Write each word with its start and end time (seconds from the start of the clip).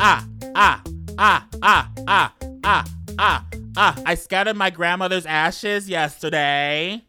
ah, 0.00 0.26
ah, 0.54 0.82
ah, 1.18 1.46
ah, 1.62 1.90
ah, 2.08 2.34
ah, 2.64 2.84
ah, 3.18 3.44
ah. 3.76 4.02
I 4.06 4.14
scattered 4.14 4.56
my 4.56 4.70
grandmother's 4.70 5.26
ashes 5.26 5.88
yesterday. 5.88 7.04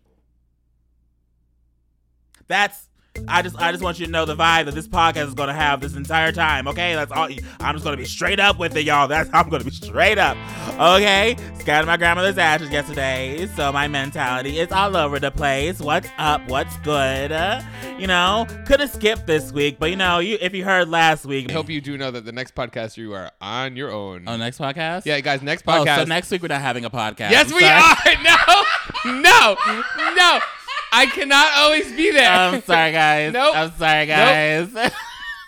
That's 2.47 2.89
I 3.27 3.41
just 3.41 3.59
I 3.59 3.71
just 3.71 3.83
want 3.83 3.99
you 3.99 4.05
to 4.05 4.11
know 4.11 4.25
the 4.25 4.35
vibe 4.35 4.65
that 4.65 4.73
this 4.73 4.87
podcast 4.87 5.27
is 5.27 5.33
gonna 5.33 5.53
have 5.53 5.81
this 5.81 5.95
entire 5.95 6.31
time. 6.31 6.67
Okay, 6.67 6.95
that's 6.95 7.11
all. 7.11 7.27
I'm 7.59 7.75
just 7.75 7.83
gonna 7.83 7.97
be 7.97 8.05
straight 8.05 8.39
up 8.39 8.57
with 8.57 8.75
it, 8.75 8.85
y'all. 8.85 9.07
That's 9.07 9.29
I'm 9.33 9.49
gonna 9.49 9.63
be 9.65 9.71
straight 9.71 10.17
up. 10.17 10.37
Okay, 10.79 11.35
scattered 11.59 11.87
my 11.87 11.97
grandmother's 11.97 12.37
ashes 12.37 12.69
yesterday, 12.71 13.47
so 13.55 13.71
my 13.71 13.87
mentality 13.87 14.59
is 14.59 14.71
all 14.71 14.95
over 14.95 15.19
the 15.19 15.29
place. 15.29 15.79
What's 15.79 16.07
up? 16.17 16.47
What's 16.49 16.75
good? 16.77 17.31
Uh, 17.33 17.61
you 17.99 18.07
know, 18.07 18.47
could 18.65 18.79
have 18.79 18.89
skipped 18.91 19.27
this 19.27 19.51
week, 19.51 19.77
but 19.77 19.89
you 19.89 19.97
know, 19.97 20.19
you 20.19 20.37
if 20.41 20.53
you 20.55 20.63
heard 20.63 20.87
last 20.89 21.25
week. 21.25 21.49
I 21.49 21.53
hope 21.53 21.69
you 21.69 21.81
do 21.81 21.97
know 21.97 22.11
that 22.11 22.23
the 22.25 22.31
next 22.31 22.55
podcast 22.55 22.95
you 22.95 23.13
are 23.13 23.29
on 23.41 23.75
your 23.75 23.91
own. 23.91 24.23
Oh, 24.27 24.37
next 24.37 24.57
podcast. 24.57 25.05
Yeah, 25.05 25.19
guys, 25.19 25.41
next 25.41 25.63
Oh, 25.67 25.71
podcast. 25.83 25.97
so 25.97 26.03
next 26.05 26.31
week 26.31 26.41
we're 26.41 26.47
not 26.47 26.61
having 26.61 26.85
a 26.85 26.89
podcast. 26.89 27.31
yes, 27.31 27.51
we 27.53 27.63
are. 27.65 27.95
No, 29.03 29.11
no, 29.21 29.55
no. 30.15 30.39
I 30.91 31.05
cannot 31.05 31.47
always 31.55 31.91
be 31.93 32.11
there. 32.11 32.29
I'm 32.31 32.61
sorry, 32.63 32.91
guys. 32.91 33.33
Nope. 33.33 33.55
I'm 33.55 33.71
sorry, 33.77 34.05
guys. 34.07 34.91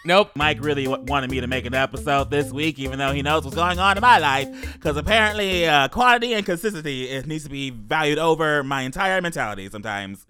Nope. 0.06 0.32
Mike 0.36 0.64
really 0.64 0.86
w- 0.86 1.04
wanted 1.06 1.30
me 1.32 1.42
to 1.42 1.48
make 1.48 1.66
an 1.66 1.74
episode 1.74 2.30
this 2.30 2.52
week, 2.52 2.80
even 2.80 2.98
though 3.00 3.12
he 3.12 3.22
knows 3.22 3.44
what's 3.44 3.56
going 3.56 3.80
on 3.80 3.98
in 3.98 4.02
my 4.02 4.20
life. 4.20 4.74
Because 4.74 4.96
apparently, 4.98 5.68
uh, 5.68 5.88
quantity 5.90 6.34
and 6.34 6.46
consistency 6.46 7.10
it 7.10 7.26
needs 7.28 7.44
to 7.44 7.50
be 7.50 7.70
valued 7.72 8.20
over 8.20 8.64
my 8.64 8.82
entire 8.84 9.22
mentality 9.22 9.70
sometimes. 9.70 10.26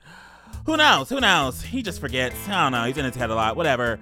Who 0.65 0.77
knows? 0.77 1.09
Who 1.09 1.19
knows? 1.19 1.61
He 1.61 1.81
just 1.83 1.99
forgets. 1.99 2.35
I 2.47 2.63
don't 2.63 2.71
know. 2.71 2.85
He's 2.85 2.97
in 2.97 3.05
his 3.05 3.15
head 3.15 3.29
a 3.29 3.35
lot. 3.35 3.55
Whatever. 3.55 3.99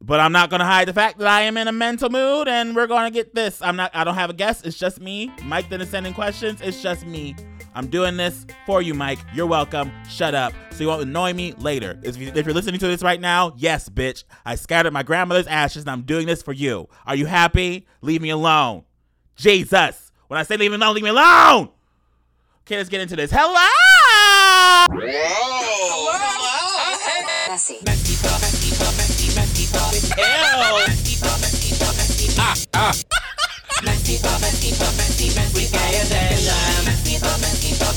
But 0.00 0.20
I'm 0.20 0.32
not 0.32 0.48
gonna 0.48 0.64
hide 0.64 0.88
the 0.88 0.94
fact 0.94 1.18
that 1.18 1.26
I 1.26 1.42
am 1.42 1.56
in 1.58 1.68
a 1.68 1.72
mental 1.72 2.08
mood, 2.08 2.48
and 2.48 2.74
we're 2.74 2.86
gonna 2.86 3.10
get 3.10 3.34
this. 3.34 3.60
I'm 3.60 3.76
not. 3.76 3.90
I 3.94 4.04
don't 4.04 4.14
have 4.14 4.30
a 4.30 4.34
guest. 4.34 4.64
It's 4.66 4.78
just 4.78 5.00
me. 5.00 5.30
Mike 5.44 5.68
didn't 5.68 5.88
send 5.88 6.06
in 6.06 6.14
questions. 6.14 6.60
It's 6.62 6.80
just 6.80 7.04
me. 7.04 7.34
I'm 7.78 7.86
doing 7.86 8.16
this 8.16 8.44
for 8.66 8.82
you, 8.82 8.92
Mike. 8.92 9.20
You're 9.32 9.46
welcome. 9.46 9.92
Shut 10.08 10.34
up. 10.34 10.52
So 10.72 10.82
you 10.82 10.88
won't 10.88 11.02
annoy 11.02 11.32
me 11.32 11.52
later. 11.52 11.96
If, 12.02 12.16
you, 12.16 12.32
you're 12.34 12.52
listening 12.52 12.80
to 12.80 12.88
this 12.88 13.04
right 13.04 13.20
now, 13.20 13.54
yes, 13.56 13.88
bitch. 13.88 14.24
I 14.44 14.56
scattered 14.56 14.92
my 14.92 15.04
grandmother's 15.04 15.46
ashes, 15.46 15.84
and 15.84 15.90
I'm 15.90 16.02
doing 16.02 16.26
this 16.26 16.42
for 16.42 16.52
you. 16.52 16.88
Are 17.06 17.14
you 17.14 17.26
happy? 17.26 17.86
Leave 18.00 18.20
me 18.20 18.30
alone. 18.30 18.82
Jesus. 19.36 20.10
When 20.26 20.40
I 20.40 20.42
say 20.42 20.56
leave 20.56 20.72
me 20.72 20.76
alone, 20.76 20.96
leave 20.96 21.04
me 21.04 21.10
alone. 21.10 21.68
Okay, 22.62 22.78
let's 22.78 22.88
get 22.88 23.00
into 23.00 23.14
this. 23.14 23.30
Hello. 23.32 23.54
Messy. 27.46 27.78
We 37.88 37.94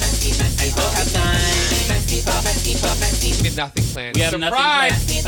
have 3.47 3.57
nothing 3.57 3.83
planned. 3.83 4.15
We 4.15 4.21
have 4.21 4.39
nothing 4.39 4.53
Surprise! 4.53 5.21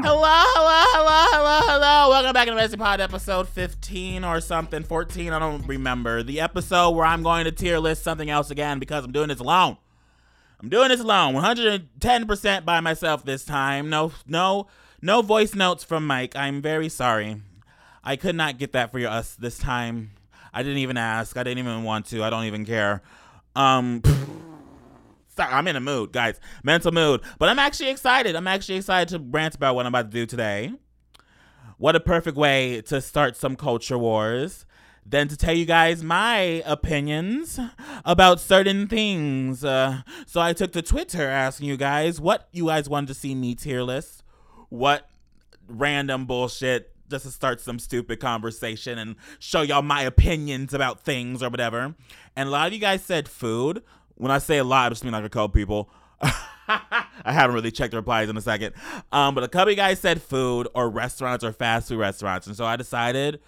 Hello, 0.00 0.22
hello, 0.24 0.84
hello, 0.94 1.26
hello, 1.32 1.60
hello. 1.66 2.08
Welcome 2.08 2.32
back 2.32 2.48
to 2.48 2.54
Messy 2.54 2.78
Pod 2.78 3.02
episode 3.02 3.46
15 3.48 4.24
or 4.24 4.40
something, 4.40 4.82
14, 4.82 5.34
I 5.34 5.38
don't 5.38 5.66
remember. 5.66 6.22
The 6.22 6.40
episode 6.40 6.92
where 6.92 7.04
I'm 7.04 7.22
going 7.22 7.44
to 7.44 7.52
tier 7.52 7.78
list 7.78 8.02
something 8.02 8.30
else 8.30 8.50
again 8.50 8.78
because 8.78 9.04
I'm 9.04 9.12
doing 9.12 9.28
this 9.28 9.40
alone. 9.40 9.76
I'm 10.60 10.70
doing 10.70 10.88
this 10.88 11.00
alone, 11.00 11.34
110% 11.34 12.64
by 12.64 12.80
myself 12.80 13.22
this 13.22 13.44
time. 13.44 13.90
No, 13.90 14.12
no, 14.26 14.66
no 15.02 15.20
voice 15.20 15.54
notes 15.54 15.84
from 15.84 16.06
Mike. 16.06 16.34
I'm 16.34 16.62
very 16.62 16.88
sorry. 16.88 17.42
I 18.08 18.16
could 18.16 18.36
not 18.36 18.56
get 18.56 18.72
that 18.72 18.90
for 18.90 19.06
us 19.06 19.34
this 19.34 19.58
time. 19.58 20.12
I 20.54 20.62
didn't 20.62 20.78
even 20.78 20.96
ask. 20.96 21.36
I 21.36 21.42
didn't 21.42 21.58
even 21.58 21.84
want 21.84 22.06
to. 22.06 22.24
I 22.24 22.30
don't 22.30 22.44
even 22.44 22.64
care. 22.64 23.02
Um, 23.54 24.00
sorry, 25.36 25.52
I'm 25.52 25.68
in 25.68 25.76
a 25.76 25.80
mood, 25.80 26.12
guys. 26.12 26.40
Mental 26.64 26.90
mood. 26.90 27.20
But 27.38 27.50
I'm 27.50 27.58
actually 27.58 27.90
excited. 27.90 28.34
I'm 28.34 28.46
actually 28.46 28.76
excited 28.76 29.08
to 29.08 29.18
rant 29.18 29.56
about 29.56 29.74
what 29.74 29.84
I'm 29.84 29.94
about 29.94 30.10
to 30.10 30.14
do 30.14 30.24
today. 30.24 30.72
What 31.76 31.96
a 31.96 32.00
perfect 32.00 32.38
way 32.38 32.80
to 32.86 33.02
start 33.02 33.36
some 33.36 33.56
culture 33.56 33.98
wars 33.98 34.64
than 35.04 35.28
to 35.28 35.36
tell 35.36 35.54
you 35.54 35.66
guys 35.66 36.02
my 36.02 36.62
opinions 36.64 37.60
about 38.06 38.40
certain 38.40 38.86
things. 38.86 39.62
Uh, 39.62 40.00
so 40.24 40.40
I 40.40 40.54
took 40.54 40.72
to 40.72 40.80
Twitter 40.80 41.28
asking 41.28 41.68
you 41.68 41.76
guys 41.76 42.22
what 42.22 42.48
you 42.52 42.68
guys 42.68 42.88
wanted 42.88 43.08
to 43.08 43.14
see 43.14 43.34
me 43.34 43.54
tier 43.54 43.82
list. 43.82 44.22
What 44.70 45.10
random 45.68 46.24
bullshit 46.24 46.94
just 47.08 47.24
to 47.24 47.30
start 47.30 47.60
some 47.60 47.78
stupid 47.78 48.20
conversation 48.20 48.98
and 48.98 49.16
show 49.38 49.62
y'all 49.62 49.82
my 49.82 50.02
opinions 50.02 50.74
about 50.74 51.00
things 51.00 51.42
or 51.42 51.50
whatever. 51.50 51.94
And 52.36 52.48
a 52.48 52.52
lot 52.52 52.66
of 52.66 52.72
you 52.72 52.78
guys 52.78 53.02
said 53.02 53.28
food. 53.28 53.82
When 54.16 54.30
I 54.30 54.38
say 54.38 54.58
a 54.58 54.64
lot, 54.64 54.86
I 54.86 54.88
just 54.90 55.04
mean 55.04 55.12
like 55.12 55.24
a 55.24 55.28
couple 55.28 55.48
people. 55.48 55.90
I 56.68 57.06
haven't 57.32 57.54
really 57.54 57.70
checked 57.70 57.92
the 57.92 57.96
replies 57.96 58.28
in 58.28 58.36
a 58.36 58.40
second. 58.40 58.74
Um, 59.12 59.34
but 59.34 59.44
a 59.44 59.48
couple 59.48 59.74
guys 59.74 60.00
said 60.00 60.20
food 60.20 60.68
or 60.74 60.90
restaurants 60.90 61.44
or 61.44 61.52
fast 61.52 61.88
food 61.88 61.98
restaurants. 61.98 62.46
And 62.46 62.56
so 62.56 62.64
I 62.64 62.76
decided 62.76 63.40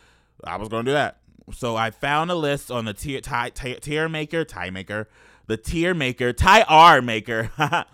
I 0.44 0.56
was 0.56 0.68
going 0.68 0.84
to 0.84 0.90
do 0.90 0.94
that. 0.94 1.18
So 1.52 1.76
I 1.76 1.90
found 1.90 2.30
a 2.30 2.34
list 2.34 2.70
on 2.70 2.84
the 2.84 2.94
tier, 2.94 3.20
tie, 3.20 3.50
tie, 3.50 3.74
tier 3.74 4.08
maker, 4.08 4.44
tie 4.44 4.70
maker, 4.70 5.08
the 5.46 5.56
tier 5.56 5.94
maker, 5.94 6.32
tie 6.32 6.62
R 6.62 7.02
maker, 7.02 7.50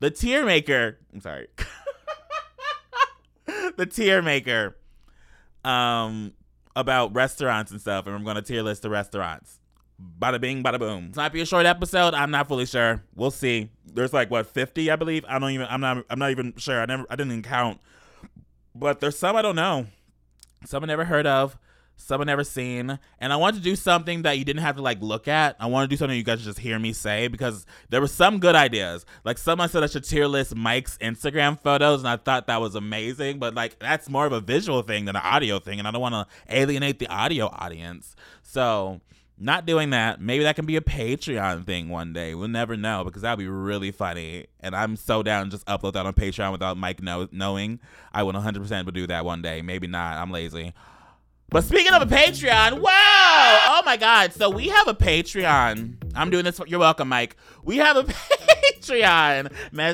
the 0.00 0.10
tier 0.10 0.44
maker. 0.44 0.98
I'm 1.14 1.20
sorry. 1.20 1.46
the 3.76 3.86
tier 3.86 4.22
maker 4.22 4.76
um 5.66 6.32
about 6.74 7.14
restaurants 7.14 7.72
and 7.72 7.80
stuff, 7.80 8.06
and 8.06 8.14
I'm 8.14 8.24
gonna 8.24 8.42
tier 8.42 8.62
list 8.62 8.82
the 8.82 8.90
restaurants. 8.90 9.60
Bada 10.20 10.40
bing, 10.40 10.62
bada 10.62 10.78
boom. 10.78 11.08
This 11.08 11.16
might 11.16 11.32
be 11.32 11.40
a 11.40 11.46
short 11.46 11.64
episode. 11.64 12.12
I'm 12.12 12.30
not 12.30 12.48
fully 12.48 12.66
sure. 12.66 13.02
We'll 13.14 13.30
see. 13.30 13.70
There's 13.86 14.12
like 14.12 14.30
what 14.30 14.46
50, 14.46 14.90
I 14.90 14.96
believe. 14.96 15.24
I 15.26 15.38
don't 15.38 15.50
even. 15.50 15.66
I'm 15.70 15.80
not. 15.80 16.04
I'm 16.10 16.18
not 16.18 16.30
even 16.30 16.54
sure. 16.56 16.80
I 16.80 16.86
never. 16.86 17.06
I 17.08 17.16
didn't 17.16 17.32
even 17.32 17.42
count. 17.42 17.80
But 18.74 19.00
there's 19.00 19.18
some 19.18 19.36
I 19.36 19.42
don't 19.42 19.56
know. 19.56 19.86
Some 20.66 20.84
I 20.84 20.86
never 20.86 21.04
heard 21.06 21.26
of. 21.26 21.56
Some 21.96 22.20
I 22.20 22.24
never 22.24 22.44
seen. 22.44 22.98
And 23.20 23.32
I 23.32 23.36
wanted 23.36 23.58
to 23.58 23.62
do 23.62 23.74
something 23.74 24.22
that 24.22 24.38
you 24.38 24.44
didn't 24.44 24.62
have 24.62 24.76
to 24.76 24.82
like 24.82 25.00
look 25.00 25.26
at. 25.28 25.56
I 25.58 25.66
want 25.66 25.88
to 25.88 25.92
do 25.92 25.96
something 25.96 26.16
you 26.16 26.22
guys 26.22 26.44
just 26.44 26.58
hear 26.58 26.78
me 26.78 26.92
say 26.92 27.28
because 27.28 27.66
there 27.88 28.00
were 28.00 28.06
some 28.06 28.38
good 28.38 28.54
ideas. 28.54 29.04
Like 29.24 29.38
someone 29.38 29.68
said 29.68 29.82
I 29.82 29.86
should 29.86 30.04
tier 30.04 30.26
list 30.26 30.54
Mike's 30.54 30.98
Instagram 30.98 31.58
photos, 31.60 32.00
and 32.00 32.08
I 32.08 32.16
thought 32.16 32.46
that 32.46 32.60
was 32.60 32.74
amazing. 32.74 33.38
But 33.38 33.54
like 33.54 33.78
that's 33.78 34.08
more 34.08 34.26
of 34.26 34.32
a 34.32 34.40
visual 34.40 34.82
thing 34.82 35.06
than 35.06 35.16
an 35.16 35.22
audio 35.22 35.58
thing, 35.58 35.78
and 35.78 35.88
I 35.88 35.90
don't 35.90 36.00
want 36.00 36.14
to 36.14 36.26
alienate 36.56 36.98
the 36.98 37.08
audio 37.08 37.46
audience. 37.46 38.14
So 38.42 39.00
not 39.38 39.66
doing 39.66 39.90
that. 39.90 40.20
Maybe 40.20 40.44
that 40.44 40.56
can 40.56 40.66
be 40.66 40.76
a 40.76 40.80
Patreon 40.80 41.66
thing 41.66 41.88
one 41.88 42.12
day. 42.12 42.34
We'll 42.34 42.48
never 42.48 42.76
know 42.76 43.04
because 43.04 43.22
that'd 43.22 43.38
be 43.38 43.48
really 43.48 43.90
funny. 43.90 44.46
And 44.60 44.74
I'm 44.74 44.96
so 44.96 45.22
down 45.22 45.50
just 45.50 45.66
upload 45.66 45.92
that 45.94 46.06
on 46.06 46.14
Patreon 46.14 46.52
without 46.52 46.76
Mike 46.76 47.02
know- 47.02 47.28
knowing. 47.32 47.80
I 48.14 48.22
would 48.22 48.34
100% 48.34 48.84
would 48.86 48.94
do 48.94 49.06
that 49.08 49.24
one 49.24 49.42
day. 49.42 49.60
Maybe 49.60 49.86
not. 49.86 50.16
I'm 50.16 50.30
lazy. 50.30 50.72
But 51.48 51.62
speaking 51.62 51.92
of 51.92 52.02
a 52.02 52.06
Patreon, 52.06 52.80
wow! 52.80 53.64
Oh 53.68 53.82
my 53.86 53.96
God! 53.96 54.32
So 54.32 54.50
we 54.50 54.68
have 54.68 54.88
a 54.88 54.94
Patreon. 54.94 55.94
I'm 56.14 56.30
doing 56.30 56.44
this. 56.44 56.56
For, 56.56 56.66
you're 56.66 56.80
welcome, 56.80 57.08
Mike. 57.08 57.36
We 57.62 57.76
have 57.76 57.96
a 57.96 58.02
Patreon. 58.82 59.52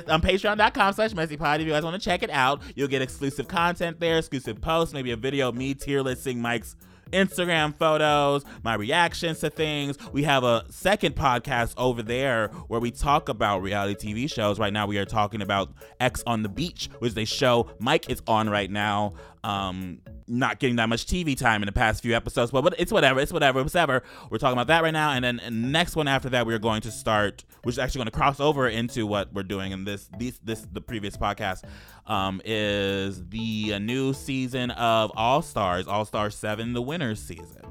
On 0.09 0.23
Patreon.com/slash 0.23 1.12
MessyPod. 1.12 1.61
If 1.61 1.67
you 1.67 1.73
guys 1.73 1.85
want 1.85 2.01
to 2.01 2.05
check 2.05 2.23
it 2.23 2.31
out, 2.31 2.62
you'll 2.75 2.89
get 2.89 3.03
exclusive 3.03 3.49
content 3.49 4.01
there, 4.01 4.19
exclusive 4.19 4.62
posts, 4.62 4.95
maybe 4.95 5.11
a 5.11 5.17
video 5.17 5.51
of 5.51 5.55
me 5.55 5.75
tier 5.75 6.01
listing 6.01 6.41
Mike's 6.41 6.75
Instagram 7.12 7.77
photos, 7.79 8.45
my 8.65 8.75
reactions 8.75 9.41
to 9.41 9.51
things. 9.51 9.99
We 10.12 10.23
have 10.23 10.45
a 10.45 10.65
second 10.71 11.15
podcast 11.15 11.75
over 11.77 12.03
there 12.03 12.49
where 12.69 12.81
we 12.81 12.91
talk 12.91 13.29
about 13.29 13.61
reality 13.62 14.15
TV 14.15 14.33
shows. 14.33 14.59
Right 14.59 14.73
now, 14.73 14.87
we 14.87 14.99
are 14.99 15.05
talking 15.05 15.43
about 15.43 15.73
Ex 16.01 16.23
on 16.27 16.43
the 16.43 16.49
Beach, 16.49 16.89
which 16.99 17.12
they 17.12 17.26
show 17.26 17.71
Mike 17.79 18.09
is 18.09 18.23
on 18.26 18.49
right 18.49 18.71
now. 18.71 19.12
Um, 19.44 20.00
not 20.27 20.59
getting 20.59 20.77
that 20.77 20.89
much 20.89 21.07
TV 21.07 21.37
time 21.37 21.63
in 21.63 21.67
the 21.67 21.73
past 21.73 22.03
few 22.03 22.15
episodes, 22.15 22.51
but, 22.51 22.63
but 22.63 22.75
it's 22.79 22.93
whatever. 22.93 23.21
It's 23.21 23.33
whatever. 23.33 23.61
It's 23.61 23.75
whatever. 23.75 24.03
We're 24.31 24.39
talking 24.39 24.55
about 24.55 24.69
that 24.69 24.83
right 24.83 24.93
now, 24.93 25.13
and 25.13 25.25
then 25.25 25.41
next 25.51 25.97
one 25.97 26.09
after 26.09 26.29
that, 26.31 26.47
we're 26.47 26.59
going 26.59 26.83
to 26.83 26.91
start, 26.91 27.45
which 27.63 27.75
is 27.75 27.79
actually 27.79 28.01
going 28.01 28.11
to 28.11 28.19
cross 28.19 28.41
over 28.41 28.69
into 28.69 29.07
what 29.07 29.33
we're 29.33 29.43
doing 29.43 29.73
in 29.73 29.85
this 29.85 30.09
these 30.19 30.39
this 30.43 30.67
the 30.73 30.81
previous 30.81 31.17
podcast. 31.17 31.65
Um, 32.07 32.43
is 32.45 33.25
the 33.29 33.79
new 33.79 34.13
season 34.13 34.73
of 34.73 35.13
All 35.15 35.41
Stars, 35.43 35.87
All 35.87 36.05
Stars 36.05 36.35
Seven, 36.35 36.73
the 36.73 36.83
winners 36.83 37.21
season. 37.23 37.63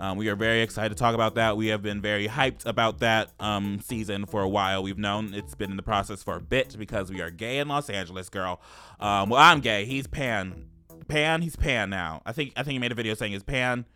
Um, 0.00 0.16
we 0.16 0.28
are 0.28 0.36
very 0.36 0.62
excited 0.62 0.90
to 0.90 0.94
talk 0.94 1.14
about 1.14 1.34
that. 1.34 1.56
We 1.56 1.68
have 1.68 1.82
been 1.82 2.00
very 2.00 2.28
hyped 2.28 2.66
about 2.66 3.00
that 3.00 3.32
um, 3.40 3.80
season 3.80 4.26
for 4.26 4.42
a 4.42 4.48
while. 4.48 4.82
We've 4.82 4.98
known 4.98 5.34
it's 5.34 5.54
been 5.54 5.70
in 5.70 5.76
the 5.76 5.82
process 5.82 6.22
for 6.22 6.36
a 6.36 6.40
bit 6.40 6.76
because 6.78 7.10
we 7.10 7.20
are 7.20 7.30
gay 7.30 7.58
in 7.58 7.68
Los 7.68 7.90
Angeles, 7.90 8.28
girl. 8.28 8.60
Um, 9.00 9.30
well, 9.30 9.40
I'm 9.40 9.60
gay. 9.60 9.86
He's 9.86 10.06
pan. 10.06 10.66
Pan. 11.08 11.42
He's 11.42 11.56
pan 11.56 11.90
now. 11.90 12.22
I 12.24 12.32
think. 12.32 12.52
I 12.56 12.62
think 12.62 12.72
he 12.72 12.78
made 12.78 12.92
a 12.92 12.94
video 12.94 13.14
saying 13.14 13.32
he's 13.32 13.42
pan. 13.42 13.86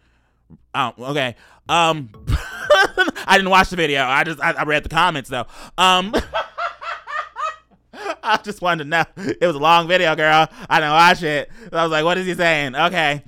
Oh, 0.74 0.92
okay. 0.98 1.36
Um, 1.68 2.10
I 3.26 3.34
didn't 3.36 3.50
watch 3.50 3.70
the 3.70 3.76
video. 3.76 4.02
I 4.02 4.24
just 4.24 4.40
I, 4.40 4.52
I 4.52 4.64
read 4.64 4.82
the 4.82 4.88
comments 4.88 5.30
though. 5.30 5.46
Um, 5.78 6.14
I 8.22 8.38
just 8.42 8.62
wanted 8.62 8.84
to 8.84 8.90
know. 8.90 9.04
It 9.16 9.46
was 9.46 9.56
a 9.56 9.60
long 9.60 9.88
video, 9.88 10.14
girl. 10.14 10.48
I 10.68 10.80
didn't 10.80 10.92
watch 10.92 11.22
it. 11.22 11.50
I 11.72 11.82
was 11.82 11.92
like, 11.92 12.04
what 12.04 12.18
is 12.18 12.26
he 12.26 12.34
saying? 12.34 12.74
Okay. 12.74 13.22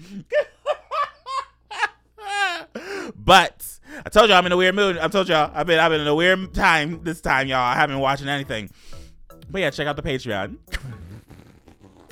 but 3.16 3.64
I 4.04 4.08
told 4.08 4.28
y'all 4.28 4.38
I'm 4.38 4.46
in 4.46 4.52
a 4.52 4.56
weird 4.56 4.74
mood. 4.74 4.98
I 4.98 5.08
told 5.08 5.28
y'all 5.28 5.50
I've 5.54 5.66
been 5.66 5.78
I've 5.78 5.90
been 5.90 6.00
in 6.00 6.06
a 6.06 6.14
weird 6.14 6.54
time 6.54 7.02
this 7.04 7.20
time, 7.20 7.48
y'all. 7.48 7.58
I 7.58 7.74
haven't 7.74 7.96
been 7.96 8.02
watching 8.02 8.28
anything. 8.28 8.70
But 9.50 9.60
yeah, 9.60 9.70
check 9.70 9.86
out 9.86 9.96
the 9.96 10.02
Patreon. 10.02 10.56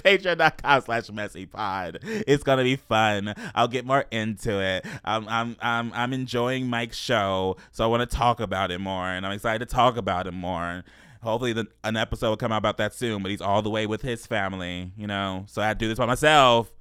Patreon.com 0.04 0.80
slash 0.82 1.10
messy 1.10 1.46
pod. 1.46 1.98
It's 2.02 2.42
gonna 2.42 2.64
be 2.64 2.76
fun. 2.76 3.34
I'll 3.54 3.68
get 3.68 3.84
more 3.84 4.04
into 4.10 4.60
it. 4.60 4.84
I'm 5.04 5.28
I'm 5.28 5.56
I'm 5.60 5.92
I'm 5.94 6.12
enjoying 6.12 6.68
Mike's 6.68 6.96
show, 6.96 7.56
so 7.70 7.84
I 7.84 7.86
want 7.86 8.08
to 8.08 8.16
talk 8.16 8.40
about 8.40 8.70
it 8.70 8.78
more, 8.78 9.06
and 9.06 9.26
I'm 9.26 9.32
excited 9.32 9.66
to 9.68 9.74
talk 9.74 9.96
about 9.96 10.26
it 10.26 10.32
more. 10.32 10.84
Hopefully, 11.22 11.52
the, 11.52 11.68
an 11.84 11.96
episode 11.96 12.30
will 12.30 12.36
come 12.36 12.50
out 12.50 12.58
about 12.58 12.78
that 12.78 12.94
soon. 12.94 13.22
But 13.22 13.30
he's 13.30 13.40
all 13.40 13.62
the 13.62 13.70
way 13.70 13.86
with 13.86 14.02
his 14.02 14.26
family, 14.26 14.92
you 14.96 15.06
know. 15.06 15.44
So 15.46 15.62
I 15.62 15.68
had 15.68 15.78
to 15.78 15.84
do 15.84 15.88
this 15.88 15.98
by 15.98 16.06
myself. 16.06 16.72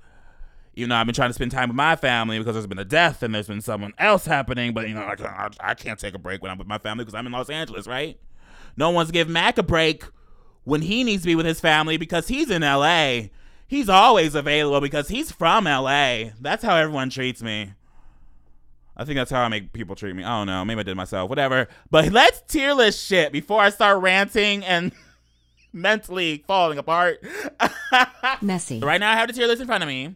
Even 0.73 0.89
though 0.89 0.95
I've 0.95 1.05
been 1.05 1.13
trying 1.13 1.29
to 1.29 1.33
spend 1.33 1.51
time 1.51 1.67
with 1.67 1.75
my 1.75 1.97
family 1.97 2.39
because 2.39 2.55
there's 2.55 2.65
been 2.65 2.79
a 2.79 2.85
death 2.85 3.23
and 3.23 3.35
there's 3.35 3.47
been 3.47 3.59
someone 3.59 3.93
else 3.97 4.25
happening, 4.25 4.73
but 4.73 4.87
you 4.87 4.93
know, 4.93 5.01
I, 5.01 5.49
I 5.59 5.73
can't 5.73 5.99
take 5.99 6.13
a 6.13 6.17
break 6.17 6.41
when 6.41 6.49
I'm 6.49 6.57
with 6.57 6.65
my 6.65 6.77
family 6.77 7.03
because 7.03 7.13
I'm 7.13 7.25
in 7.25 7.33
Los 7.33 7.49
Angeles, 7.49 7.87
right? 7.87 8.17
No 8.77 8.89
one's 8.89 9.11
give 9.11 9.27
Mac 9.27 9.57
a 9.57 9.63
break 9.63 10.05
when 10.63 10.81
he 10.81 11.03
needs 11.03 11.23
to 11.23 11.27
be 11.27 11.35
with 11.35 11.45
his 11.45 11.59
family 11.59 11.97
because 11.97 12.27
he's 12.27 12.49
in 12.49 12.61
LA. 12.61 13.23
He's 13.67 13.89
always 13.89 14.35
available 14.35 14.81
because 14.81 15.07
he's 15.07 15.31
from 15.31 15.63
LA. 15.63 16.31
That's 16.39 16.63
how 16.63 16.75
everyone 16.75 17.09
treats 17.09 17.41
me. 17.41 17.73
I 18.97 19.05
think 19.05 19.15
that's 19.15 19.31
how 19.31 19.41
I 19.41 19.47
make 19.47 19.71
people 19.73 19.95
treat 19.95 20.15
me. 20.15 20.23
I 20.23 20.37
don't 20.39 20.47
know. 20.47 20.63
Maybe 20.65 20.81
I 20.81 20.83
did 20.83 20.97
myself. 20.97 21.29
Whatever. 21.29 21.67
But 21.89 22.11
let's 22.11 22.41
tier 22.41 22.73
list 22.73 23.03
shit 23.03 23.31
before 23.31 23.61
I 23.61 23.69
start 23.69 24.01
ranting 24.01 24.63
and 24.65 24.91
mentally 25.73 26.43
falling 26.45 26.77
apart. 26.77 27.23
Messy. 28.41 28.79
right 28.79 28.99
now, 28.99 29.11
I 29.11 29.15
have 29.15 29.27
the 29.27 29.33
tier 29.33 29.47
list 29.47 29.61
in 29.61 29.67
front 29.67 29.83
of 29.83 29.87
me. 29.87 30.15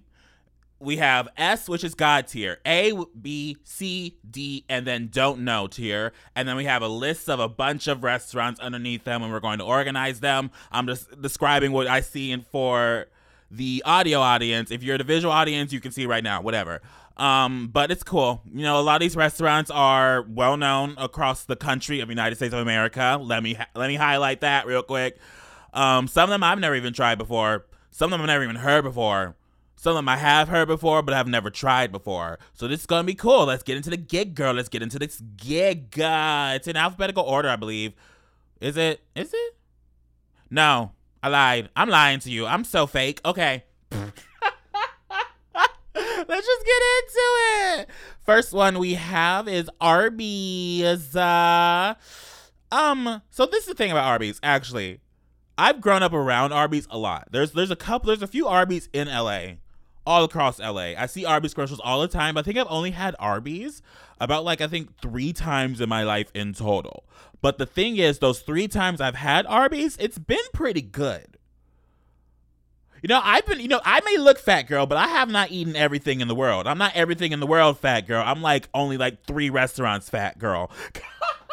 We 0.85 0.97
have 0.97 1.27
S, 1.35 1.67
which 1.67 1.83
is 1.83 1.95
God 1.95 2.27
tier, 2.27 2.59
A, 2.65 2.93
B, 3.19 3.57
C, 3.63 4.17
D, 4.29 4.63
and 4.69 4.85
then 4.85 5.09
don't 5.11 5.39
know 5.39 5.67
tier. 5.67 6.13
And 6.35 6.47
then 6.47 6.55
we 6.55 6.65
have 6.65 6.81
a 6.81 6.87
list 6.87 7.27
of 7.27 7.39
a 7.39 7.49
bunch 7.49 7.87
of 7.87 8.03
restaurants 8.03 8.59
underneath 8.59 9.03
them, 9.03 9.23
and 9.23 9.31
we're 9.33 9.39
going 9.39 9.59
to 9.59 9.65
organize 9.65 10.19
them. 10.19 10.51
I'm 10.71 10.85
just 10.85 11.19
describing 11.21 11.71
what 11.71 11.87
I 11.87 12.01
see 12.01 12.31
in 12.31 12.41
for 12.41 13.07
the 13.49 13.81
audio 13.85 14.19
audience. 14.19 14.69
If 14.69 14.83
you're 14.83 14.97
the 14.97 15.03
visual 15.03 15.33
audience, 15.33 15.73
you 15.73 15.79
can 15.79 15.91
see 15.91 16.05
right 16.05 16.23
now, 16.23 16.41
whatever. 16.41 16.81
Um, 17.17 17.69
but 17.71 17.91
it's 17.91 18.03
cool. 18.03 18.41
You 18.53 18.63
know, 18.63 18.79
a 18.79 18.83
lot 18.83 18.95
of 18.95 19.01
these 19.01 19.15
restaurants 19.15 19.71
are 19.71 20.23
well 20.23 20.57
known 20.57 20.95
across 20.97 21.45
the 21.45 21.55
country 21.55 21.99
of 22.01 22.09
United 22.09 22.35
States 22.35 22.53
of 22.53 22.59
America. 22.59 23.17
Let 23.21 23.41
me 23.41 23.57
let 23.73 23.87
me 23.87 23.95
highlight 23.95 24.41
that 24.41 24.67
real 24.67 24.83
quick. 24.83 25.17
Um, 25.73 26.07
some 26.07 26.25
of 26.25 26.29
them 26.29 26.43
I've 26.43 26.59
never 26.59 26.75
even 26.75 26.93
tried 26.93 27.17
before. 27.17 27.65
Some 27.91 28.11
of 28.11 28.19
them 28.19 28.21
I've 28.21 28.27
never 28.27 28.43
even 28.43 28.57
heard 28.57 28.83
before. 28.83 29.35
Some 29.75 29.91
of 29.91 29.97
them 29.97 30.09
I 30.09 30.17
have 30.17 30.47
heard 30.47 30.67
before, 30.67 31.01
but 31.01 31.13
I've 31.13 31.27
never 31.27 31.49
tried 31.49 31.91
before. 31.91 32.39
So 32.53 32.67
this 32.67 32.81
is 32.81 32.85
gonna 32.85 33.03
be 33.03 33.15
cool. 33.15 33.45
Let's 33.45 33.63
get 33.63 33.77
into 33.77 33.89
the 33.89 33.97
gig, 33.97 34.35
girl. 34.35 34.53
Let's 34.53 34.69
get 34.69 34.81
into 34.81 34.97
this 34.97 35.21
gig. 35.37 35.99
Uh, 35.99 36.53
it's 36.55 36.67
in 36.67 36.75
alphabetical 36.75 37.23
order, 37.23 37.49
I 37.49 37.55
believe. 37.55 37.93
Is 38.61 38.77
it? 38.77 39.01
Is 39.15 39.33
it? 39.33 39.55
No, 40.49 40.91
I 41.21 41.27
lied. 41.29 41.69
I'm 41.75 41.89
lying 41.89 42.19
to 42.21 42.31
you. 42.31 42.45
I'm 42.45 42.63
so 42.63 42.87
fake. 42.87 43.19
Okay. 43.25 43.63
Let's 46.27 46.47
just 46.47 46.65
get 46.65 46.81
into 46.99 47.81
it. 47.81 47.89
First 48.25 48.53
one 48.53 48.79
we 48.79 48.95
have 48.95 49.47
is 49.47 49.69
Arby's. 49.79 51.15
Uh, 51.15 51.93
um, 52.71 53.21
so 53.29 53.45
this 53.45 53.63
is 53.63 53.67
the 53.67 53.75
thing 53.75 53.91
about 53.91 54.05
Arby's, 54.05 54.39
actually. 54.41 54.99
I've 55.57 55.79
grown 55.79 56.03
up 56.03 56.13
around 56.13 56.51
Arby's 56.51 56.87
a 56.89 56.97
lot. 56.97 57.29
There's 57.31 57.51
there's 57.51 57.71
a 57.71 57.75
couple 57.75 58.07
there's 58.07 58.21
a 58.21 58.27
few 58.27 58.47
Arby's 58.47 58.89
in 58.91 59.07
LA. 59.07 59.55
All 60.05 60.23
across 60.23 60.59
LA. 60.59 60.93
I 60.97 61.07
see 61.07 61.25
Arby's 61.25 61.53
commercials 61.53 61.81
all 61.83 62.01
the 62.01 62.07
time. 62.07 62.37
I 62.37 62.43
think 62.43 62.57
I've 62.57 62.67
only 62.69 62.91
had 62.91 63.15
Arby's 63.19 63.81
about 64.19 64.43
like 64.43 64.61
I 64.61 64.67
think 64.67 64.99
3 65.01 65.33
times 65.33 65.81
in 65.81 65.89
my 65.89 66.03
life 66.03 66.31
in 66.33 66.53
total. 66.53 67.05
But 67.41 67.57
the 67.57 67.65
thing 67.65 67.97
is 67.97 68.19
those 68.19 68.39
3 68.41 68.67
times 68.67 69.01
I've 69.01 69.15
had 69.15 69.45
Arby's, 69.45 69.97
it's 69.97 70.19
been 70.19 70.37
pretty 70.53 70.81
good. 70.81 71.37
You 73.01 73.09
know, 73.09 73.21
I've 73.23 73.45
been, 73.45 73.59
you 73.59 73.67
know, 73.67 73.81
I 73.85 74.01
may 74.01 74.17
look 74.17 74.39
fat 74.39 74.63
girl, 74.63 74.87
but 74.87 74.97
I 74.97 75.07
have 75.07 75.29
not 75.29 75.51
eaten 75.51 75.75
everything 75.75 76.21
in 76.21 76.27
the 76.27 76.33
world. 76.33 76.65
I'm 76.65 76.79
not 76.79 76.95
everything 76.95 77.33
in 77.33 77.39
the 77.39 77.45
world 77.45 77.77
fat 77.77 78.07
girl. 78.07 78.23
I'm 78.25 78.41
like 78.41 78.67
only 78.73 78.97
like 78.97 79.25
three 79.25 79.51
restaurants 79.51 80.09
fat 80.09 80.39
girl. 80.39 80.71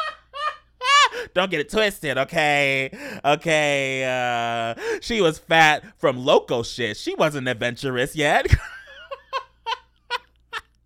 Don't 1.35 1.51
get 1.51 1.61
it 1.61 1.71
twisted, 1.71 2.19
okay? 2.19 2.91
Okay, 3.25 4.05
uh, 4.05 4.75
she 5.01 5.21
was 5.21 5.39
fat 5.39 5.85
from 5.99 6.25
local 6.25 6.63
shit. 6.63 6.97
She 6.97 7.15
wasn't 7.15 7.49
adventurous 7.49 8.15
yet. 8.17 8.47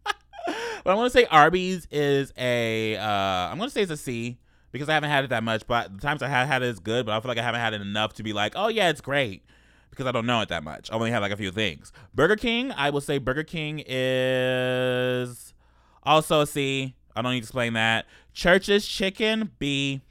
but 0.04 0.90
I 0.90 0.94
want 0.94 1.12
to 1.12 1.18
say 1.18 1.26
Arby's 1.26 1.86
is 1.90 2.32
a, 2.36 2.96
uh, 2.96 3.02
I'm 3.02 3.58
going 3.58 3.68
to 3.68 3.74
say 3.74 3.82
it's 3.82 3.90
a 3.92 3.96
C 3.96 4.38
because 4.72 4.88
I 4.88 4.94
haven't 4.94 5.10
had 5.10 5.24
it 5.24 5.30
that 5.30 5.42
much, 5.42 5.66
but 5.66 5.94
the 5.94 6.00
times 6.00 6.22
I 6.22 6.28
have 6.28 6.46
had 6.46 6.62
it 6.62 6.66
is 6.66 6.78
good, 6.78 7.06
but 7.06 7.12
I 7.12 7.20
feel 7.20 7.28
like 7.28 7.38
I 7.38 7.42
haven't 7.42 7.60
had 7.60 7.74
it 7.74 7.80
enough 7.80 8.14
to 8.14 8.22
be 8.22 8.32
like, 8.32 8.52
oh 8.56 8.68
yeah, 8.68 8.90
it's 8.90 9.00
great 9.00 9.42
because 9.90 10.06
I 10.06 10.12
don't 10.12 10.26
know 10.26 10.40
it 10.42 10.48
that 10.50 10.62
much. 10.62 10.90
I 10.90 10.94
only 10.94 11.10
have 11.10 11.22
like 11.22 11.32
a 11.32 11.36
few 11.36 11.50
things. 11.50 11.92
Burger 12.14 12.36
King, 12.36 12.72
I 12.72 12.90
will 12.90 13.00
say 13.00 13.18
Burger 13.18 13.44
King 13.44 13.82
is 13.86 15.54
also 16.02 16.42
a 16.42 16.46
C. 16.46 16.94
I 17.14 17.22
don't 17.22 17.32
need 17.32 17.40
to 17.40 17.44
explain 17.44 17.72
that. 17.72 18.06
Church's 18.34 18.86
Chicken, 18.86 19.52
B. 19.58 20.02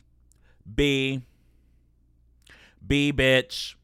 B. 0.74 1.22
B, 2.86 3.14
bitch. 3.14 3.76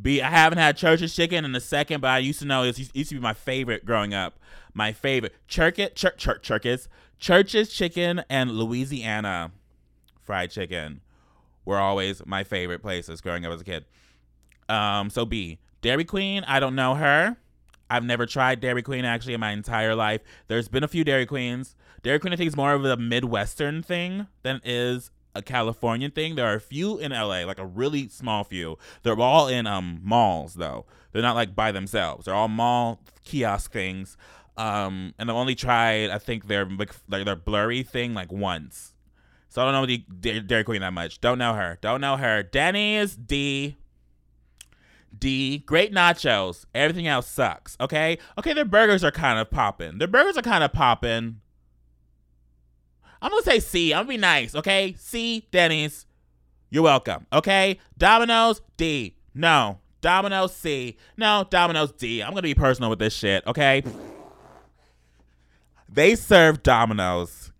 B. 0.00 0.20
I 0.20 0.30
haven't 0.30 0.58
had 0.58 0.76
Church's 0.76 1.14
Chicken 1.14 1.44
in 1.44 1.54
a 1.54 1.60
second, 1.60 2.00
but 2.00 2.08
I 2.08 2.18
used 2.18 2.40
to 2.40 2.44
know 2.44 2.64
it 2.64 2.78
used 2.78 3.10
to 3.10 3.14
be 3.14 3.20
my 3.20 3.34
favorite 3.34 3.84
growing 3.84 4.14
up. 4.14 4.38
My 4.72 4.92
favorite. 4.92 5.34
Church, 5.48 5.76
church, 5.94 6.16
church, 6.16 6.42
churches. 6.42 6.88
Church's 7.18 7.68
Chicken 7.70 8.22
and 8.30 8.52
Louisiana 8.52 9.52
Fried 10.22 10.50
Chicken 10.50 11.00
were 11.64 11.78
always 11.78 12.24
my 12.24 12.44
favorite 12.44 12.80
places 12.80 13.20
growing 13.20 13.44
up 13.44 13.52
as 13.52 13.60
a 13.60 13.64
kid. 13.64 13.84
Um, 14.68 15.10
so 15.10 15.26
B. 15.26 15.58
Dairy 15.82 16.04
Queen, 16.04 16.44
I 16.46 16.60
don't 16.60 16.74
know 16.74 16.94
her. 16.94 17.36
I've 17.90 18.04
never 18.04 18.24
tried 18.24 18.60
Dairy 18.60 18.82
Queen 18.82 19.04
actually 19.04 19.34
in 19.34 19.40
my 19.40 19.50
entire 19.50 19.94
life. 19.94 20.20
There's 20.46 20.68
been 20.68 20.84
a 20.84 20.88
few 20.88 21.02
Dairy 21.04 21.26
Queens. 21.26 21.74
Dairy 22.02 22.18
Queen, 22.20 22.32
I 22.32 22.36
think, 22.36 22.48
is 22.48 22.56
more 22.56 22.72
of 22.72 22.84
a 22.84 22.96
Midwestern 22.96 23.82
thing 23.82 24.28
than 24.42 24.60
is 24.64 25.10
a 25.40 25.42
Californian 25.42 26.10
thing. 26.10 26.34
There 26.34 26.46
are 26.46 26.54
a 26.54 26.60
few 26.60 26.98
in 26.98 27.12
LA, 27.12 27.44
like 27.44 27.58
a 27.58 27.66
really 27.66 28.08
small 28.08 28.44
few. 28.44 28.78
They're 29.02 29.18
all 29.18 29.48
in 29.48 29.66
um 29.66 30.00
malls 30.02 30.54
though. 30.54 30.86
They're 31.12 31.22
not 31.22 31.36
like 31.36 31.54
by 31.56 31.72
themselves. 31.72 32.24
They're 32.24 32.34
all 32.34 32.48
mall 32.48 33.02
kiosk 33.24 33.72
things. 33.72 34.16
Um, 34.56 35.14
and 35.18 35.30
I've 35.30 35.36
only 35.36 35.54
tried, 35.54 36.10
I 36.10 36.18
think 36.18 36.46
their 36.46 36.68
like 37.08 37.24
their 37.24 37.36
blurry 37.36 37.82
thing 37.82 38.14
like 38.14 38.30
once. 38.30 38.94
So 39.48 39.62
I 39.62 39.64
don't 39.64 39.74
know 39.74 39.86
the 39.86 40.40
Dairy 40.40 40.64
Queen 40.64 40.80
that 40.82 40.92
much. 40.92 41.20
Don't 41.20 41.38
know 41.38 41.54
her. 41.54 41.78
Don't 41.80 42.00
know 42.00 42.16
her. 42.16 42.42
Denny's 42.42 43.16
D. 43.16 43.76
D. 45.16 45.58
Great 45.58 45.92
nachos. 45.92 46.66
Everything 46.72 47.08
else 47.08 47.26
sucks. 47.26 47.76
Okay. 47.80 48.18
Okay. 48.38 48.52
Their 48.52 48.64
burgers 48.64 49.02
are 49.02 49.10
kind 49.10 49.40
of 49.40 49.50
popping. 49.50 49.98
Their 49.98 50.06
burgers 50.06 50.36
are 50.36 50.42
kind 50.42 50.62
of 50.62 50.72
popping. 50.72 51.40
I'm 53.22 53.30
gonna 53.30 53.42
say 53.42 53.60
C. 53.60 53.92
I'm 53.92 54.00
gonna 54.00 54.08
be 54.08 54.16
nice. 54.16 54.54
Okay. 54.54 54.94
C. 54.98 55.46
Denny's. 55.50 56.06
You're 56.70 56.82
welcome. 56.82 57.26
Okay. 57.32 57.78
Domino's 57.98 58.60
D. 58.76 59.16
No. 59.34 59.78
Domino's 60.00 60.54
C. 60.54 60.96
No. 61.16 61.46
Domino's 61.50 61.92
D. 61.92 62.22
I'm 62.22 62.30
gonna 62.30 62.42
be 62.42 62.54
personal 62.54 62.90
with 62.90 62.98
this 62.98 63.14
shit. 63.14 63.46
Okay. 63.46 63.82
They 65.88 66.14
serve 66.14 66.62
Domino's 66.62 67.52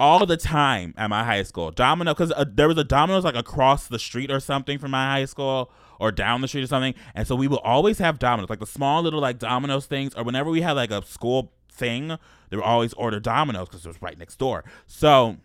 all 0.00 0.26
the 0.26 0.36
time 0.36 0.94
at 0.96 1.10
my 1.10 1.24
high 1.24 1.42
school. 1.42 1.70
Domino, 1.70 2.14
because 2.14 2.32
uh, 2.32 2.44
there 2.48 2.68
was 2.68 2.78
a 2.78 2.84
Domino's 2.84 3.24
like 3.24 3.34
across 3.34 3.88
the 3.88 3.98
street 3.98 4.30
or 4.30 4.40
something 4.40 4.78
from 4.78 4.92
my 4.92 5.06
high 5.12 5.24
school 5.24 5.70
or 6.00 6.12
down 6.12 6.40
the 6.40 6.48
street 6.48 6.62
or 6.62 6.68
something. 6.68 6.94
And 7.14 7.26
so 7.26 7.34
we 7.34 7.48
will 7.48 7.58
always 7.58 7.98
have 7.98 8.18
Domino's, 8.18 8.48
like 8.48 8.60
the 8.60 8.66
small 8.66 9.02
little 9.02 9.20
like 9.20 9.38
Domino's 9.38 9.86
things, 9.86 10.14
or 10.14 10.22
whenever 10.22 10.50
we 10.50 10.60
had 10.60 10.72
like 10.72 10.90
a 10.90 11.04
school 11.04 11.52
thing, 11.78 12.08
they 12.50 12.56
would 12.56 12.64
always 12.64 12.92
order 12.94 13.20
Domino's 13.20 13.68
because 13.68 13.84
it 13.84 13.88
was 13.88 14.02
right 14.02 14.18
next 14.18 14.38
door. 14.38 14.64
So 14.86 15.36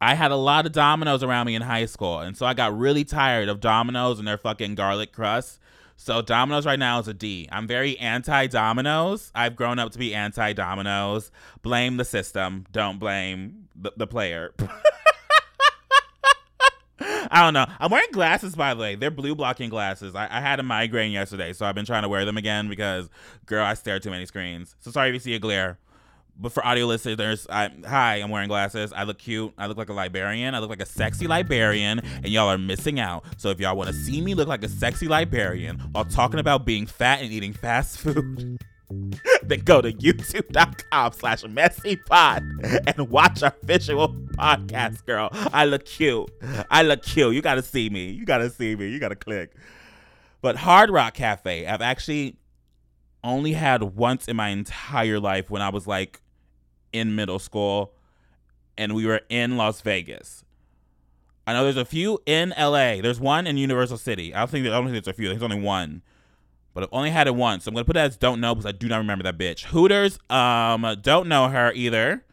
I 0.00 0.14
had 0.14 0.30
a 0.30 0.36
lot 0.36 0.66
of 0.66 0.72
Domino's 0.72 1.22
around 1.22 1.46
me 1.46 1.54
in 1.54 1.62
high 1.62 1.86
school. 1.86 2.20
And 2.20 2.36
so 2.36 2.46
I 2.46 2.54
got 2.54 2.76
really 2.76 3.04
tired 3.04 3.48
of 3.48 3.60
Domino's 3.60 4.18
and 4.18 4.26
their 4.26 4.38
fucking 4.38 4.74
garlic 4.74 5.12
crust. 5.12 5.58
So 5.96 6.22
Domino's 6.22 6.64
right 6.64 6.78
now 6.78 7.00
is 7.00 7.08
a 7.08 7.14
D. 7.14 7.48
I'm 7.50 7.66
very 7.66 7.98
anti 7.98 8.46
Domino's. 8.46 9.32
I've 9.34 9.56
grown 9.56 9.80
up 9.80 9.90
to 9.92 9.98
be 9.98 10.14
anti 10.14 10.52
Domino's. 10.52 11.32
Blame 11.62 11.96
the 11.96 12.04
system. 12.04 12.66
Don't 12.70 13.00
blame 13.00 13.68
the, 13.74 13.92
the 13.96 14.06
player. 14.06 14.54
I 17.30 17.42
don't 17.42 17.54
know. 17.54 17.66
I'm 17.78 17.90
wearing 17.90 18.10
glasses, 18.12 18.56
by 18.56 18.74
the 18.74 18.80
way. 18.80 18.94
They're 18.94 19.10
blue 19.10 19.34
blocking 19.34 19.70
glasses. 19.70 20.14
I, 20.14 20.24
I, 20.30 20.40
had 20.40 20.58
a 20.58 20.62
migraine 20.62 21.12
yesterday, 21.12 21.52
so 21.52 21.64
I've 21.64 21.74
been 21.74 21.84
trying 21.84 22.02
to 22.02 22.08
wear 22.08 22.24
them 22.24 22.36
again 22.36 22.68
because, 22.68 23.08
girl, 23.46 23.64
I 23.64 23.74
stare 23.74 23.96
at 23.96 24.02
too 24.02 24.10
many 24.10 24.26
screens. 24.26 24.74
So 24.80 24.90
sorry 24.90 25.10
if 25.10 25.14
you 25.14 25.20
see 25.20 25.34
a 25.34 25.38
glare. 25.38 25.78
but 26.38 26.52
for 26.52 26.64
audio 26.66 26.86
listeners, 26.86 27.46
I 27.48 27.70
hi, 27.86 28.16
I'm 28.16 28.30
wearing 28.30 28.48
glasses. 28.48 28.92
I 28.92 29.04
look 29.04 29.18
cute. 29.18 29.52
I 29.56 29.66
look 29.66 29.76
like 29.76 29.90
a 29.90 29.92
librarian. 29.92 30.54
I 30.54 30.58
look 30.58 30.70
like 30.70 30.82
a 30.82 30.86
sexy 30.86 31.26
librarian, 31.28 32.00
and 32.00 32.28
y'all 32.28 32.48
are 32.48 32.58
missing 32.58 32.98
out. 32.98 33.24
So 33.36 33.50
if 33.50 33.60
y'all 33.60 33.76
want 33.76 33.90
to 33.90 33.94
see 33.94 34.20
me 34.20 34.34
look 34.34 34.48
like 34.48 34.64
a 34.64 34.68
sexy 34.68 35.06
librarian 35.06 35.78
while 35.92 36.04
talking 36.04 36.40
about 36.40 36.64
being 36.64 36.86
fat 36.86 37.22
and 37.22 37.30
eating 37.30 37.52
fast 37.52 37.98
food. 37.98 38.58
then 39.42 39.60
go 39.60 39.80
to 39.82 39.92
youtube.com 39.92 41.12
slash 41.12 41.42
messypod 41.44 42.86
and 42.86 43.10
watch 43.10 43.42
our 43.42 43.54
visual 43.62 44.08
podcast, 44.08 45.04
girl. 45.04 45.28
I 45.52 45.66
look 45.66 45.84
cute. 45.84 46.30
I 46.70 46.82
look 46.82 47.02
cute. 47.02 47.34
You 47.34 47.42
gotta 47.42 47.62
see 47.62 47.90
me. 47.90 48.10
You 48.10 48.24
gotta 48.24 48.48
see 48.50 48.76
me. 48.76 48.88
You 48.88 48.98
gotta 48.98 49.16
click. 49.16 49.54
But 50.40 50.56
Hard 50.56 50.90
Rock 50.90 51.14
Cafe, 51.14 51.66
I've 51.66 51.82
actually 51.82 52.36
only 53.24 53.52
had 53.52 53.82
once 53.82 54.28
in 54.28 54.36
my 54.36 54.48
entire 54.48 55.20
life 55.20 55.50
when 55.50 55.60
I 55.60 55.68
was 55.68 55.86
like 55.86 56.20
in 56.92 57.14
middle 57.14 57.38
school 57.38 57.92
and 58.76 58.94
we 58.94 59.04
were 59.04 59.20
in 59.28 59.56
Las 59.56 59.80
Vegas. 59.82 60.44
I 61.46 61.52
know 61.52 61.64
there's 61.64 61.76
a 61.76 61.84
few 61.84 62.20
in 62.26 62.54
LA. 62.58 63.00
There's 63.00 63.20
one 63.20 63.46
in 63.46 63.56
Universal 63.56 63.98
City. 63.98 64.34
I 64.34 64.40
don't 64.40 64.50
think 64.50 64.66
I 64.66 64.70
don't 64.70 64.84
think 64.84 64.92
there's 65.04 65.08
a 65.08 65.16
few. 65.16 65.28
There's 65.28 65.42
only 65.42 65.60
one. 65.60 66.02
But 66.78 66.84
I've 66.84 66.96
only 66.96 67.10
had 67.10 67.26
it 67.26 67.34
once. 67.34 67.64
So 67.64 67.70
I'm 67.70 67.74
gonna 67.74 67.84
put 67.84 67.94
that 67.94 68.06
as 68.06 68.16
don't 68.16 68.40
know 68.40 68.54
because 68.54 68.64
I 68.64 68.70
do 68.70 68.86
not 68.86 68.98
remember 68.98 69.24
that 69.24 69.36
bitch. 69.36 69.64
Hooters, 69.64 70.16
um, 70.30 70.86
don't 71.02 71.28
know 71.28 71.48
her 71.48 71.72
either. 71.72 72.24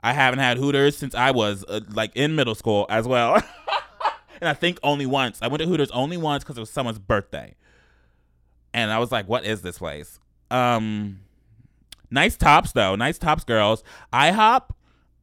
I 0.00 0.12
haven't 0.12 0.38
had 0.38 0.58
Hooters 0.58 0.96
since 0.96 1.12
I 1.12 1.32
was 1.32 1.64
uh, 1.64 1.80
like 1.90 2.12
in 2.14 2.36
middle 2.36 2.54
school 2.54 2.86
as 2.88 3.08
well. 3.08 3.34
and 4.40 4.48
I 4.48 4.54
think 4.54 4.78
only 4.84 5.06
once. 5.06 5.40
I 5.42 5.48
went 5.48 5.60
to 5.62 5.66
Hooters 5.66 5.90
only 5.90 6.16
once 6.16 6.44
because 6.44 6.56
it 6.56 6.60
was 6.60 6.70
someone's 6.70 7.00
birthday. 7.00 7.56
And 8.72 8.92
I 8.92 9.00
was 9.00 9.10
like, 9.10 9.28
what 9.28 9.44
is 9.44 9.62
this 9.62 9.78
place? 9.78 10.20
Um 10.52 11.22
nice 12.12 12.36
tops 12.36 12.70
though. 12.70 12.94
Nice 12.94 13.18
tops 13.18 13.42
girls. 13.42 13.82
IHOP. 14.12 14.70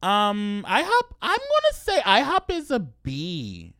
Um 0.02 0.66
IHOP, 0.68 1.14
I'm 1.22 1.38
gonna 1.38 1.72
say 1.72 2.00
IHOP 2.00 2.50
is 2.50 2.70
a 2.70 2.80
B. 2.80 3.72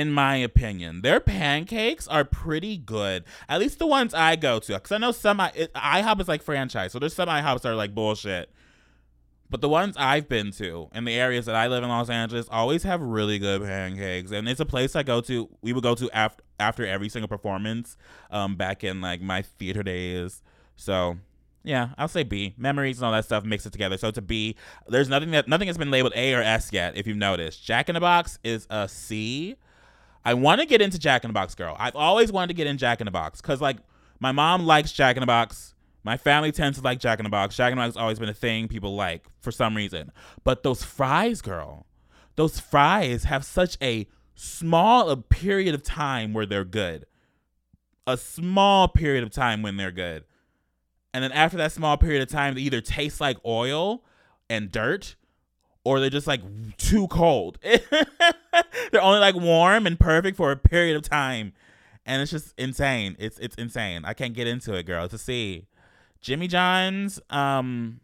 In 0.00 0.12
my 0.12 0.36
opinion, 0.36 1.02
their 1.02 1.20
pancakes 1.20 2.08
are 2.08 2.24
pretty 2.24 2.78
good. 2.78 3.22
At 3.50 3.60
least 3.60 3.78
the 3.78 3.86
ones 3.86 4.14
I 4.14 4.34
go 4.34 4.58
to, 4.58 4.72
because 4.72 4.92
I 4.92 4.96
know 4.96 5.12
some 5.12 5.38
I, 5.40 5.52
it, 5.54 5.74
IHOP 5.74 6.22
is 6.22 6.28
like 6.28 6.42
franchise, 6.42 6.92
so 6.92 6.98
there's 6.98 7.12
some 7.12 7.28
IHOPs 7.28 7.60
that 7.60 7.68
are 7.68 7.74
like 7.74 7.94
bullshit. 7.94 8.50
But 9.50 9.60
the 9.60 9.68
ones 9.68 9.96
I've 9.98 10.26
been 10.26 10.52
to 10.52 10.88
in 10.94 11.04
the 11.04 11.12
areas 11.12 11.44
that 11.44 11.54
I 11.54 11.66
live 11.66 11.82
in 11.82 11.90
Los 11.90 12.08
Angeles 12.08 12.46
always 12.50 12.82
have 12.84 13.02
really 13.02 13.38
good 13.38 13.60
pancakes, 13.60 14.30
and 14.30 14.48
it's 14.48 14.58
a 14.58 14.64
place 14.64 14.96
I 14.96 15.02
go 15.02 15.20
to. 15.20 15.50
We 15.60 15.74
would 15.74 15.82
go 15.82 15.94
to 15.94 16.10
after 16.12 16.42
after 16.58 16.86
every 16.86 17.10
single 17.10 17.28
performance, 17.28 17.98
um, 18.30 18.56
back 18.56 18.82
in 18.82 19.02
like 19.02 19.20
my 19.20 19.42
theater 19.42 19.82
days. 19.82 20.42
So 20.76 21.18
yeah, 21.62 21.90
I'll 21.98 22.08
say 22.08 22.22
B. 22.22 22.54
Memories 22.56 22.96
and 22.98 23.04
all 23.04 23.12
that 23.12 23.26
stuff 23.26 23.44
mix 23.44 23.66
it 23.66 23.72
together. 23.72 23.98
So 23.98 24.08
it's 24.08 24.16
a 24.16 24.22
B. 24.22 24.56
There's 24.88 25.10
nothing 25.10 25.32
that 25.32 25.46
nothing 25.46 25.66
has 25.66 25.76
been 25.76 25.90
labeled 25.90 26.14
A 26.16 26.32
or 26.32 26.40
S 26.40 26.72
yet. 26.72 26.96
If 26.96 27.06
you've 27.06 27.18
noticed, 27.18 27.62
Jack 27.62 27.90
in 27.90 27.94
the 27.94 28.00
Box 28.00 28.38
is 28.42 28.66
a 28.70 28.88
C. 28.88 29.56
I 30.24 30.34
want 30.34 30.60
to 30.60 30.66
get 30.66 30.82
into 30.82 30.98
Jack 30.98 31.24
in 31.24 31.28
the 31.28 31.34
Box, 31.34 31.54
girl. 31.54 31.76
I've 31.78 31.96
always 31.96 32.30
wanted 32.30 32.48
to 32.48 32.54
get 32.54 32.66
in 32.66 32.78
Jack 32.78 33.00
in 33.00 33.06
the 33.06 33.10
Box 33.10 33.40
because 33.40 33.60
like 33.60 33.78
my 34.18 34.32
mom 34.32 34.66
likes 34.66 34.92
Jack 34.92 35.16
in 35.16 35.20
the 35.20 35.26
Box. 35.26 35.74
My 36.02 36.16
family 36.16 36.52
tends 36.52 36.78
to 36.78 36.84
like 36.84 36.98
Jack 36.98 37.18
in 37.18 37.24
the 37.24 37.30
Box. 37.30 37.56
Jack 37.56 37.72
in 37.72 37.78
the 37.78 37.82
Box 37.82 37.94
has 37.94 38.00
always 38.00 38.18
been 38.18 38.28
a 38.28 38.34
thing 38.34 38.68
people 38.68 38.94
like 38.94 39.26
for 39.40 39.50
some 39.50 39.74
reason. 39.74 40.12
But 40.44 40.62
those 40.62 40.82
fries, 40.82 41.40
girl, 41.42 41.86
those 42.36 42.60
fries 42.60 43.24
have 43.24 43.44
such 43.44 43.76
a 43.82 44.06
small 44.34 45.10
a 45.10 45.16
period 45.16 45.74
of 45.74 45.82
time 45.82 46.32
where 46.32 46.46
they're 46.46 46.64
good. 46.64 47.06
A 48.06 48.16
small 48.16 48.88
period 48.88 49.22
of 49.22 49.30
time 49.30 49.62
when 49.62 49.76
they're 49.76 49.90
good. 49.90 50.24
And 51.12 51.24
then 51.24 51.32
after 51.32 51.56
that 51.58 51.72
small 51.72 51.96
period 51.96 52.22
of 52.22 52.28
time, 52.28 52.54
they 52.54 52.60
either 52.62 52.80
taste 52.80 53.20
like 53.20 53.36
oil 53.44 54.04
and 54.48 54.70
dirt 54.70 55.16
or 55.84 56.00
they're 56.00 56.10
just 56.10 56.26
like 56.26 56.40
too 56.76 57.08
cold. 57.08 57.58
they're 59.00 59.06
only 59.06 59.20
like 59.20 59.34
warm 59.34 59.86
and 59.86 59.98
perfect 59.98 60.36
for 60.36 60.50
a 60.52 60.56
period 60.56 60.96
of 60.96 61.02
time. 61.02 61.54
And 62.04 62.20
it's 62.20 62.30
just 62.30 62.54
insane. 62.58 63.16
It's 63.18 63.38
it's 63.38 63.56
insane. 63.56 64.04
I 64.04 64.14
can't 64.14 64.34
get 64.34 64.46
into 64.46 64.74
it, 64.74 64.84
girl. 64.84 65.08
To 65.08 65.18
see. 65.18 65.66
Jimmy 66.20 66.48
John's, 66.48 67.18
um, 67.30 68.00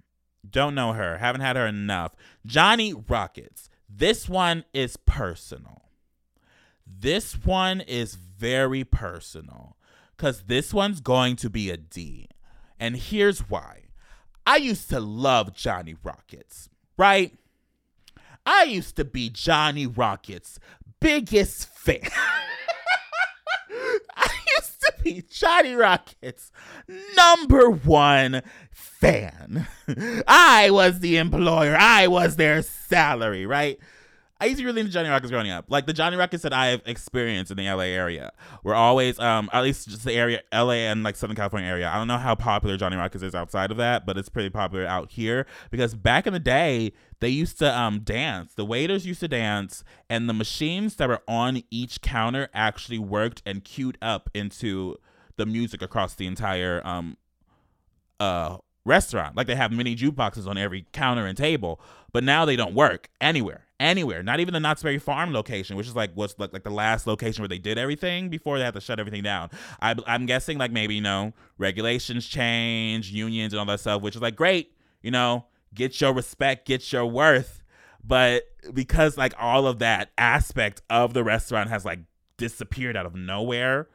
don't 0.48 0.74
know 0.74 0.94
her. 0.94 1.18
Haven't 1.18 1.42
had 1.42 1.56
her 1.56 1.66
enough. 1.66 2.12
Johnny 2.46 2.94
Rockets. 2.94 3.68
This 3.90 4.26
one 4.26 4.64
is 4.72 4.96
personal. 4.96 5.82
This 6.86 7.34
one 7.44 7.82
is 7.82 8.14
very 8.14 8.84
personal. 8.84 9.76
Cause 10.16 10.44
this 10.46 10.72
one's 10.72 11.02
going 11.02 11.36
to 11.36 11.50
be 11.50 11.68
a 11.68 11.76
D. 11.76 12.28
And 12.80 12.96
here's 12.96 13.50
why. 13.50 13.82
I 14.46 14.56
used 14.56 14.88
to 14.88 15.00
love 15.00 15.52
Johnny 15.52 15.94
Rockets, 16.02 16.70
right? 16.96 17.36
I 18.46 18.62
used 18.62 18.94
to 18.96 19.04
be 19.04 19.28
Johnny 19.28 19.86
Rockets' 19.88 20.60
biggest 21.00 21.68
fan. 21.68 22.00
I 24.16 24.28
used 24.56 24.80
to 24.80 24.92
be 25.02 25.22
Johnny 25.30 25.74
Rockets' 25.74 26.50
number 27.16 27.70
one 27.70 28.42
fan. 28.70 29.66
I 30.26 30.70
was 30.70 31.00
the 31.00 31.16
employer, 31.18 31.76
I 31.78 32.06
was 32.06 32.36
their 32.36 32.62
salary, 32.62 33.46
right? 33.46 33.78
I 34.38 34.46
used 34.46 34.58
to 34.58 34.66
really 34.66 34.80
into 34.80 34.92
Johnny 34.92 35.08
Rockets 35.08 35.30
growing 35.30 35.50
up. 35.50 35.64
Like 35.68 35.86
the 35.86 35.94
Johnny 35.94 36.16
Rockets 36.16 36.42
that 36.42 36.52
I 36.52 36.66
have 36.66 36.82
experienced 36.84 37.50
in 37.50 37.56
the 37.56 37.64
LA 37.64 37.84
area 37.84 38.32
were 38.62 38.74
always, 38.74 39.18
um, 39.18 39.48
at 39.50 39.62
least 39.62 39.88
just 39.88 40.04
the 40.04 40.12
area, 40.12 40.42
LA 40.52 40.72
and 40.72 41.02
like 41.02 41.16
Southern 41.16 41.36
California 41.36 41.68
area. 41.68 41.88
I 41.88 41.96
don't 41.96 42.06
know 42.06 42.18
how 42.18 42.34
popular 42.34 42.76
Johnny 42.76 42.96
Rockets 42.96 43.24
is 43.24 43.34
outside 43.34 43.70
of 43.70 43.78
that, 43.78 44.04
but 44.04 44.18
it's 44.18 44.28
pretty 44.28 44.50
popular 44.50 44.84
out 44.84 45.12
here 45.12 45.46
because 45.70 45.94
back 45.94 46.26
in 46.26 46.34
the 46.34 46.38
day, 46.38 46.92
they 47.20 47.30
used 47.30 47.58
to 47.60 47.78
um 47.78 48.00
dance. 48.00 48.52
The 48.52 48.66
waiters 48.66 49.06
used 49.06 49.20
to 49.20 49.28
dance, 49.28 49.82
and 50.10 50.28
the 50.28 50.34
machines 50.34 50.96
that 50.96 51.08
were 51.08 51.22
on 51.26 51.62
each 51.70 52.02
counter 52.02 52.50
actually 52.52 52.98
worked 52.98 53.42
and 53.46 53.64
queued 53.64 53.96
up 54.02 54.28
into 54.34 54.96
the 55.36 55.46
music 55.46 55.80
across 55.80 56.14
the 56.14 56.26
entire 56.26 56.86
um 56.86 57.16
uh 58.20 58.58
restaurant. 58.84 59.34
Like 59.34 59.46
they 59.46 59.56
have 59.56 59.72
mini 59.72 59.96
jukeboxes 59.96 60.46
on 60.46 60.58
every 60.58 60.84
counter 60.92 61.24
and 61.24 61.38
table, 61.38 61.80
but 62.12 62.22
now 62.22 62.44
they 62.44 62.54
don't 62.54 62.74
work 62.74 63.08
anywhere 63.18 63.65
anywhere, 63.78 64.22
not 64.22 64.40
even 64.40 64.54
the 64.54 64.60
Knott's 64.60 64.82
Berry 64.82 64.98
Farm 64.98 65.32
location, 65.32 65.76
which 65.76 65.86
is 65.86 65.96
like 65.96 66.10
what's 66.14 66.38
like, 66.38 66.52
like 66.52 66.64
the 66.64 66.70
last 66.70 67.06
location 67.06 67.42
where 67.42 67.48
they 67.48 67.58
did 67.58 67.78
everything 67.78 68.28
before 68.28 68.58
they 68.58 68.64
had 68.64 68.74
to 68.74 68.80
shut 68.80 68.98
everything 68.98 69.22
down. 69.22 69.50
I, 69.80 69.94
I'm 70.06 70.26
guessing 70.26 70.58
like 70.58 70.70
maybe 70.70 70.94
you 70.94 71.00
know 71.00 71.32
regulations 71.58 72.26
change, 72.26 73.10
unions 73.10 73.52
and 73.52 73.60
all 73.60 73.66
that 73.66 73.80
stuff, 73.80 74.02
which 74.02 74.16
is 74.16 74.22
like 74.22 74.36
great, 74.36 74.72
you 75.02 75.10
know, 75.10 75.46
get 75.74 76.00
your 76.00 76.12
respect, 76.12 76.66
get 76.66 76.92
your 76.92 77.06
worth, 77.06 77.62
but 78.02 78.44
because 78.72 79.18
like 79.18 79.34
all 79.38 79.66
of 79.66 79.78
that 79.80 80.10
aspect 80.16 80.82
of 80.88 81.14
the 81.14 81.24
restaurant 81.24 81.70
has 81.70 81.84
like 81.84 82.00
disappeared 82.36 82.96
out 82.96 83.06
of 83.06 83.14
nowhere, 83.14 83.88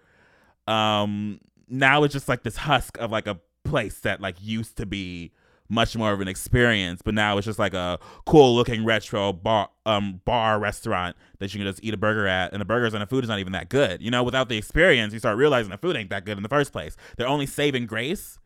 um, 0.67 1.39
now 1.67 2.03
it's 2.03 2.13
just 2.13 2.27
like 2.27 2.43
this 2.43 2.57
husk 2.57 2.97
of 2.99 3.11
like 3.11 3.27
a 3.27 3.39
place 3.63 3.99
that 4.01 4.19
like 4.19 4.35
used 4.41 4.77
to 4.77 4.85
be 4.85 5.31
much 5.71 5.95
more 5.95 6.11
of 6.11 6.19
an 6.19 6.27
experience. 6.27 7.01
But 7.01 7.13
now 7.13 7.37
it's 7.37 7.45
just 7.45 7.57
like 7.57 7.73
a 7.73 7.97
cool 8.25 8.55
looking 8.55 8.83
retro 8.85 9.31
bar 9.33 9.69
um 9.85 10.21
bar 10.25 10.59
restaurant 10.59 11.15
that 11.39 11.53
you 11.53 11.59
can 11.59 11.67
just 11.67 11.83
eat 11.83 11.93
a 11.93 11.97
burger 11.97 12.27
at, 12.27 12.51
and 12.51 12.61
the 12.61 12.65
burgers 12.65 12.93
and 12.93 13.01
the 13.01 13.07
food 13.07 13.23
is 13.23 13.29
not 13.29 13.39
even 13.39 13.53
that 13.53 13.69
good. 13.69 14.01
You 14.01 14.11
know, 14.11 14.21
without 14.21 14.49
the 14.49 14.57
experience, 14.57 15.13
you 15.13 15.19
start 15.19 15.37
realizing 15.37 15.71
the 15.71 15.77
food 15.77 15.95
ain't 15.95 16.09
that 16.09 16.25
good 16.25 16.37
in 16.37 16.43
the 16.43 16.49
first 16.49 16.71
place. 16.71 16.95
Their 17.17 17.27
only 17.27 17.45
saving 17.45 17.87
grace 17.87 18.37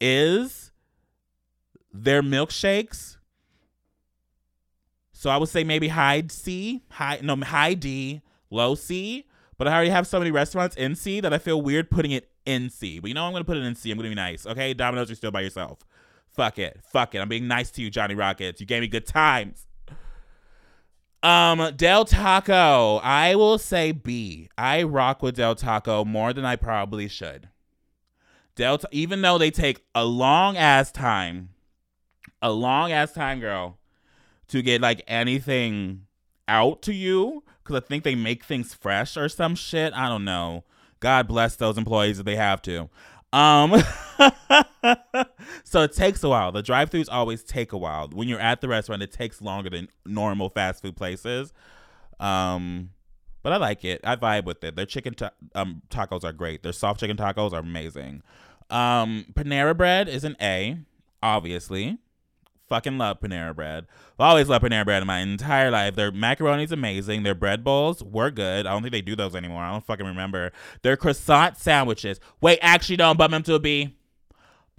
is 0.00 0.70
their 1.92 2.22
milkshakes. 2.22 3.16
So 5.12 5.30
I 5.30 5.36
would 5.36 5.48
say 5.48 5.64
maybe 5.64 5.88
high 5.88 6.24
C, 6.28 6.82
high 6.90 7.20
no 7.22 7.36
high 7.36 7.74
D, 7.74 8.20
low 8.50 8.74
C. 8.74 9.26
But 9.56 9.68
I 9.68 9.74
already 9.74 9.90
have 9.90 10.06
so 10.06 10.18
many 10.18 10.30
restaurants 10.30 10.74
in 10.76 10.94
C 10.94 11.20
that 11.20 11.32
I 11.32 11.38
feel 11.38 11.62
weird 11.62 11.90
putting 11.90 12.10
it 12.10 12.28
in 12.44 12.68
C. 12.68 12.98
But 12.98 13.08
you 13.08 13.14
know 13.14 13.24
I'm 13.24 13.32
gonna 13.32 13.44
put 13.44 13.56
it 13.56 13.62
in 13.62 13.74
C. 13.74 13.90
I'm 13.90 13.96
gonna 13.96 14.08
be 14.08 14.14
nice. 14.14 14.46
Okay, 14.46 14.74
Domino's, 14.74 15.08
you're 15.08 15.16
still 15.16 15.30
by 15.30 15.40
yourself. 15.40 15.78
Fuck 16.32 16.58
it. 16.58 16.80
Fuck 16.90 17.14
it. 17.14 17.18
I'm 17.18 17.28
being 17.28 17.46
nice 17.46 17.70
to 17.72 17.82
you, 17.82 17.90
Johnny 17.90 18.14
Rockets. 18.14 18.60
You 18.60 18.66
gave 18.66 18.80
me 18.80 18.88
good 18.88 19.06
times. 19.06 19.66
Um, 21.22 21.74
Del 21.76 22.04
Taco. 22.04 22.96
I 23.02 23.34
will 23.36 23.58
say 23.58 23.92
B. 23.92 24.48
I 24.58 24.82
rock 24.82 25.22
with 25.22 25.36
Del 25.36 25.54
Taco 25.54 26.04
more 26.04 26.32
than 26.32 26.44
I 26.44 26.56
probably 26.56 27.06
should. 27.06 27.48
Del, 28.56 28.80
even 28.90 29.22
though 29.22 29.38
they 29.38 29.50
take 29.50 29.84
a 29.94 30.04
long 30.04 30.56
ass 30.56 30.90
time, 30.90 31.50
a 32.40 32.50
long 32.50 32.92
ass 32.92 33.12
time, 33.12 33.40
girl, 33.40 33.78
to 34.48 34.62
get 34.62 34.80
like 34.80 35.02
anything 35.06 36.06
out 36.48 36.82
to 36.82 36.92
you, 36.92 37.44
because 37.62 37.76
I 37.76 37.86
think 37.86 38.04
they 38.04 38.14
make 38.14 38.44
things 38.44 38.74
fresh 38.74 39.16
or 39.16 39.28
some 39.28 39.54
shit. 39.54 39.92
I 39.94 40.08
don't 40.08 40.24
know. 40.24 40.64
God 41.00 41.26
bless 41.28 41.56
those 41.56 41.78
employees 41.78 42.18
if 42.18 42.24
they 42.24 42.36
have 42.36 42.62
to. 42.62 42.90
Um, 43.32 43.82
so 45.64 45.82
it 45.82 45.92
takes 45.92 46.22
a 46.22 46.28
while. 46.28 46.52
The 46.52 46.62
drive-throughs 46.62 47.08
always 47.10 47.42
take 47.42 47.72
a 47.72 47.78
while. 47.78 48.08
When 48.08 48.28
you're 48.28 48.40
at 48.40 48.60
the 48.60 48.68
restaurant, 48.68 49.02
it 49.02 49.12
takes 49.12 49.40
longer 49.40 49.70
than 49.70 49.88
normal 50.04 50.50
fast 50.50 50.82
food 50.82 50.96
places. 50.96 51.52
Um, 52.20 52.90
but 53.42 53.52
I 53.52 53.56
like 53.56 53.84
it. 53.84 54.00
I 54.04 54.16
vibe 54.16 54.44
with 54.44 54.62
it. 54.62 54.76
Their 54.76 54.86
chicken 54.86 55.14
ta- 55.14 55.32
um, 55.54 55.82
tacos 55.90 56.24
are 56.24 56.32
great. 56.32 56.62
Their 56.62 56.72
soft 56.72 57.00
chicken 57.00 57.16
tacos 57.16 57.52
are 57.52 57.60
amazing. 57.60 58.22
Um, 58.70 59.26
Panera 59.34 59.76
Bread 59.76 60.08
is 60.08 60.24
an 60.24 60.36
A. 60.40 60.78
obviously. 61.22 61.98
Fucking 62.72 62.96
love 62.96 63.20
Panera 63.20 63.54
Bread. 63.54 63.86
I've 64.18 64.30
always 64.30 64.48
loved 64.48 64.64
Panera 64.64 64.86
Bread 64.86 65.02
in 65.02 65.06
my 65.06 65.18
entire 65.18 65.70
life. 65.70 65.94
Their 65.94 66.10
macaroni's 66.10 66.72
amazing. 66.72 67.22
Their 67.22 67.34
bread 67.34 67.62
bowls 67.62 68.02
were 68.02 68.30
good. 68.30 68.66
I 68.66 68.72
don't 68.72 68.80
think 68.80 68.92
they 68.92 69.02
do 69.02 69.14
those 69.14 69.34
anymore. 69.34 69.62
I 69.62 69.72
don't 69.72 69.84
fucking 69.84 70.06
remember. 70.06 70.52
Their 70.80 70.96
croissant 70.96 71.58
sandwiches. 71.58 72.18
Wait, 72.40 72.58
actually, 72.62 72.96
don't 72.96 73.18
bump 73.18 73.32
them 73.32 73.42
to 73.42 73.56
a 73.56 73.58
B. 73.58 73.94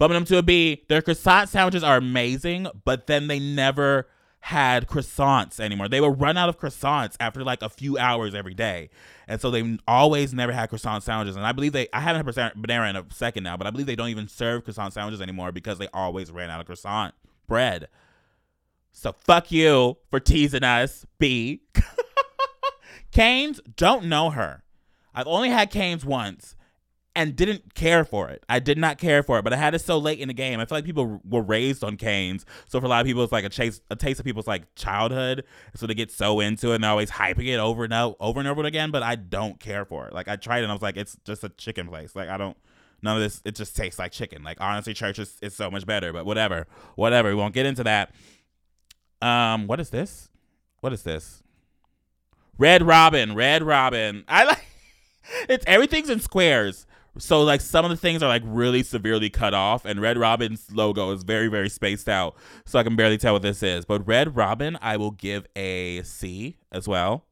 Bumping 0.00 0.14
them 0.16 0.24
to 0.24 0.38
a 0.38 0.42
B. 0.42 0.82
Their 0.88 1.02
croissant 1.02 1.50
sandwiches 1.50 1.84
are 1.84 1.96
amazing, 1.96 2.66
but 2.84 3.06
then 3.06 3.28
they 3.28 3.38
never 3.38 4.08
had 4.40 4.88
croissants 4.88 5.60
anymore. 5.60 5.88
They 5.88 6.00
would 6.00 6.20
run 6.20 6.36
out 6.36 6.48
of 6.48 6.58
croissants 6.58 7.14
after 7.20 7.44
like 7.44 7.62
a 7.62 7.68
few 7.68 7.96
hours 7.96 8.34
every 8.34 8.54
day. 8.54 8.90
And 9.28 9.40
so 9.40 9.52
they 9.52 9.78
always 9.86 10.34
never 10.34 10.50
had 10.50 10.68
croissant 10.68 11.04
sandwiches. 11.04 11.36
And 11.36 11.46
I 11.46 11.52
believe 11.52 11.72
they, 11.72 11.86
I 11.92 12.00
haven't 12.00 12.26
had 12.26 12.54
Panera 12.56 12.90
in 12.90 12.96
a 12.96 13.04
second 13.12 13.44
now, 13.44 13.56
but 13.56 13.68
I 13.68 13.70
believe 13.70 13.86
they 13.86 13.94
don't 13.94 14.08
even 14.08 14.26
serve 14.26 14.64
croissant 14.64 14.94
sandwiches 14.94 15.20
anymore 15.20 15.52
because 15.52 15.78
they 15.78 15.86
always 15.94 16.32
ran 16.32 16.50
out 16.50 16.58
of 16.58 16.66
croissant 16.66 17.14
bread. 17.46 17.88
So 18.92 19.12
fuck 19.12 19.50
you 19.50 19.98
for 20.10 20.20
teasing 20.20 20.64
us, 20.64 21.04
B. 21.18 21.62
Cane's, 23.10 23.60
don't 23.76 24.06
know 24.06 24.30
her. 24.30 24.62
I've 25.14 25.26
only 25.26 25.50
had 25.50 25.70
Cane's 25.70 26.04
once 26.04 26.56
and 27.16 27.36
didn't 27.36 27.74
care 27.74 28.04
for 28.04 28.28
it. 28.28 28.44
I 28.48 28.58
did 28.58 28.76
not 28.76 28.98
care 28.98 29.22
for 29.22 29.38
it, 29.38 29.42
but 29.42 29.52
I 29.52 29.56
had 29.56 29.74
it 29.74 29.80
so 29.80 29.98
late 29.98 30.18
in 30.18 30.28
the 30.28 30.34
game. 30.34 30.58
I 30.58 30.64
feel 30.64 30.78
like 30.78 30.84
people 30.84 31.20
were 31.24 31.42
raised 31.42 31.84
on 31.84 31.96
Cane's, 31.96 32.44
so 32.66 32.80
for 32.80 32.86
a 32.86 32.88
lot 32.88 33.00
of 33.00 33.06
people, 33.06 33.22
it's 33.22 33.32
like 33.32 33.44
a 33.44 33.48
chase, 33.48 33.80
a 33.90 33.96
taste 33.96 34.18
of 34.18 34.26
people's 34.26 34.48
like 34.48 34.74
childhood. 34.74 35.44
So 35.76 35.86
they 35.86 35.94
get 35.94 36.10
so 36.10 36.40
into 36.40 36.72
it 36.72 36.76
and 36.76 36.84
they're 36.84 36.90
always 36.90 37.10
hyping 37.10 37.46
it 37.46 37.58
over 37.58 37.84
and 37.84 37.92
over, 37.92 38.16
over 38.18 38.40
and 38.40 38.48
over 38.48 38.64
again. 38.64 38.90
But 38.90 39.02
I 39.02 39.14
don't 39.14 39.60
care 39.60 39.84
for 39.84 40.08
it. 40.08 40.12
Like 40.12 40.28
I 40.28 40.36
tried 40.36 40.60
it 40.60 40.64
and 40.64 40.72
I 40.72 40.74
was 40.74 40.82
like, 40.82 40.96
it's 40.96 41.16
just 41.24 41.44
a 41.44 41.48
chicken 41.50 41.86
place. 41.86 42.16
Like 42.16 42.28
I 42.28 42.36
don't. 42.36 42.56
None 43.04 43.18
of 43.18 43.22
this. 43.22 43.42
It 43.44 43.54
just 43.54 43.76
tastes 43.76 43.98
like 43.98 44.12
chicken. 44.12 44.42
Like 44.42 44.60
honestly, 44.60 44.94
church 44.94 45.18
is, 45.18 45.36
is 45.42 45.54
so 45.54 45.70
much 45.70 45.84
better. 45.84 46.12
But 46.12 46.24
whatever, 46.24 46.66
whatever. 46.96 47.28
We 47.28 47.34
won't 47.34 47.52
get 47.52 47.66
into 47.66 47.84
that. 47.84 48.12
Um, 49.20 49.66
what 49.66 49.78
is 49.78 49.90
this? 49.90 50.30
What 50.80 50.92
is 50.94 51.02
this? 51.02 51.42
Red 52.56 52.82
Robin, 52.82 53.34
Red 53.34 53.62
Robin. 53.62 54.24
I 54.26 54.44
like 54.44 54.64
it's 55.48 55.64
everything's 55.66 56.08
in 56.08 56.18
squares. 56.18 56.86
So 57.18 57.42
like 57.42 57.60
some 57.60 57.84
of 57.84 57.90
the 57.90 57.96
things 57.96 58.22
are 58.22 58.28
like 58.28 58.42
really 58.44 58.82
severely 58.82 59.28
cut 59.28 59.52
off, 59.52 59.84
and 59.84 60.00
Red 60.00 60.16
Robin's 60.16 60.72
logo 60.72 61.12
is 61.12 61.24
very 61.24 61.48
very 61.48 61.68
spaced 61.68 62.08
out, 62.08 62.34
so 62.64 62.78
I 62.78 62.82
can 62.84 62.96
barely 62.96 63.18
tell 63.18 63.34
what 63.34 63.42
this 63.42 63.62
is. 63.62 63.84
But 63.84 64.06
Red 64.06 64.34
Robin, 64.34 64.78
I 64.80 64.96
will 64.96 65.10
give 65.10 65.46
a 65.54 66.02
C 66.02 66.56
as 66.72 66.88
well. 66.88 67.26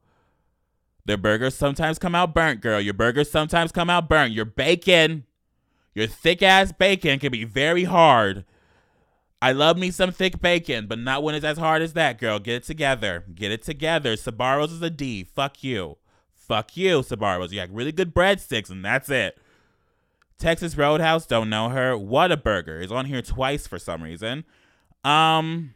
Their 1.05 1.17
burgers 1.17 1.55
sometimes 1.55 1.99
come 1.99 2.15
out 2.15 2.35
burnt, 2.35 2.61
girl. 2.61 2.81
Your 2.81 2.95
burgers 2.95 3.31
sometimes 3.31 3.73
come 3.73 3.91
out 3.91 4.09
burnt. 4.09 4.33
Your 4.33 4.45
bacon, 4.45 5.25
your 5.95 6.07
thick 6.07 6.43
ass 6.43 6.73
bacon 6.73 7.19
can 7.19 7.33
be 7.33 7.45
very 7.45 7.85
hard. 7.85 8.45
I 9.41 9.53
love 9.53 9.77
me 9.77 9.91
some 9.91 10.13
thick 10.13 10.41
bacon, 10.41 10.87
but 10.87 10.99
not 10.99 11.23
when 11.23 11.35
it's 11.35 11.45
as 11.45 11.59
hard 11.59 11.83
as 11.83 11.95
that, 11.95 12.19
girl. 12.19 12.39
Get 12.39 12.57
it 12.57 12.63
together. 12.65 13.25
Get 13.35 13.51
it 13.51 13.63
together. 13.63 14.15
Sbarro's 14.15 14.71
is 14.71 14.83
a 14.83 14.91
D. 14.91 15.25
Fuck 15.25 15.65
you. 15.65 15.99
Fuck 16.33 16.77
you, 16.77 17.01
Sbarro's. 17.03 17.53
You 17.53 17.61
got 17.61 17.71
really 17.71 17.93
good 17.93 18.15
breadsticks, 18.15 18.71
and 18.71 18.85
that's 18.85 19.11
it. 19.11 19.37
Texas 20.39 20.77
Roadhouse, 20.77 21.27
don't 21.27 21.51
know 21.51 21.69
her. 21.71 21.95
Whataburger 21.95 22.83
is 22.83 22.93
on 22.93 23.07
here 23.07 23.23
twice 23.23 23.67
for 23.67 23.79
some 23.79 24.03
reason. 24.03 24.45
Um, 25.05 25.75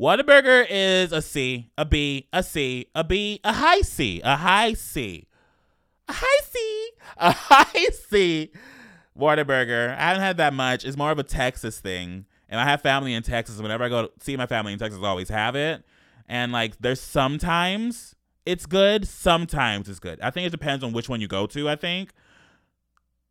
Whataburger 0.00 0.66
is 0.68 1.12
a 1.12 1.20
C, 1.20 1.70
a 1.76 1.84
B, 1.84 2.28
a 2.32 2.42
C, 2.42 2.86
a 2.94 3.04
B, 3.04 3.40
a 3.44 3.52
high 3.52 3.82
C, 3.82 4.20
a 4.24 4.36
high 4.36 4.72
C, 4.72 5.26
a 6.08 6.12
high 6.14 6.40
C, 6.44 6.90
a 7.16 7.30
high 7.32 7.88
C. 8.08 8.50
Whataburger. 9.18 9.96
I 9.96 10.08
haven't 10.08 10.22
had 10.22 10.36
that 10.38 10.54
much. 10.54 10.84
It's 10.84 10.96
more 10.96 11.10
of 11.10 11.18
a 11.18 11.24
Texas 11.24 11.80
thing, 11.80 12.26
and 12.48 12.60
I 12.60 12.64
have 12.64 12.80
family 12.80 13.14
in 13.14 13.22
Texas. 13.22 13.60
Whenever 13.60 13.84
I 13.84 13.88
go 13.88 14.06
to 14.06 14.12
see 14.20 14.36
my 14.36 14.46
family 14.46 14.72
in 14.72 14.78
Texas, 14.78 15.00
I 15.02 15.06
always 15.06 15.28
have 15.28 15.56
it. 15.56 15.84
And 16.28 16.52
like, 16.52 16.78
there's 16.80 17.00
sometimes 17.00 18.14
it's 18.46 18.66
good, 18.66 19.06
sometimes 19.06 19.88
it's 19.88 19.98
good. 19.98 20.20
I 20.20 20.30
think 20.30 20.46
it 20.46 20.50
depends 20.50 20.84
on 20.84 20.92
which 20.92 21.08
one 21.08 21.20
you 21.20 21.28
go 21.28 21.46
to. 21.48 21.68
I 21.68 21.76
think 21.76 22.10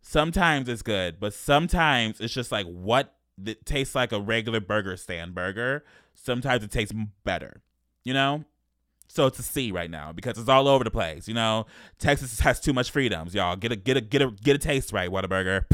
Sometimes 0.01 0.69
it's 0.69 0.81
good, 0.81 1.19
but 1.19 1.33
sometimes 1.33 2.19
it's 2.21 2.33
just 2.33 2.51
like 2.51 2.65
what 2.65 3.15
it 3.45 3.65
tastes 3.65 3.95
like 3.95 4.11
a 4.11 4.19
regular 4.19 4.59
burger 4.59 4.95
stand 4.97 5.35
burger. 5.35 5.83
Sometimes 6.13 6.63
it 6.63 6.71
tastes 6.71 6.93
better, 7.23 7.61
you 8.03 8.13
know? 8.13 8.45
So 9.11 9.25
it's 9.25 9.39
a 9.39 9.43
C 9.43 9.71
right 9.71 9.89
now 9.89 10.11
because 10.11 10.37
it's 10.37 10.47
all 10.47 10.67
over 10.67 10.83
the 10.83 10.91
place. 10.91 11.27
You 11.27 11.33
know, 11.33 11.65
Texas 11.97 12.39
has 12.41 12.59
too 12.59 12.73
much 12.73 12.91
freedoms, 12.91 13.33
y'all. 13.33 13.55
Get 13.55 13.71
a 13.71 13.75
get 13.75 13.97
a 13.97 14.01
get 14.01 14.21
a 14.21 14.31
get 14.31 14.55
a 14.55 14.59
taste 14.59 14.93
right, 14.93 15.09
Whataburger. 15.09 15.65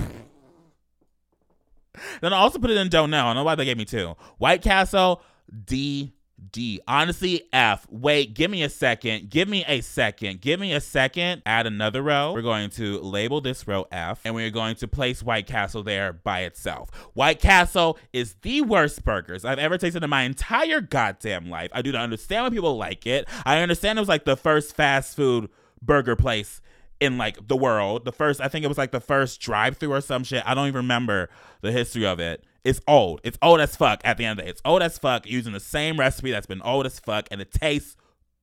then 2.22 2.32
I 2.34 2.38
also 2.38 2.60
put 2.60 2.72
it 2.72 2.78
in 2.78 2.88
don't 2.88 3.12
know. 3.12 3.26
I 3.26 3.28
don't 3.28 3.36
know 3.36 3.44
why 3.44 3.56
they 3.56 3.66
gave 3.66 3.78
me 3.78 3.84
two. 3.84 4.16
White 4.38 4.62
Castle, 4.62 5.22
D 5.66 6.15
D. 6.52 6.82
Honestly, 6.88 7.44
F. 7.54 7.86
Wait, 7.90 8.34
give 8.34 8.52
me 8.52 8.64
a 8.64 8.70
second. 8.70 9.30
Give 9.30 9.48
me 9.48 9.64
a 9.68 9.82
second. 9.82 10.42
Give 10.42 10.60
me 10.60 10.74
a 10.74 10.82
second. 10.82 11.42
Add 11.46 11.66
another 11.66 12.02
row. 12.02 12.34
We're 12.34 12.42
going 12.42 12.70
to 12.72 13.00
label 13.00 13.42
this 13.42 13.68
row 13.68 13.86
F 13.92 14.22
and 14.26 14.36
we're 14.36 14.52
going 14.52 14.76
to 14.78 14.88
place 14.88 15.24
White 15.24 15.48
Castle 15.48 15.84
there 15.84 16.14
by 16.14 16.42
itself. 16.42 16.90
White 17.14 17.40
Castle 17.40 17.98
is 18.14 18.36
the 18.42 18.62
worst 18.62 19.04
burgers 19.04 19.46
I've 19.46 19.60
ever 19.60 19.78
tasted 19.78 20.04
in 20.04 20.10
my 20.10 20.24
entire 20.24 20.82
goddamn 20.82 21.50
life. 21.50 21.72
I 21.74 21.82
do 21.82 21.92
not 21.92 22.02
understand 22.02 22.44
why 22.44 22.50
people 22.50 22.78
like 22.78 23.06
it. 23.08 23.28
I 23.46 23.60
understand 23.62 23.98
it 23.98 24.02
was 24.02 24.10
like 24.10 24.26
the 24.26 24.38
first 24.38 24.76
fast 24.76 25.16
food 25.16 25.50
burger 25.82 26.16
place 26.16 26.62
in 27.00 27.18
like 27.18 27.48
the 27.48 27.58
world. 27.58 28.06
The 28.06 28.12
first, 28.12 28.42
I 28.42 28.48
think 28.48 28.66
it 28.66 28.70
was 28.70 28.78
like 28.78 28.92
the 28.92 29.00
first 29.00 29.42
drive 29.42 29.78
through 29.78 29.94
or 29.94 30.02
some 30.02 30.24
shit. 30.24 30.44
I 30.46 30.54
don't 30.54 30.68
even 30.68 30.78
remember 30.78 31.30
the 31.62 31.72
history 31.72 32.06
of 32.06 32.20
it. 32.20 32.44
It's 32.66 32.82
old. 32.88 33.22
It's 33.24 33.38
old 33.44 33.62
as 33.62 33.76
fuck 33.76 34.02
at 34.04 34.18
the 34.18 34.26
end 34.26 34.32
of 34.32 34.38
the 34.38 34.44
day. 34.44 34.50
It's 34.50 34.62
old 34.66 34.82
as 34.82 34.98
fuck 34.98 35.28
using 35.28 35.54
the 35.54 35.60
same 35.60 36.00
recipe 36.00 36.32
that's 36.32 36.48
been 36.48 36.64
old 36.64 36.88
as 36.88 37.00
fuck 37.00 37.28
and 37.30 37.40
it 37.40 37.52
tastes 37.52 37.96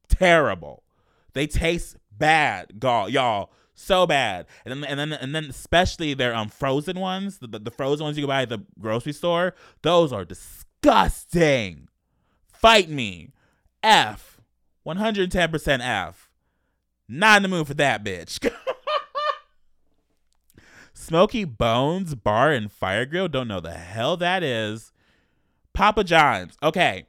terrible. 0.08 0.84
They 1.32 1.48
taste 1.48 1.96
bad, 2.16 2.72
y'all. 2.80 3.50
So 3.74 4.06
bad. 4.06 4.46
And 4.64 4.84
then 4.84 4.88
and 4.88 5.00
then 5.00 5.12
and 5.12 5.34
then 5.34 5.44
especially 5.46 6.14
their 6.14 6.34
um 6.36 6.48
frozen 6.48 7.00
ones, 7.00 7.38
the, 7.38 7.48
the 7.48 7.72
frozen 7.72 8.04
ones 8.04 8.16
you 8.16 8.22
can 8.22 8.28
buy 8.28 8.42
at 8.42 8.48
the 8.48 8.64
grocery 8.78 9.12
store, 9.12 9.54
those 9.82 10.12
are 10.12 10.24
disgusting. 10.24 11.88
Fight 12.46 12.88
me. 12.88 13.30
F. 13.82 14.40
110% 14.86 15.80
F. 15.80 16.30
Not 17.08 17.38
in 17.38 17.42
the 17.42 17.48
mood 17.48 17.66
for 17.66 17.74
that 17.74 18.04
bitch. 18.04 18.38
Smokey 21.02 21.44
Bones 21.44 22.14
Bar 22.14 22.52
and 22.52 22.70
Fire 22.70 23.04
Grill. 23.04 23.28
Don't 23.28 23.48
know 23.48 23.60
the 23.60 23.72
hell 23.72 24.16
that 24.18 24.42
is. 24.42 24.92
Papa 25.72 26.04
John's. 26.04 26.56
Okay. 26.62 27.06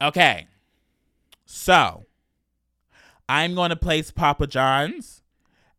Okay. 0.00 0.46
So, 1.44 2.06
I'm 3.28 3.54
going 3.54 3.70
to 3.70 3.76
place 3.76 4.12
Papa 4.12 4.46
John's 4.46 5.22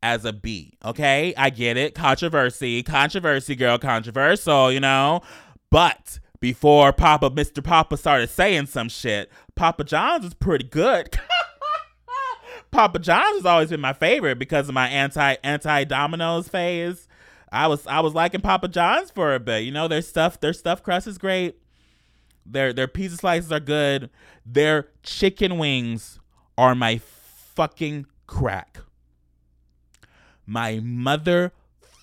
as 0.03 0.25
a 0.25 0.33
B. 0.33 0.77
Okay? 0.83 1.33
I 1.37 1.49
get 1.49 1.77
it. 1.77 1.95
Controversy. 1.95 2.83
Controversy, 2.83 3.55
girl. 3.55 3.77
Controversial, 3.77 4.71
you 4.71 4.81
know? 4.81 5.21
But 5.69 6.19
before 6.41 6.91
Papa, 6.91 7.29
Mr. 7.29 7.63
Papa 7.63 7.95
started 7.95 8.29
saying 8.29 8.65
some 8.65 8.89
shit, 8.89 9.31
Papa 9.55 9.85
John's 9.85 10.25
is 10.25 10.33
pretty 10.33 10.65
good. 10.65 11.17
Papa 12.71 12.99
John's 12.99 13.37
has 13.37 13.45
always 13.45 13.69
been 13.69 13.81
my 13.81 13.93
favorite 13.93 14.39
because 14.39 14.69
of 14.69 14.73
my 14.75 14.87
anti 14.87 15.35
anti 15.43 15.83
Domino's 15.83 16.47
phase. 16.47 17.07
I 17.51 17.67
was 17.67 17.85
I 17.85 17.99
was 17.99 18.13
liking 18.13 18.41
Papa 18.41 18.69
John's 18.69 19.11
for 19.11 19.35
a 19.35 19.39
bit. 19.39 19.63
You 19.63 19.71
know, 19.71 19.87
their 19.87 20.01
stuff 20.01 20.39
their 20.39 20.53
stuffed 20.53 20.83
crust 20.83 21.05
is 21.05 21.17
great. 21.17 21.57
Their 22.45 22.71
their 22.71 22.87
pizza 22.87 23.17
slices 23.17 23.51
are 23.51 23.59
good. 23.59 24.09
Their 24.45 24.87
chicken 25.03 25.57
wings 25.57 26.19
are 26.57 26.73
my 26.73 27.01
fucking 27.55 28.05
crack. 28.25 28.79
My 30.45 30.79
mother 30.81 31.51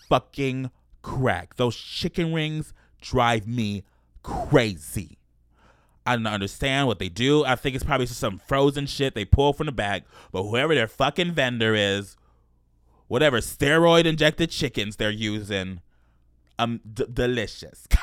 fucking 0.08 0.70
crack. 1.02 1.56
Those 1.56 1.76
chicken 1.76 2.30
wings 2.30 2.74
drive 3.00 3.46
me 3.46 3.84
crazy. 4.22 5.17
I 6.08 6.16
don't 6.16 6.26
understand 6.26 6.86
what 6.86 6.98
they 6.98 7.10
do. 7.10 7.44
I 7.44 7.54
think 7.54 7.76
it's 7.76 7.84
probably 7.84 8.06
just 8.06 8.18
some 8.18 8.38
frozen 8.38 8.86
shit 8.86 9.14
they 9.14 9.26
pull 9.26 9.52
from 9.52 9.66
the 9.66 9.72
bag. 9.72 10.04
But 10.32 10.44
whoever 10.44 10.74
their 10.74 10.88
fucking 10.88 11.32
vendor 11.32 11.74
is, 11.74 12.16
whatever 13.08 13.40
steroid 13.40 14.06
injected 14.06 14.48
chickens 14.48 14.96
they're 14.96 15.10
using, 15.10 15.82
um, 16.58 16.80
d- 16.90 17.04
delicious. 17.12 17.86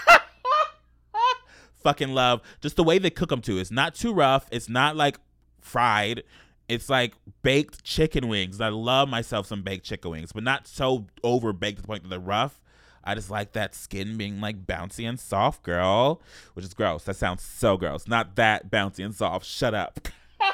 fucking 1.84 2.13
love 2.13 2.41
just 2.62 2.76
the 2.76 2.84
way 2.84 3.00
they 3.00 3.10
cook 3.10 3.30
them 3.30 3.41
too. 3.41 3.58
It's 3.58 3.72
not 3.72 3.96
too 3.96 4.13
rough. 4.13 4.48
It's 4.52 4.70
not 4.70 4.96
like 4.96 5.20
fried. 5.60 6.22
It's 6.68 6.89
like 6.89 7.13
baked 7.41 7.84
chicken 7.84 8.28
wings. 8.28 8.62
I 8.62 8.70
love 8.70 9.10
myself 9.10 9.48
some 9.48 9.63
baked 9.63 9.86
chicken 9.86 10.12
wings, 10.12 10.32
but 10.32 10.44
not 10.44 10.68
so 10.68 11.08
over 11.24 11.54
baked 11.54 11.78
to 11.78 11.82
the 11.82 11.88
point 11.88 12.04
that 12.04 12.10
they're 12.10 12.20
rough. 12.20 12.62
I 13.06 13.15
just 13.15 13.30
like 13.30 13.54
that 13.54 13.76
skin 13.76 14.18
being 14.18 14.41
like 14.41 14.65
bouncy 14.65 15.08
and 15.08 15.20
soft, 15.20 15.63
girl, 15.63 16.22
which 16.54 16.65
is 16.65 16.74
gross. 16.74 17.04
That 17.04 17.15
sounds 17.15 17.44
so 17.44 17.78
gross. 17.78 18.08
Not 18.08 18.36
that 18.36 18.72
bouncy 18.72 19.06
and 19.06 19.13
soft. 19.13 19.46
Shut 19.46 19.74
up. 19.74 20.08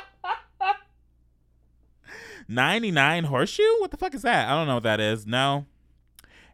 99 2.47 3.23
horseshoe? 3.25 3.63
What 3.79 3.91
the 3.91 3.97
fuck 3.97 4.13
is 4.13 4.23
that? 4.23 4.49
I 4.49 4.55
don't 4.57 4.67
know 4.67 4.75
what 4.75 4.83
that 4.83 4.99
is. 4.99 5.25
No. 5.25 5.65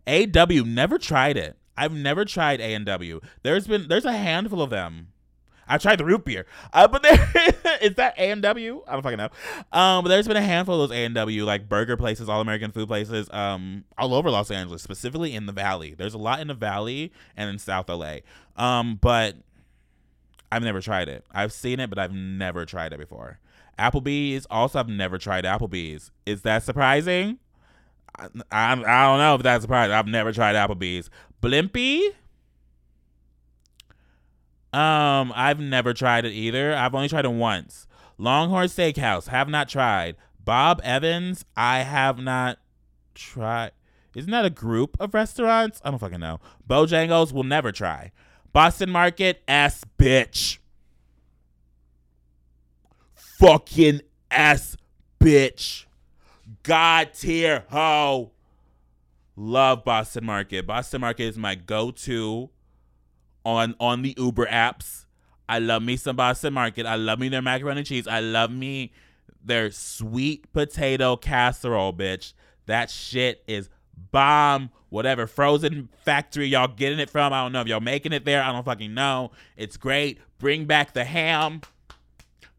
AW 0.06 0.64
never 0.66 0.98
tried 0.98 1.38
it. 1.38 1.58
I've 1.76 1.94
never 1.94 2.26
tried 2.26 2.60
A 2.60 2.74
and 2.74 2.86
W. 2.86 3.20
There's 3.44 3.68
been 3.68 3.88
there's 3.88 4.06
a 4.06 4.14
handful 4.14 4.62
of 4.62 4.70
them. 4.70 5.10
I 5.68 5.78
tried 5.78 5.98
the 5.98 6.06
root 6.06 6.26
beer, 6.26 6.46
uh, 6.74 6.88
but 6.88 7.04
there 7.04 7.14
is 7.82 7.96
that 7.96 8.18
A 8.18 8.32
and 8.32 8.42
W. 8.42 8.84
I 8.88 8.94
don't 8.94 9.04
fucking 9.04 9.18
know. 9.18 9.30
Um, 9.72 10.04
but 10.04 10.10
there's 10.10 10.28
been 10.28 10.38
a 10.38 10.42
handful 10.42 10.82
of 10.82 10.90
those 10.90 10.98
A 10.98 11.06
and 11.06 11.16
W 11.16 11.46
like 11.46 11.68
burger 11.68 11.98
places, 11.98 12.30
all 12.30 12.42
American 12.42 12.72
food 12.72 12.88
places, 12.88 13.30
um, 13.32 13.84
all 13.98 14.14
over 14.14 14.30
Los 14.32 14.52
Angeles, 14.52 14.82
specifically 14.82 15.36
in 15.36 15.46
the 15.46 15.52
Valley. 15.52 15.94
There's 15.94 16.14
a 16.14 16.18
lot 16.20 16.40
in 16.40 16.48
the 16.48 16.54
Valley 16.54 17.12
and 17.36 17.50
in 17.50 17.60
South 17.60 17.90
LA. 17.90 18.18
Um, 18.56 18.98
but 19.02 19.36
I've 20.52 20.64
never 20.64 20.82
tried 20.82 21.10
it. 21.10 21.26
I've 21.32 21.52
seen 21.52 21.80
it, 21.80 21.90
but 21.90 22.00
I've 22.00 22.14
never 22.14 22.66
tried 22.66 22.94
it 22.94 23.00
before. 23.00 23.40
Applebee's 23.78 24.48
also 24.50 24.80
I've 24.80 24.90
never 24.90 25.18
tried 25.18 25.44
Applebee's. 25.44 26.12
Is 26.26 26.42
that 26.44 26.64
surprising? 26.64 27.40
I, 28.18 28.28
I, 28.52 28.72
I 28.72 28.76
don't 29.08 29.20
know 29.20 29.36
if 29.36 29.44
that's 29.44 29.64
surprising. 29.64 29.94
I've 29.94 30.08
never 30.08 30.32
tried 30.32 30.56
Applebee's. 30.56 31.10
Blimpie? 31.42 32.14
Um, 34.78 35.34
I've 35.36 35.60
never 35.60 35.92
tried 35.92 36.26
it 36.26 36.34
either. 36.34 36.76
I've 36.76 36.94
only 36.94 37.10
tried 37.10 37.26
it 37.26 37.32
once. 37.32 37.88
Longhorn 38.20 38.68
Steakhouse, 38.68 39.28
have 39.30 39.50
not 39.50 39.70
tried. 39.70 40.18
Bob 40.40 40.80
Evans, 40.84 41.46
I 41.56 41.80
have 41.80 42.20
not 42.20 42.60
tried. 43.16 43.72
Isn't 44.14 44.30
that 44.30 44.46
a 44.46 44.52
group 44.52 44.96
of 45.00 45.16
restaurants? 45.16 45.82
I 45.84 45.90
don't 45.90 45.98
fucking 45.98 46.20
know. 46.20 46.40
Bojangles 46.70 47.34
will 47.34 47.44
never 47.44 47.72
try. 47.72 48.12
Boston 48.54 48.92
Market, 48.92 49.42
ass 49.48 49.84
bitch. 49.98 50.60
Fucking 53.16 54.02
ass 54.30 54.78
bitch. 55.20 55.86
God 56.62 57.16
tier 57.16 57.66
ho. 57.70 58.30
Love 59.36 59.84
Boston 59.84 60.26
Market. 60.26 60.68
Boston 60.68 61.02
Market 61.02 61.24
is 61.24 61.38
my 61.38 61.56
go-to 61.56 62.52
on 63.48 63.76
on 63.80 64.02
the 64.02 64.14
Uber 64.18 64.46
apps. 64.46 65.06
I 65.50 65.60
love 65.60 65.82
me 65.82 65.96
some 65.96 66.18
Boston 66.18 66.54
Market. 66.54 66.86
I 66.86 66.96
love 66.96 67.20
me 67.20 67.30
their 67.30 67.42
macaroni 67.42 67.80
and 67.80 67.88
cheese. 67.88 68.08
I 68.08 68.20
love 68.20 68.52
me 68.52 68.92
their 69.44 69.72
sweet 69.72 70.52
potato 70.52 71.16
casserole, 71.16 71.94
bitch. 71.94 72.34
That 72.66 72.92
shit 72.92 73.44
is 73.48 73.70
bomb. 74.12 74.70
Whatever 74.90 75.28
frozen 75.28 75.90
factory 76.04 76.48
y'all 76.48 76.68
getting 76.68 77.00
it 77.00 77.10
from, 77.10 77.34
I 77.34 77.44
don't 77.44 77.52
know 77.52 77.62
if 77.62 77.68
y'all 77.68 77.80
making 77.80 78.14
it 78.14 78.26
there. 78.26 78.44
I 78.44 78.52
don't 78.52 78.64
fucking 78.64 78.94
know. 78.94 79.32
It's 79.56 79.78
great. 79.78 80.20
Bring 80.40 80.66
back 80.66 80.94
the 80.94 81.04
ham. 81.06 81.62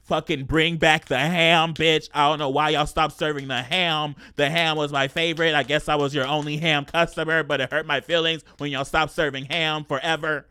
Fucking 0.02 0.44
bring 0.44 0.76
back 0.76 1.04
the 1.06 1.18
ham, 1.18 1.74
bitch. 1.74 2.08
I 2.14 2.28
don't 2.28 2.38
know 2.38 2.48
why 2.48 2.70
y'all 2.70 2.86
stopped 2.86 3.18
serving 3.18 3.48
the 3.48 3.62
ham. 3.62 4.14
The 4.36 4.48
ham 4.48 4.78
was 4.78 4.90
my 4.90 5.08
favorite. 5.08 5.54
I 5.54 5.62
guess 5.62 5.86
I 5.88 5.96
was 5.96 6.14
your 6.14 6.26
only 6.26 6.56
ham 6.56 6.86
customer, 6.86 7.42
but 7.42 7.60
it 7.60 7.70
hurt 7.70 7.86
my 7.86 8.00
feelings 8.00 8.42
when 8.56 8.70
y'all 8.70 8.86
stopped 8.86 9.12
serving 9.12 9.44
ham 9.46 9.84
forever. 9.84 10.46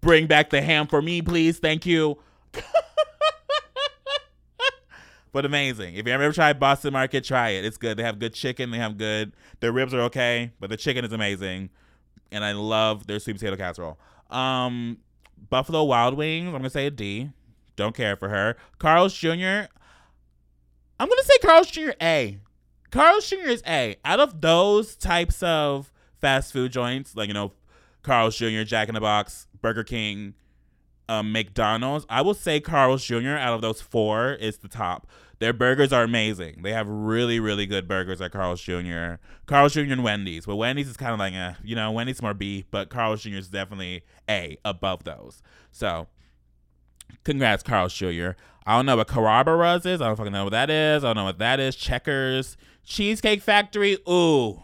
Bring 0.00 0.26
back 0.26 0.50
the 0.50 0.62
ham 0.62 0.86
for 0.86 1.02
me, 1.02 1.22
please. 1.22 1.58
Thank 1.58 1.84
you. 1.86 2.18
but 5.32 5.44
amazing. 5.44 5.94
If 5.94 6.06
you 6.06 6.12
ever 6.12 6.32
tried 6.32 6.58
Boston 6.58 6.92
Market, 6.92 7.24
try 7.24 7.50
it. 7.50 7.64
It's 7.64 7.76
good. 7.76 7.96
They 7.96 8.02
have 8.02 8.18
good 8.18 8.34
chicken. 8.34 8.70
They 8.70 8.78
have 8.78 8.96
good. 8.96 9.32
Their 9.60 9.72
ribs 9.72 9.92
are 9.92 10.00
okay, 10.02 10.52
but 10.58 10.70
the 10.70 10.76
chicken 10.76 11.04
is 11.04 11.12
amazing. 11.12 11.70
And 12.32 12.44
I 12.44 12.52
love 12.52 13.06
their 13.06 13.18
sweet 13.18 13.34
potato 13.34 13.56
casserole. 13.56 13.98
Um, 14.30 14.98
Buffalo 15.48 15.84
Wild 15.84 16.14
Wings. 16.14 16.46
I'm 16.46 16.52
gonna 16.52 16.70
say 16.70 16.86
a 16.86 16.90
D. 16.90 17.30
Don't 17.76 17.94
care 17.94 18.16
for 18.16 18.28
her. 18.28 18.56
Carl's 18.78 19.14
Jr. 19.14 19.66
I'm 20.98 21.08
gonna 21.08 21.22
say 21.24 21.38
Carl's 21.42 21.70
Jr. 21.70 21.90
A. 22.00 22.38
Carl's 22.90 23.28
Jr. 23.28 23.48
is 23.48 23.62
A. 23.66 23.96
Out 24.04 24.20
of 24.20 24.40
those 24.40 24.96
types 24.96 25.42
of 25.42 25.92
fast 26.20 26.52
food 26.52 26.72
joints, 26.72 27.16
like 27.16 27.28
you 27.28 27.34
know, 27.34 27.52
Carl's 28.02 28.36
Jr., 28.36 28.62
Jack 28.62 28.88
in 28.88 28.94
the 28.94 29.00
Box, 29.00 29.46
Burger 29.62 29.84
King, 29.84 30.34
um, 31.08 31.32
McDonald's, 31.32 32.06
I 32.08 32.22
will 32.22 32.34
say 32.34 32.60
Carl's 32.60 33.04
Jr. 33.04 33.30
out 33.30 33.54
of 33.54 33.60
those 33.60 33.80
four 33.80 34.32
is 34.34 34.58
the 34.58 34.68
top. 34.68 35.08
Their 35.40 35.52
burgers 35.52 35.92
are 35.92 36.02
amazing. 36.02 36.60
They 36.62 36.72
have 36.72 36.86
really, 36.86 37.40
really 37.40 37.66
good 37.66 37.88
burgers 37.88 38.20
at 38.20 38.30
Carl's 38.30 38.60
Jr. 38.60 39.14
Carl's 39.46 39.72
Jr. 39.72 39.80
and 39.80 40.04
Wendy's. 40.04 40.44
But 40.44 40.56
Wendy's 40.56 40.88
is 40.88 40.96
kind 40.96 41.12
of 41.12 41.18
like, 41.18 41.32
eh, 41.32 41.54
you 41.64 41.74
know, 41.74 41.90
Wendy's 41.90 42.20
more 42.20 42.34
B, 42.34 42.66
but 42.70 42.90
Carl's 42.90 43.22
Jr. 43.22 43.36
is 43.36 43.48
definitely 43.48 44.02
A 44.28 44.58
above 44.64 45.04
those. 45.04 45.42
So, 45.72 46.08
congrats, 47.24 47.62
Carl's 47.62 47.94
Jr. 47.94 48.32
I 48.66 48.76
don't 48.76 48.86
know 48.86 48.96
what 48.96 49.08
Carrabba's 49.08 49.86
is. 49.86 50.00
I 50.00 50.06
don't 50.06 50.16
fucking 50.16 50.32
know 50.32 50.44
what 50.44 50.50
that 50.50 50.70
is. 50.70 51.02
I 51.02 51.08
don't 51.08 51.16
know 51.16 51.24
what 51.24 51.38
that 51.38 51.58
is. 51.58 51.74
Checkers. 51.74 52.56
Cheesecake 52.84 53.42
Factory. 53.42 53.96
Ooh. 54.08 54.62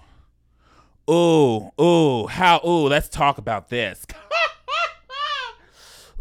Ooh. 1.10 1.70
Ooh. 1.80 2.26
How? 2.26 2.60
Ooh. 2.64 2.86
Let's 2.86 3.08
talk 3.08 3.38
about 3.38 3.68
this. 3.70 4.06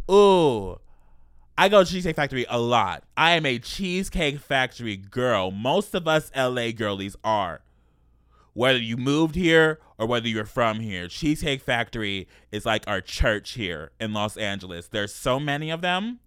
Ooh. 0.10 0.80
I 1.58 1.70
go 1.70 1.84
to 1.84 1.90
Cheesecake 1.90 2.18
Factory 2.18 2.46
a 2.50 2.60
lot. 2.60 3.04
I 3.16 3.32
am 3.32 3.46
a 3.46 3.60
Cheesecake 3.60 4.40
Factory 4.40 4.98
girl. 4.98 5.52
Most 5.52 5.96
of 5.96 6.08
us 6.08 6.30
LA 6.36 6.72
girlies 6.72 7.16
are. 7.24 7.62
Whether 8.54 8.80
you 8.80 8.98
moved 8.98 9.36
here 9.36 9.80
or 9.98 10.06
whether 10.06 10.28
you're 10.28 10.46
from 10.46 10.80
here, 10.82 11.08
Cheesecake 11.08 11.62
Factory 11.62 12.28
is 12.52 12.66
like 12.66 12.84
our 12.88 13.00
church 13.02 13.52
here 13.52 13.92
in 14.00 14.14
Los 14.14 14.36
Angeles. 14.38 14.88
There's 14.88 15.14
so 15.14 15.40
many 15.40 15.70
of 15.70 15.82
them, 15.82 16.20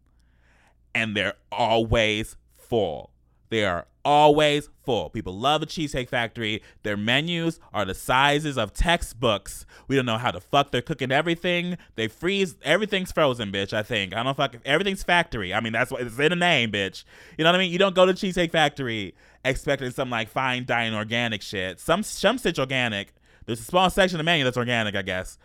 and 0.95 1.15
they're 1.17 1.37
always 1.53 2.37
full. 2.57 3.11
They 3.51 3.65
are 3.65 3.87
always 4.09 4.71
full. 4.87 5.11
People 5.11 5.39
love 5.39 5.63
a 5.63 5.67
Cheesecake 5.67 6.09
Factory. 6.09 6.63
Their 6.83 6.97
menus 6.97 7.61
are 7.75 7.85
the 7.85 7.95
sizes 7.95 8.57
of 8.57 8.73
textbooks. 8.73 9.67
We 9.87 9.97
don't 9.97 10.07
know 10.07 10.17
how 10.17 10.31
the 10.31 10.41
fuck 10.41 10.71
they're 10.71 10.81
cooking 10.81 11.13
everything. 11.13 11.77
They 11.95 12.09
freeze 12.09 12.57
everything's 12.63 13.13
frozen, 13.13 13.53
bitch. 13.53 13.75
I 13.75 13.83
think 13.83 14.17
I 14.17 14.23
don't 14.23 14.35
fuck 14.35 14.57
everything's 14.65 15.03
factory. 15.03 15.53
I 15.53 15.61
mean 15.61 15.75
that's 15.75 15.91
what 15.91 16.01
it's 16.01 16.19
in 16.19 16.31
the 16.31 16.37
name, 16.37 16.73
bitch. 16.73 17.05
You 17.37 17.45
know 17.45 17.51
what 17.51 17.57
I 17.57 17.59
mean? 17.59 17.71
You 17.71 17.79
don't 17.79 17.95
go 17.95 18.07
to 18.07 18.15
Cheesecake 18.15 18.51
Factory 18.51 19.15
expecting 19.45 19.91
some 19.91 20.09
like 20.09 20.31
fine 20.31 20.65
dining 20.65 20.95
organic 20.95 21.43
shit. 21.43 21.79
Some 21.79 22.03
some 22.03 22.39
shit's 22.39 22.59
organic. 22.59 23.13
There's 23.45 23.61
a 23.61 23.65
small 23.65 23.91
section 23.91 24.17
of 24.17 24.21
the 24.21 24.25
menu 24.25 24.45
that's 24.45 24.57
organic, 24.57 24.97
I 24.97 25.03
guess. 25.03 25.37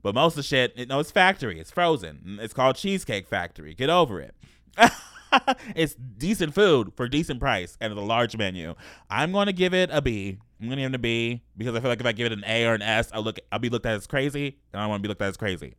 But 0.00 0.14
most 0.14 0.34
of 0.34 0.36
the 0.36 0.42
shit, 0.44 0.76
you 0.76 0.86
know, 0.86 1.00
it's 1.00 1.10
factory. 1.10 1.58
It's 1.58 1.72
frozen. 1.72 2.38
It's 2.40 2.54
called 2.54 2.76
Cheesecake 2.76 3.26
Factory. 3.26 3.74
Get 3.74 3.90
over 3.90 4.20
it. 4.20 4.36
it's 5.76 5.94
decent 5.94 6.54
food 6.54 6.92
for 6.96 7.08
decent 7.08 7.40
price 7.40 7.76
and 7.80 7.92
it's 7.92 8.00
a 8.00 8.04
large 8.04 8.36
menu. 8.36 8.74
I'm 9.10 9.32
going 9.32 9.46
to 9.46 9.52
give 9.52 9.74
it 9.74 9.90
a 9.92 10.00
B. 10.00 10.38
I'm 10.60 10.66
going 10.68 10.76
to 10.76 10.82
give 10.82 10.92
it 10.92 10.96
a 10.96 10.98
B 10.98 11.42
because 11.56 11.74
I 11.74 11.80
feel 11.80 11.90
like 11.90 12.00
if 12.00 12.06
I 12.06 12.12
give 12.12 12.26
it 12.26 12.32
an 12.32 12.44
A 12.46 12.66
or 12.66 12.74
an 12.74 12.82
S, 12.82 13.10
I'll 13.12 13.22
look 13.22 13.38
I'll 13.50 13.58
be 13.58 13.68
looked 13.68 13.86
at 13.86 13.94
as 13.94 14.06
crazy, 14.06 14.58
and 14.72 14.80
I 14.80 14.84
don't 14.84 14.90
want 14.90 15.00
to 15.00 15.02
be 15.02 15.08
looked 15.08 15.22
at 15.22 15.28
as 15.28 15.36
crazy. 15.36 15.74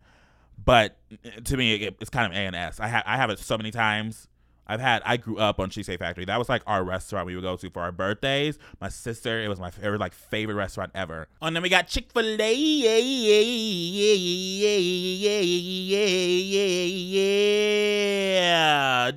But 0.64 0.98
eh, 1.24 1.40
to 1.46 1.58
me, 1.58 1.76
it, 1.76 1.96
it's 2.02 2.10
kind 2.10 2.32
of 2.32 2.38
A 2.38 2.42
and 2.42 2.56
S. 2.56 2.80
I 2.80 2.88
have 2.88 3.04
I 3.06 3.16
have 3.18 3.30
it 3.30 3.40
so 3.40 3.58
many 3.58 3.72
times. 3.72 4.28
I've 4.66 4.80
had 4.80 5.02
I 5.06 5.18
grew 5.18 5.38
up 5.38 5.60
on 5.60 5.70
Cheesecake 5.70 6.00
Factory. 6.00 6.26
That 6.26 6.40
was 6.40 6.48
like 6.50 6.64
our 6.66 6.84
restaurant 6.84 7.26
we 7.26 7.36
would 7.36 7.44
go 7.44 7.58
to 7.58 7.70
for 7.70 7.82
our 7.82 7.92
birthdays. 7.92 8.58
My 8.80 8.90
sister, 8.90 9.42
it 9.42 9.50
was 9.50 9.60
my 9.60 9.72
favorite 9.72 10.00
like 10.00 10.14
favorite 10.14 10.56
restaurant 10.56 10.92
ever. 10.96 11.28
Oh, 11.42 11.48
and 11.48 11.56
then 11.56 11.64
we 11.64 11.70
got 11.70 11.88
Chick 11.88 12.12
Fil 12.12 12.42
A. 12.42 12.72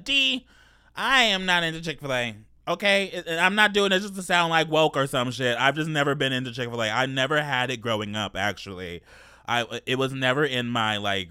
D. 0.03 0.47
I 0.97 1.23
am 1.23 1.47
not 1.47 1.63
into 1.63 1.81
Chick 1.81 2.01
Fil 2.01 2.13
A. 2.13 2.35
Okay, 2.69 3.23
I'm 3.39 3.55
not 3.55 3.73
doing 3.73 3.93
it 3.93 4.01
just 4.01 4.17
to 4.17 4.23
sound 4.25 4.51
like 4.51 4.69
woke 4.69 4.97
or 4.97 5.07
some 5.07 5.31
shit. 5.31 5.57
I've 5.57 5.77
just 5.77 5.89
never 5.89 6.17
been 6.17 6.33
into 6.33 6.53
Chick 6.53 6.69
Fil 6.69 6.83
A. 6.83 6.91
I 6.91 7.07
never 7.07 7.41
had 7.41 7.71
it 7.71 7.77
growing 7.77 8.17
up. 8.17 8.35
Actually, 8.37 9.03
I 9.47 9.81
it 9.87 9.97
was 9.97 10.13
never 10.13 10.45
in 10.45 10.67
my 10.67 10.97
like 10.97 11.31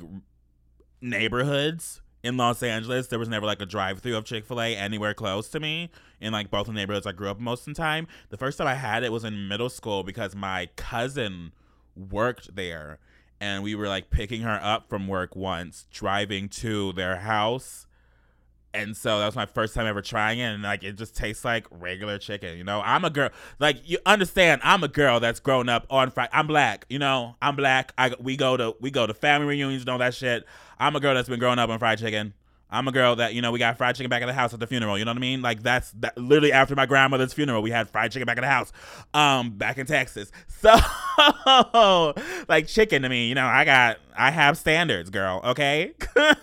neighborhoods 1.02 2.02
in 2.26 2.38
Los 2.38 2.64
Angeles, 2.64 3.08
there 3.08 3.20
was 3.20 3.30
never 3.30 3.46
like 3.46 3.62
a 3.62 3.68
drive 3.68 4.00
through 4.00 4.18
of 4.18 4.26
Chick 4.26 4.46
fil 4.46 4.60
A 4.60 4.76
anywhere 4.76 5.14
close 5.14 5.48
to 5.50 5.60
me 5.60 5.92
in 6.20 6.34
like 6.34 6.50
both 6.50 6.66
the 6.66 6.74
neighborhoods 6.74 7.06
I 7.06 7.12
grew 7.12 7.30
up 7.30 7.40
most 7.40 7.68
of 7.68 7.76
the 7.76 7.80
time. 7.80 8.08
The 8.30 8.38
first 8.38 8.58
time 8.58 8.66
I 8.68 8.74
had 8.74 9.04
it 9.04 9.12
was 9.12 9.24
in 9.24 9.48
middle 9.48 9.70
school 9.70 10.02
because 10.02 10.36
my 10.36 10.68
cousin 10.76 11.52
worked 11.96 12.56
there 12.56 12.98
and 13.40 13.62
we 13.62 13.76
were 13.76 13.88
like 13.88 14.10
picking 14.10 14.42
her 14.42 14.60
up 14.60 14.90
from 14.90 15.08
work 15.08 15.36
once, 15.36 15.86
driving 15.92 16.50
to 16.50 16.94
their 16.94 17.18
house. 17.18 17.85
And 18.76 18.96
so 18.96 19.20
that 19.20 19.26
was 19.26 19.36
my 19.36 19.46
first 19.46 19.74
time 19.74 19.86
ever 19.88 20.02
trying 20.02 20.40
it, 20.40 20.44
and 20.44 20.64
like 20.64 20.84
it 20.84 20.98
just 20.98 21.16
tastes 21.16 21.46
like 21.46 21.66
regular 21.72 22.18
chicken. 22.18 22.58
You 22.58 22.64
know, 22.64 22.82
I'm 22.84 23.06
a 23.06 23.10
girl. 23.10 23.30
Like 23.60 23.78
you 23.90 24.00
understand, 24.06 24.62
I'm 24.64 24.84
a 24.84 24.88
girl 24.88 25.20
that's 25.20 25.40
grown 25.40 25.70
up 25.70 25.86
on 25.90 26.12
Friday. 26.12 26.32
I'm 26.34 26.48
black. 26.48 26.86
You 26.90 27.00
know, 27.00 27.36
I'm 27.42 27.56
black. 27.56 27.94
I 27.98 28.14
we 28.20 28.36
go 28.36 28.58
to 28.58 28.76
we 28.82 28.92
go 28.92 29.08
to 29.08 29.14
family 29.14 29.48
reunions 29.48 29.84
and 29.84 29.90
all 29.90 29.98
that 30.00 30.14
shit. 30.14 30.46
I'm 30.80 30.96
a 30.96 31.00
girl 31.00 31.16
that's 31.16 31.30
been 31.30 31.40
growing 31.40 31.60
up 31.60 31.70
on 31.70 31.80
fried 31.80 32.00
chicken. 32.00 32.34
I'm 32.76 32.88
a 32.88 32.92
girl 32.92 33.16
that 33.16 33.34
you 33.34 33.42
know 33.42 33.52
we 33.52 33.60
got 33.60 33.78
fried 33.78 33.96
chicken 33.96 34.10
back 34.10 34.22
at 34.22 34.26
the 34.26 34.34
house 34.34 34.54
at 34.54 34.60
the 34.60 34.68
funeral. 34.68 34.98
You 34.98 35.06
know 35.06 35.12
what 35.12 35.18
I 35.18 35.22
mean? 35.22 35.42
Like 35.42 35.64
that's 35.64 35.92
that, 35.92 36.18
literally 36.18 36.52
after 36.52 36.76
my 36.76 36.86
grandmother's 36.86 37.34
funeral, 37.34 37.62
we 37.62 37.72
had 37.72 37.90
fried 37.90 38.12
chicken 38.12 38.26
back 38.26 38.38
at 38.38 38.42
the 38.42 38.48
house, 38.48 38.72
um, 39.14 39.52
back 39.52 39.78
in 39.78 39.86
Texas. 39.86 40.32
So 40.66 42.14
like 42.48 42.68
chicken 42.68 43.04
to 43.04 43.10
me, 43.10 43.28
you 43.30 43.36
know, 43.36 43.46
I 43.46 43.66
got 43.66 43.98
I 44.18 44.32
have 44.32 44.58
standards, 44.58 45.10
girl. 45.10 45.42
Okay, 45.44 45.94
okay, 46.16 46.36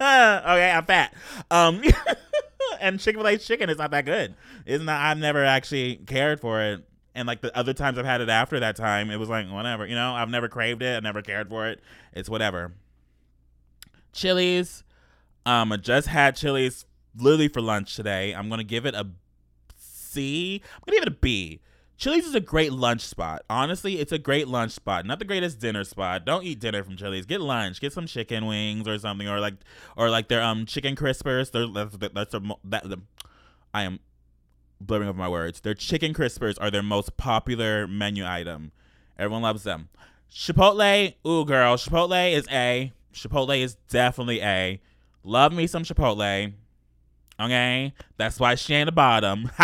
I'm 0.00 0.84
fat. 0.84 1.14
Um, 1.50 1.82
and 2.80 3.00
Chick 3.00 3.16
Fil 3.16 3.26
A 3.26 3.38
chicken 3.38 3.70
is 3.70 3.78
not 3.78 3.90
that 3.92 4.04
good. 4.04 4.34
It's 4.66 4.84
not. 4.84 5.00
I've 5.00 5.18
never 5.18 5.44
actually 5.44 5.96
cared 6.06 6.40
for 6.40 6.60
it. 6.62 6.84
And 7.14 7.26
like 7.26 7.40
the 7.40 7.56
other 7.56 7.72
times 7.72 7.98
I've 7.98 8.04
had 8.04 8.20
it 8.20 8.28
after 8.28 8.60
that 8.60 8.76
time, 8.76 9.10
it 9.10 9.16
was 9.18 9.28
like 9.28 9.48
whatever. 9.50 9.86
You 9.86 9.94
know, 9.94 10.12
I've 10.12 10.28
never 10.28 10.48
craved 10.48 10.82
it. 10.82 10.96
I 10.96 11.00
never 11.00 11.22
cared 11.22 11.48
for 11.48 11.68
it. 11.68 11.80
It's 12.12 12.28
whatever. 12.28 12.72
Chili's. 14.12 14.84
Um, 15.46 15.72
I 15.72 15.76
just 15.76 16.08
had 16.08 16.36
Chili's 16.36 16.84
literally 17.16 17.48
for 17.48 17.60
lunch 17.60 17.96
today. 17.96 18.32
I'm 18.32 18.48
gonna 18.48 18.64
give 18.64 18.86
it 18.86 18.94
a 18.94 19.06
C. 19.76 20.62
I'm 20.74 20.80
gonna 20.86 20.96
give 20.96 21.06
it 21.06 21.16
a 21.16 21.18
B. 21.20 21.60
Chili's 21.96 22.24
is 22.24 22.34
a 22.34 22.40
great 22.40 22.72
lunch 22.72 23.02
spot. 23.02 23.42
Honestly, 23.50 23.98
it's 23.98 24.10
a 24.10 24.18
great 24.18 24.48
lunch 24.48 24.72
spot. 24.72 25.04
Not 25.04 25.18
the 25.18 25.26
greatest 25.26 25.58
dinner 25.58 25.84
spot. 25.84 26.24
Don't 26.24 26.44
eat 26.44 26.58
dinner 26.58 26.82
from 26.82 26.96
Chili's. 26.96 27.26
Get 27.26 27.42
lunch. 27.42 27.78
Get 27.78 27.92
some 27.92 28.06
chicken 28.06 28.46
wings 28.46 28.88
or 28.88 28.98
something, 28.98 29.28
or 29.28 29.38
like, 29.38 29.54
or 29.98 30.08
like 30.08 30.28
their 30.28 30.42
um 30.42 30.64
chicken 30.64 30.96
crispers. 30.96 31.50
That's 31.50 31.96
that's 31.98 32.32
their, 32.32 32.40
that 32.64 32.88
the, 32.88 33.00
I 33.74 33.82
am 33.82 34.00
blurring 34.80 35.08
over 35.08 35.18
my 35.18 35.28
words. 35.28 35.60
Their 35.60 35.74
chicken 35.74 36.14
crispers 36.14 36.56
are 36.58 36.70
their 36.70 36.82
most 36.82 37.16
popular 37.16 37.86
menu 37.86 38.24
item. 38.26 38.72
Everyone 39.18 39.42
loves 39.42 39.64
them. 39.64 39.90
Chipotle, 40.32 41.14
ooh 41.26 41.44
girl, 41.44 41.76
Chipotle 41.76 42.32
is 42.32 42.46
A. 42.50 42.92
Chipotle 43.12 43.60
is 43.60 43.74
definitely 43.90 44.40
A. 44.40 44.80
Love 45.22 45.52
me 45.52 45.66
some 45.66 45.82
Chipotle. 45.82 46.52
Okay, 47.40 47.94
that's 48.18 48.38
why 48.38 48.54
she 48.54 48.74
ain't 48.74 48.86
the 48.86 48.92
bottom. 48.92 49.50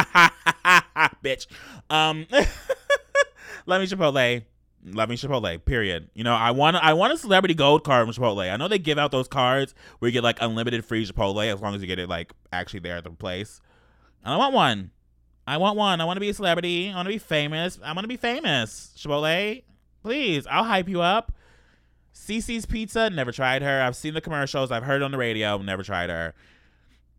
Bitch. 1.22 1.46
Um, 1.90 2.26
love 3.66 3.80
me 3.80 3.86
Chipotle. 3.86 4.44
Love 4.84 5.08
me 5.08 5.16
Chipotle. 5.16 5.62
Period. 5.64 6.08
You 6.14 6.24
know, 6.24 6.34
I 6.34 6.52
want 6.52 6.76
I 6.76 6.94
want 6.94 7.12
a 7.12 7.18
celebrity 7.18 7.54
gold 7.54 7.84
card 7.84 8.06
from 8.06 8.22
Chipotle. 8.22 8.50
I 8.50 8.56
know 8.56 8.68
they 8.68 8.78
give 8.78 8.98
out 8.98 9.10
those 9.10 9.28
cards 9.28 9.74
where 9.98 10.08
you 10.08 10.12
get 10.12 10.24
like 10.24 10.38
unlimited 10.40 10.84
free 10.84 11.04
Chipotle 11.04 11.52
as 11.52 11.60
long 11.60 11.74
as 11.74 11.80
you 11.82 11.86
get 11.86 11.98
it 11.98 12.08
like 12.08 12.32
actually 12.52 12.80
there 12.80 12.96
at 12.96 13.04
the 13.04 13.10
place. 13.10 13.60
And 14.24 14.32
I 14.32 14.36
want 14.38 14.54
one. 14.54 14.90
I 15.46 15.58
want 15.58 15.76
one. 15.76 16.00
I 16.00 16.04
want 16.04 16.16
to 16.16 16.20
be 16.20 16.30
a 16.30 16.34
celebrity. 16.34 16.90
I 16.90 16.96
want 16.96 17.06
to 17.06 17.12
be 17.12 17.18
famous. 17.18 17.78
I 17.84 17.92
want 17.92 18.04
to 18.04 18.08
be 18.08 18.16
famous. 18.16 18.92
Chipotle, 18.96 19.62
please. 20.02 20.46
I'll 20.46 20.64
hype 20.64 20.88
you 20.88 21.02
up. 21.02 21.32
Cicis 22.16 22.66
Pizza, 22.66 23.10
never 23.10 23.30
tried 23.30 23.60
her. 23.62 23.82
I've 23.82 23.94
seen 23.94 24.14
the 24.14 24.22
commercials. 24.22 24.70
I've 24.72 24.84
heard 24.84 25.02
on 25.02 25.10
the 25.10 25.18
radio. 25.18 25.58
Never 25.58 25.82
tried 25.82 26.08
her. 26.08 26.34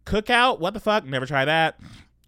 Cookout, 0.06 0.60
what 0.60 0.74
the 0.74 0.80
fuck? 0.80 1.06
Never 1.06 1.28
tried 1.28 1.46
that. 1.46 1.80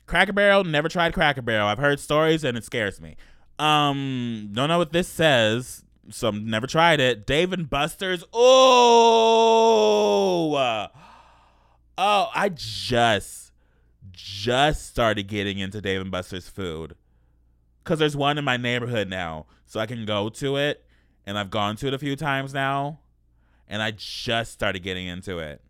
Cracker 0.06 0.34
Barrel, 0.34 0.64
never 0.64 0.88
tried 0.88 1.14
Cracker 1.14 1.42
Barrel. 1.42 1.68
I've 1.68 1.80
heard 1.80 2.00
stories 2.00 2.44
and 2.44 2.56
it 2.58 2.64
scares 2.64 3.02
me. 3.02 3.16
Um, 3.58 4.50
don't 4.54 4.70
know 4.70 4.78
what 4.78 4.94
this 4.94 5.08
says, 5.08 5.84
so 6.10 6.28
I've 6.28 6.36
never 6.36 6.68
tried 6.68 7.00
it. 7.00 7.26
Dave 7.26 7.52
and 7.54 7.68
Buster's. 7.70 8.24
Oh, 8.34 8.98
oh, 11.98 12.30
I 12.34 12.50
just, 12.50 13.52
just 14.12 14.88
started 14.88 15.28
getting 15.28 15.58
into 15.58 15.82
Dave 15.82 16.02
and 16.02 16.12
Buster's 16.12 16.48
food 16.48 16.96
because 17.84 18.00
there's 18.00 18.16
one 18.16 18.38
in 18.38 18.46
my 18.46 18.58
neighborhood 18.58 19.10
now, 19.10 19.48
so 19.66 19.80
I 19.80 19.86
can 19.86 20.06
go 20.06 20.30
to 20.30 20.58
it, 20.58 20.86
and 21.30 21.38
I've 21.38 21.52
gone 21.52 21.76
to 21.76 21.88
it 21.88 21.94
a 21.94 22.00
few 22.00 22.16
times 22.16 22.56
now, 22.56 23.02
and 23.68 23.84
I 23.84 23.92
just 23.92 24.52
started 24.52 24.82
getting 24.82 25.06
into 25.06 25.38
it. 25.38 25.62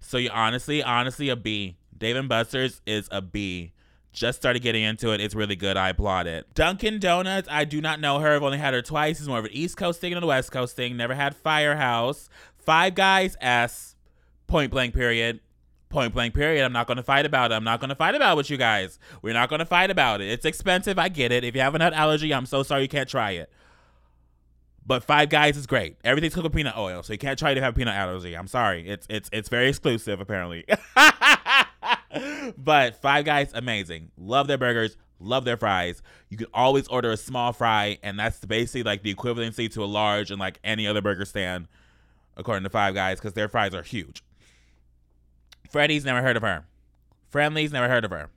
So 0.00 0.16
you 0.16 0.30
honestly, 0.32 0.82
honestly, 0.82 1.28
a 1.28 1.36
B. 1.36 1.76
Dave 1.96 2.16
and 2.16 2.26
Buster's 2.26 2.80
is 2.86 3.06
a 3.10 3.20
B. 3.20 3.72
Just 4.14 4.38
started 4.38 4.62
getting 4.62 4.82
into 4.82 5.12
it. 5.12 5.20
It's 5.20 5.34
really 5.34 5.56
good. 5.56 5.76
I 5.76 5.90
applaud 5.90 6.26
it. 6.26 6.54
Dunkin' 6.54 7.00
Donuts. 7.00 7.48
I 7.50 7.66
do 7.66 7.82
not 7.82 8.00
know 8.00 8.18
her. 8.20 8.34
I've 8.34 8.42
only 8.42 8.56
had 8.56 8.72
her 8.72 8.80
twice. 8.80 9.18
It's 9.18 9.28
more 9.28 9.40
of 9.40 9.44
an 9.44 9.50
East 9.52 9.76
Coast 9.76 10.00
thing 10.00 10.14
than 10.14 10.22
a 10.22 10.26
West 10.26 10.50
Coast 10.50 10.74
thing. 10.74 10.96
Never 10.96 11.14
had 11.14 11.36
Firehouse. 11.36 12.30
Five 12.56 12.94
Guys. 12.94 13.36
S. 13.42 13.94
Point 14.46 14.70
blank. 14.70 14.94
Period. 14.94 15.40
Point 15.90 16.14
blank. 16.14 16.32
Period. 16.32 16.64
I'm 16.64 16.72
not 16.72 16.86
going 16.86 16.96
to 16.96 17.02
fight 17.02 17.26
about 17.26 17.52
it. 17.52 17.56
I'm 17.56 17.64
not 17.64 17.78
going 17.78 17.90
to 17.90 17.94
fight 17.94 18.14
about 18.14 18.32
it 18.32 18.36
with 18.38 18.50
you 18.50 18.56
guys. 18.56 18.98
We're 19.20 19.34
not 19.34 19.50
going 19.50 19.58
to 19.58 19.66
fight 19.66 19.90
about 19.90 20.22
it. 20.22 20.30
It's 20.30 20.46
expensive. 20.46 20.98
I 20.98 21.10
get 21.10 21.30
it. 21.30 21.44
If 21.44 21.54
you 21.54 21.60
have 21.60 21.74
a 21.74 21.78
nut 21.78 21.92
allergy, 21.92 22.32
I'm 22.32 22.46
so 22.46 22.62
sorry 22.62 22.82
you 22.82 22.88
can't 22.88 23.08
try 23.08 23.32
it. 23.32 23.50
But 24.86 25.02
Five 25.02 25.30
Guys 25.30 25.56
is 25.56 25.66
great. 25.66 25.96
Everything's 26.04 26.34
cooked 26.34 26.44
with 26.44 26.54
peanut 26.54 26.76
oil, 26.76 27.02
so 27.02 27.12
you 27.12 27.18
can't 27.18 27.38
try 27.38 27.54
to 27.54 27.60
have 27.60 27.74
peanut 27.74 27.94
allergy. 27.94 28.36
I'm 28.36 28.46
sorry. 28.46 28.88
It's 28.88 29.06
it's 29.08 29.30
it's 29.32 29.48
very 29.48 29.68
exclusive 29.68 30.20
apparently. 30.20 30.64
but 32.58 33.00
Five 33.00 33.24
Guys 33.24 33.50
amazing. 33.54 34.10
Love 34.18 34.46
their 34.46 34.58
burgers, 34.58 34.96
love 35.18 35.44
their 35.44 35.56
fries. 35.56 36.02
You 36.28 36.36
can 36.36 36.48
always 36.52 36.86
order 36.88 37.10
a 37.10 37.16
small 37.16 37.52
fry 37.52 37.98
and 38.02 38.18
that's 38.18 38.44
basically 38.44 38.82
like 38.82 39.02
the 39.02 39.14
equivalency 39.14 39.72
to 39.72 39.82
a 39.82 39.86
large 39.86 40.30
and 40.30 40.38
like 40.38 40.60
any 40.62 40.86
other 40.86 41.00
burger 41.00 41.24
stand 41.24 41.66
according 42.36 42.64
to 42.64 42.70
Five 42.70 42.94
Guys 42.94 43.20
cuz 43.20 43.32
their 43.32 43.48
fries 43.48 43.74
are 43.74 43.82
huge. 43.82 44.22
Freddy's 45.70 46.04
never 46.04 46.20
heard 46.20 46.36
of 46.36 46.42
her. 46.42 46.66
Friendly's 47.30 47.72
never 47.72 47.88
heard 47.88 48.04
of 48.04 48.10
her. 48.10 48.28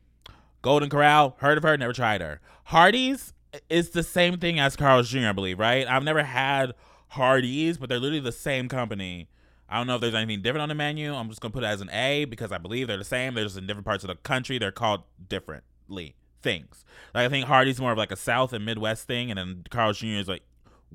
Golden 0.62 0.90
Corral, 0.90 1.36
heard 1.40 1.58
of 1.58 1.64
her, 1.64 1.78
never 1.78 1.94
tried 1.94 2.22
her. 2.22 2.42
Hardee's 2.66 3.34
is 3.70 3.92
the 3.92 4.04
same 4.04 4.38
thing 4.38 4.60
as 4.60 4.76
Carl's 4.76 5.10
Jr., 5.10 5.28
I 5.28 5.32
believe, 5.32 5.60
right? 5.60 5.88
I've 5.88 6.04
never 6.04 6.24
had 6.24 6.74
Hardee's, 7.10 7.78
but 7.78 7.90
they're 7.90 8.00
literally 8.00 8.20
the 8.20 8.32
same 8.32 8.68
company. 8.68 9.30
I 9.70 9.78
don't 9.78 9.88
know 9.88 9.96
if 9.96 10.02
there's 10.02 10.16
anything 10.16 10.42
different 10.42 10.64
on 10.64 10.70
the 10.70 10.76
menu. 10.76 11.14
I'm 11.14 11.28
just 11.30 11.42
gonna 11.42 11.52
put 11.52 11.64
it 11.64 11.68
as 11.68 11.82
an 11.82 11.90
A 11.92 12.26
because 12.26 12.52
I 12.52 12.58
believe 12.58 12.88
they're 12.88 12.98
the 12.98 13.04
same. 13.04 13.34
They're 13.34 13.44
just 13.44 13.58
in 13.58 13.68
different 13.68 13.86
parts 13.86 14.04
of 14.04 14.08
the 14.08 14.16
country. 14.16 14.58
They're 14.58 14.72
called 14.72 15.04
differently 15.28 16.16
things. 16.42 16.86
Like 17.14 17.26
I 17.26 17.30
think 17.30 17.46
Hardee's 17.48 17.80
more 17.80 17.92
of 17.92 17.98
like 17.98 18.12
a 18.12 18.16
South 18.16 18.54
and 18.54 18.66
Midwest 18.66 19.08
thing, 19.08 19.30
and 19.30 19.38
then 19.38 19.64
Carl's 19.70 20.00
Jr. 20.00 20.08
is 20.08 20.28
like 20.28 20.44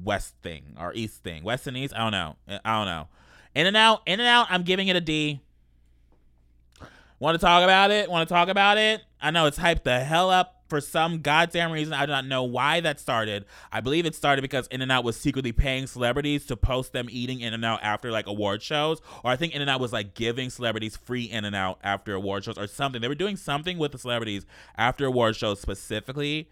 West 0.02 0.34
thing 0.42 0.74
or 0.78 0.92
East 0.94 1.22
thing. 1.22 1.44
West 1.44 1.66
and 1.66 1.76
East. 1.76 1.94
I 1.94 1.98
don't 1.98 2.12
know. 2.12 2.36
I 2.64 2.78
don't 2.78 2.86
know. 2.86 3.08
In 3.54 3.66
and 3.66 3.76
out. 3.76 4.00
In 4.06 4.20
and 4.20 4.28
out. 4.28 4.46
I'm 4.48 4.62
giving 4.62 4.88
it 4.88 4.96
a 4.96 5.00
D. 5.00 5.40
Want 7.18 7.38
to 7.38 7.44
talk 7.44 7.62
about 7.62 7.90
it? 7.90 8.10
Want 8.10 8.26
to 8.26 8.34
talk 8.34 8.48
about 8.48 8.78
it? 8.78 9.02
I 9.20 9.30
know 9.30 9.46
it's 9.46 9.58
hyped 9.58 9.84
the 9.84 10.00
hell 10.00 10.30
up 10.30 10.61
for 10.72 10.80
some 10.80 11.20
goddamn 11.20 11.70
reason. 11.70 11.92
I 11.92 12.06
do 12.06 12.12
not 12.12 12.24
know 12.24 12.44
why 12.44 12.80
that 12.80 12.98
started. 12.98 13.44
I 13.70 13.82
believe 13.82 14.06
it 14.06 14.14
started 14.14 14.40
because 14.40 14.66
In 14.68 14.80
and 14.80 14.90
Out 14.90 15.04
was 15.04 15.18
secretly 15.18 15.52
paying 15.52 15.86
celebrities 15.86 16.46
to 16.46 16.56
post 16.56 16.94
them 16.94 17.08
eating 17.10 17.40
In 17.40 17.52
and 17.52 17.62
Out 17.62 17.80
after 17.82 18.10
like 18.10 18.26
award 18.26 18.62
shows, 18.62 19.02
or 19.22 19.30
I 19.30 19.36
think 19.36 19.54
In 19.54 19.60
and 19.60 19.68
Out 19.68 19.80
was 19.80 19.92
like 19.92 20.14
giving 20.14 20.48
celebrities 20.48 20.96
free 20.96 21.24
In 21.24 21.44
and 21.44 21.54
Out 21.54 21.78
after 21.84 22.14
award 22.14 22.44
shows 22.44 22.56
or 22.56 22.66
something. 22.66 23.02
They 23.02 23.08
were 23.08 23.14
doing 23.14 23.36
something 23.36 23.76
with 23.76 23.92
the 23.92 23.98
celebrities 23.98 24.46
after 24.74 25.04
award 25.04 25.36
shows 25.36 25.60
specifically. 25.60 26.48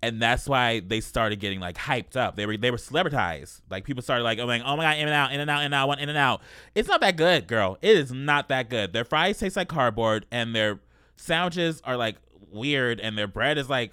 And 0.00 0.22
that's 0.22 0.48
why 0.48 0.78
they 0.78 1.00
started 1.00 1.40
getting 1.40 1.58
like 1.58 1.76
hyped 1.76 2.14
up. 2.14 2.36
They 2.36 2.46
were 2.46 2.56
they 2.56 2.70
were 2.70 2.76
celebritized. 2.76 3.62
Like 3.68 3.82
people 3.84 4.04
started 4.04 4.22
like, 4.22 4.38
oh 4.38 4.46
my, 4.46 4.60
oh 4.60 4.76
my 4.76 4.84
god, 4.84 4.96
In 4.98 5.08
and 5.08 5.14
Out, 5.14 5.32
In 5.32 5.40
and 5.40 5.50
Out, 5.50 5.58
In 5.58 5.64
and 5.64 5.74
Out, 5.74 5.88
one 5.88 5.98
In 5.98 6.08
and 6.08 6.18
Out. 6.18 6.40
It's 6.76 6.88
not 6.88 7.00
that 7.00 7.16
good, 7.16 7.48
girl. 7.48 7.78
It 7.82 7.96
is 7.96 8.12
not 8.12 8.48
that 8.48 8.70
good. 8.70 8.92
Their 8.92 9.04
fries 9.04 9.40
taste 9.40 9.56
like 9.56 9.66
cardboard, 9.66 10.24
and 10.30 10.54
their 10.54 10.78
sandwiches 11.16 11.80
are 11.84 11.96
like 11.96 12.16
weird, 12.52 13.00
and 13.00 13.16
their 13.16 13.26
bread 13.26 13.58
is 13.58 13.68
like 13.68 13.92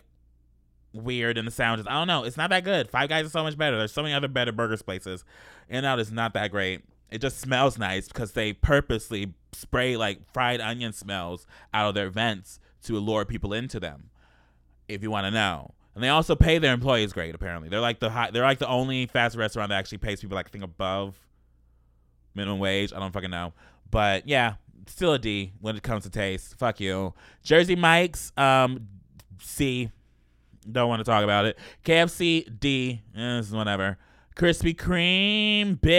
weird, 0.93 1.38
and 1.38 1.48
the 1.48 1.52
sandwiches. 1.52 1.88
I 1.88 1.93
don't 1.93 2.08
know. 2.08 2.24
It's 2.24 2.38
not 2.38 2.50
that 2.50 2.63
good. 2.63 2.89
Five 2.89 3.10
Guys 3.10 3.26
is 3.26 3.32
so 3.32 3.43
much 3.43 3.58
better. 3.58 3.78
There's 3.78 3.91
so 3.91 4.02
many 4.02 4.13
other 4.13 4.28
better 4.28 4.52
burgers 4.52 4.82
places. 4.82 5.24
In 5.67 5.78
and 5.78 5.86
Out 5.86 6.00
is 6.00 6.12
not 6.12 6.34
that 6.34 6.52
great. 6.52 6.82
It 7.12 7.22
just 7.22 7.39
smells 7.39 7.78
nice 7.78 8.08
because 8.08 8.34
they 8.34 8.54
purposely 8.54 9.34
spray 9.52 9.98
like 9.98 10.32
fried 10.32 10.62
onion 10.62 10.93
smells 10.93 11.48
out 11.74 11.89
of 11.89 11.95
their 11.95 12.10
vents 12.10 12.60
to 12.84 12.98
lure 13.00 13.26
people 13.26 13.54
into 13.54 13.80
them. 13.80 14.10
If 14.88 15.04
you 15.04 15.12
want 15.12 15.26
to 15.26 15.32
know. 15.32 15.74
And 15.95 16.04
they 16.04 16.10
also 16.10 16.36
pay 16.36 16.60
their 16.60 16.74
employees 16.74 17.13
great. 17.13 17.36
Apparently, 17.36 17.67
they're 17.67 17.80
like 17.80 18.00
the 18.00 18.10
high, 18.10 18.32
they're 18.32 18.43
like 18.43 18.60
the 18.60 18.67
only 18.67 19.06
fast 19.06 19.36
restaurant 19.36 19.69
that 19.69 19.78
actually 19.78 19.98
pays 19.98 20.22
people 20.22 20.36
like 20.36 20.48
I 20.48 20.50
think 20.50 20.63
above 20.63 21.15
minimum 22.36 22.60
wage. 22.60 22.93
I 22.93 23.00
don't 23.00 23.12
fucking 23.12 23.32
know, 23.32 23.54
but 23.91 24.28
yeah, 24.28 24.56
still 24.89 25.13
a 25.13 25.19
D 25.19 25.54
when 25.62 25.75
it 25.75 25.84
comes 25.84 26.04
to 26.04 26.10
taste. 26.10 26.58
Fuck 26.58 26.80
you, 26.80 27.13
Jersey 27.43 27.75
Mike's. 27.75 28.32
Um, 28.38 28.88
C. 29.41 29.91
Don't 30.69 30.89
want 30.89 30.99
to 30.99 31.04
talk 31.04 31.23
about 31.23 31.45
it. 31.45 31.58
KFC 31.86 32.60
D. 32.60 33.02
Eh, 33.15 33.38
this 33.38 33.47
is 33.47 33.54
whatever. 33.54 33.97
Krispy 34.36 34.75
Kreme, 34.75 35.80
bitch. 35.80 35.89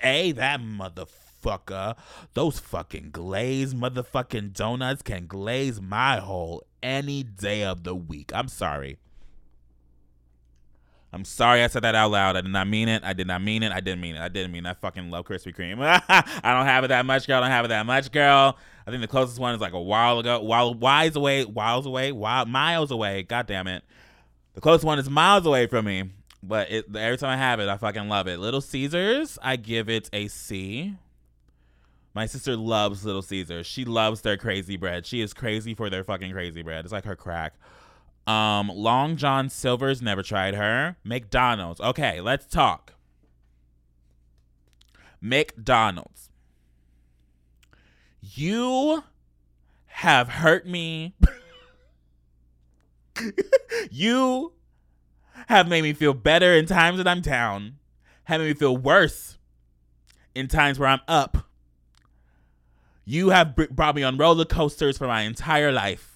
Hey, 0.00 0.32
that 0.32 0.60
motherfucker. 0.60 1.96
Those 2.34 2.58
fucking 2.58 3.10
glazed 3.10 3.76
motherfucking 3.76 4.52
donuts 4.52 5.02
can 5.02 5.26
glaze 5.26 5.80
my 5.80 6.18
hole 6.18 6.62
any 6.82 7.22
day 7.22 7.64
of 7.64 7.82
the 7.84 7.94
week. 7.94 8.30
I'm 8.34 8.48
sorry. 8.48 8.98
I'm 11.12 11.24
sorry 11.24 11.62
I 11.62 11.68
said 11.68 11.82
that 11.82 11.94
out 11.94 12.10
loud. 12.10 12.36
I 12.36 12.40
did 12.40 12.50
not 12.50 12.68
mean 12.68 12.88
it. 12.88 13.04
I 13.04 13.12
did 13.12 13.26
not 13.26 13.42
mean 13.42 13.62
it. 13.62 13.72
I 13.72 13.80
didn't 13.80 14.00
mean 14.00 14.16
it. 14.16 14.20
I 14.20 14.28
didn't 14.28 14.52
mean 14.52 14.66
it. 14.66 14.70
I 14.70 14.74
fucking 14.74 15.10
love 15.10 15.24
Krispy 15.24 15.54
Kreme. 15.54 15.78
I 16.08 16.54
don't 16.54 16.66
have 16.66 16.84
it 16.84 16.88
that 16.88 17.06
much, 17.06 17.26
girl. 17.26 17.38
I 17.38 17.40
don't 17.42 17.50
have 17.50 17.64
it 17.64 17.68
that 17.68 17.86
much, 17.86 18.10
girl. 18.12 18.58
I 18.86 18.90
think 18.90 19.00
the 19.00 19.08
closest 19.08 19.38
one 19.38 19.54
is 19.54 19.60
like 19.60 19.72
a 19.72 19.80
while 19.80 20.18
ago. 20.18 20.40
While 20.40 20.74
wise 20.74 21.16
away, 21.16 21.44
whiles 21.44 21.86
away, 21.86 22.12
while 22.12 22.44
miles 22.46 22.90
away. 22.90 23.22
God 23.22 23.46
damn 23.46 23.66
it. 23.66 23.84
The 24.54 24.60
closest 24.60 24.84
one 24.84 24.98
is 24.98 25.08
miles 25.08 25.46
away 25.46 25.66
from 25.66 25.86
me. 25.86 26.10
But 26.42 26.70
it, 26.70 26.96
every 26.96 27.18
time 27.18 27.30
I 27.30 27.36
have 27.36 27.60
it, 27.60 27.68
I 27.68 27.76
fucking 27.76 28.08
love 28.08 28.28
it. 28.28 28.38
Little 28.38 28.60
Caesars, 28.60 29.38
I 29.42 29.56
give 29.56 29.88
it 29.88 30.08
a 30.12 30.28
C. 30.28 30.94
My 32.14 32.26
sister 32.26 32.56
loves 32.56 33.04
Little 33.04 33.22
Caesars. 33.22 33.66
She 33.66 33.84
loves 33.84 34.22
their 34.22 34.36
crazy 34.36 34.76
bread. 34.76 35.04
She 35.04 35.20
is 35.20 35.34
crazy 35.34 35.74
for 35.74 35.90
their 35.90 36.04
fucking 36.04 36.32
crazy 36.32 36.62
bread. 36.62 36.84
It's 36.84 36.92
like 36.92 37.04
her 37.04 37.16
crack. 37.16 37.54
Um, 38.26 38.68
Long 38.68 39.16
John 39.16 39.48
Silver's 39.48 40.02
never 40.02 40.22
tried 40.22 40.54
her. 40.54 40.96
McDonald's. 41.04 41.80
Okay, 41.80 42.20
let's 42.20 42.46
talk. 42.46 42.94
McDonald's. 45.20 46.30
You 48.20 49.04
have 49.86 50.28
hurt 50.28 50.66
me. 50.66 51.14
you 53.90 54.52
have 55.48 55.68
made 55.68 55.82
me 55.82 55.92
feel 55.92 56.14
better 56.14 56.52
in 56.54 56.66
times 56.66 56.98
that 56.98 57.08
I'm 57.08 57.20
down, 57.20 57.78
have 58.24 58.40
made 58.40 58.48
me 58.48 58.54
feel 58.54 58.76
worse 58.76 59.38
in 60.34 60.48
times 60.48 60.78
where 60.78 60.88
I'm 60.88 61.00
up. 61.06 61.48
You 63.04 63.28
have 63.30 63.54
brought 63.54 63.94
me 63.94 64.02
on 64.02 64.16
roller 64.18 64.44
coasters 64.44 64.98
for 64.98 65.06
my 65.06 65.22
entire 65.22 65.70
life. 65.70 66.15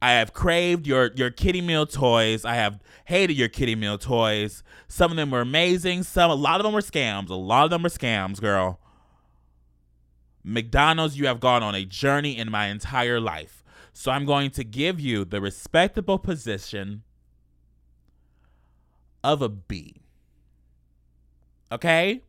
I 0.00 0.12
have 0.12 0.32
craved 0.32 0.86
your 0.86 1.10
your 1.16 1.30
kitty 1.30 1.60
meal 1.60 1.86
toys. 1.86 2.44
I 2.44 2.54
have 2.54 2.80
hated 3.06 3.36
your 3.36 3.48
kitty 3.48 3.74
meal 3.74 3.98
toys. 3.98 4.62
Some 4.86 5.10
of 5.10 5.16
them 5.16 5.30
were 5.30 5.40
amazing. 5.40 6.04
Some 6.04 6.30
a 6.30 6.34
lot 6.34 6.60
of 6.60 6.64
them 6.64 6.72
were 6.72 6.80
scams. 6.80 7.30
A 7.30 7.34
lot 7.34 7.64
of 7.64 7.70
them 7.70 7.82
were 7.82 7.88
scams, 7.88 8.40
girl. 8.40 8.80
McDonald's, 10.44 11.18
you 11.18 11.26
have 11.26 11.40
gone 11.40 11.62
on 11.62 11.74
a 11.74 11.84
journey 11.84 12.36
in 12.38 12.50
my 12.50 12.68
entire 12.68 13.20
life. 13.20 13.62
So 13.92 14.10
I'm 14.10 14.24
going 14.24 14.50
to 14.52 14.64
give 14.64 14.98
you 15.00 15.24
the 15.24 15.40
respectable 15.40 16.18
position 16.18 17.02
of 19.22 19.42
a 19.42 19.48
B. 19.48 19.96
Okay? 21.70 22.22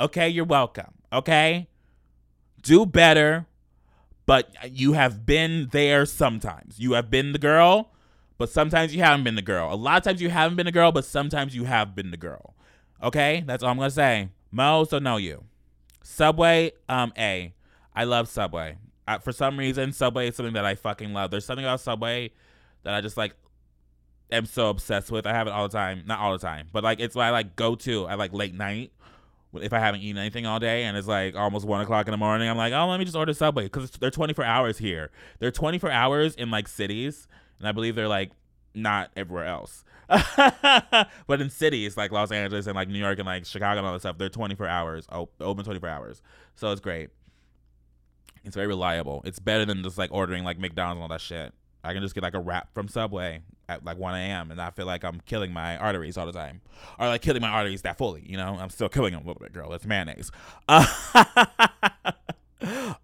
Okay, 0.00 0.28
you're 0.28 0.44
welcome. 0.44 0.94
Okay? 1.12 1.68
Do 2.62 2.84
better, 2.84 3.46
but 4.28 4.50
you 4.70 4.92
have 4.92 5.24
been 5.24 5.68
there 5.72 6.04
sometimes. 6.04 6.78
You 6.78 6.92
have 6.92 7.10
been 7.10 7.32
the 7.32 7.38
girl, 7.38 7.92
but 8.36 8.50
sometimes 8.50 8.94
you 8.94 9.00
haven't 9.00 9.24
been 9.24 9.36
the 9.36 9.42
girl. 9.42 9.72
A 9.72 9.74
lot 9.74 9.96
of 9.96 10.02
times 10.02 10.20
you 10.20 10.28
haven't 10.28 10.58
been 10.58 10.66
the 10.66 10.72
girl, 10.72 10.92
but 10.92 11.06
sometimes 11.06 11.56
you 11.56 11.64
have 11.64 11.94
been 11.94 12.10
the 12.10 12.18
girl. 12.18 12.54
Okay? 13.02 13.42
That's 13.46 13.62
all 13.62 13.70
I'm 13.70 13.78
going 13.78 13.88
to 13.88 13.94
say. 13.94 14.28
Mo, 14.50 14.84
so 14.84 14.98
know 14.98 15.16
you. 15.16 15.44
Subway, 16.02 16.72
um, 16.90 17.10
A. 17.16 17.54
I 17.96 18.04
love 18.04 18.28
Subway. 18.28 18.76
I, 19.06 19.16
for 19.16 19.32
some 19.32 19.58
reason, 19.58 19.92
Subway 19.92 20.28
is 20.28 20.36
something 20.36 20.52
that 20.52 20.66
I 20.66 20.74
fucking 20.74 21.14
love. 21.14 21.30
There's 21.30 21.46
something 21.46 21.64
about 21.64 21.80
Subway 21.80 22.30
that 22.82 22.92
I 22.92 23.00
just 23.00 23.16
like 23.16 23.32
am 24.30 24.44
so 24.44 24.68
obsessed 24.68 25.10
with. 25.10 25.26
I 25.26 25.32
have 25.32 25.46
it 25.46 25.54
all 25.54 25.66
the 25.66 25.72
time. 25.72 26.02
Not 26.04 26.18
all 26.18 26.32
the 26.32 26.38
time, 26.38 26.68
but 26.70 26.84
like 26.84 27.00
it's 27.00 27.16
I 27.16 27.30
like 27.30 27.56
go 27.56 27.76
to 27.76 28.06
at 28.08 28.18
like 28.18 28.34
late 28.34 28.54
night 28.54 28.92
if 29.54 29.72
I 29.72 29.78
haven't 29.78 30.02
eaten 30.02 30.18
anything 30.18 30.46
all 30.46 30.58
day 30.58 30.84
and 30.84 30.96
it's 30.96 31.08
like 31.08 31.34
almost 31.34 31.66
one 31.66 31.80
o'clock 31.80 32.06
in 32.06 32.12
the 32.12 32.18
morning. 32.18 32.48
I'm 32.48 32.56
like, 32.56 32.72
oh, 32.72 32.86
let 32.88 32.98
me 32.98 33.04
just 33.04 33.16
order 33.16 33.32
Subway 33.32 33.64
because 33.64 33.90
they're 33.92 34.10
24 34.10 34.44
hours 34.44 34.78
here. 34.78 35.10
They're 35.38 35.50
24 35.50 35.90
hours 35.90 36.34
in 36.34 36.50
like 36.50 36.68
cities, 36.68 37.28
and 37.58 37.66
I 37.66 37.72
believe 37.72 37.94
they're 37.94 38.08
like 38.08 38.30
not 38.74 39.10
everywhere 39.16 39.46
else. 39.46 39.84
but 41.26 41.40
in 41.40 41.50
cities 41.50 41.96
like 41.96 42.12
Los 42.12 42.32
Angeles 42.32 42.66
and 42.66 42.74
like 42.74 42.88
New 42.88 42.98
York 42.98 43.18
and 43.18 43.26
like 43.26 43.44
Chicago 43.44 43.78
and 43.78 43.86
all 43.86 43.92
that 43.92 44.00
stuff, 44.00 44.18
they're 44.18 44.28
24 44.28 44.66
hours, 44.66 45.06
oh, 45.10 45.28
open 45.40 45.64
24 45.64 45.88
hours. 45.88 46.22
So 46.54 46.70
it's 46.72 46.80
great. 46.80 47.10
It's 48.44 48.54
very 48.54 48.68
reliable. 48.68 49.22
It's 49.24 49.38
better 49.38 49.64
than 49.64 49.82
just 49.82 49.98
like 49.98 50.10
ordering 50.12 50.44
like 50.44 50.58
McDonald's 50.58 50.96
and 50.96 51.02
all 51.02 51.08
that 51.08 51.20
shit. 51.20 51.52
I 51.84 51.92
can 51.92 52.02
just 52.02 52.14
get 52.14 52.22
like 52.22 52.34
a 52.34 52.40
wrap 52.40 52.72
from 52.74 52.88
Subway 52.88 53.42
at 53.68 53.84
like 53.84 53.98
1 53.98 54.14
a.m. 54.14 54.50
and 54.50 54.60
I 54.60 54.70
feel 54.70 54.86
like 54.86 55.04
I'm 55.04 55.20
killing 55.26 55.52
my 55.52 55.76
arteries 55.76 56.16
all 56.16 56.26
the 56.26 56.32
time. 56.32 56.60
Or 56.98 57.08
like 57.08 57.22
killing 57.22 57.42
my 57.42 57.48
arteries 57.48 57.82
that 57.82 57.98
fully, 57.98 58.24
you 58.26 58.36
know? 58.36 58.56
I'm 58.58 58.70
still 58.70 58.88
killing 58.88 59.12
them 59.12 59.22
a 59.22 59.26
little 59.26 59.40
bit, 59.40 59.52
girl. 59.52 59.72
It's 59.74 59.84
mayonnaise. 59.84 60.30
Uh, 60.66 60.86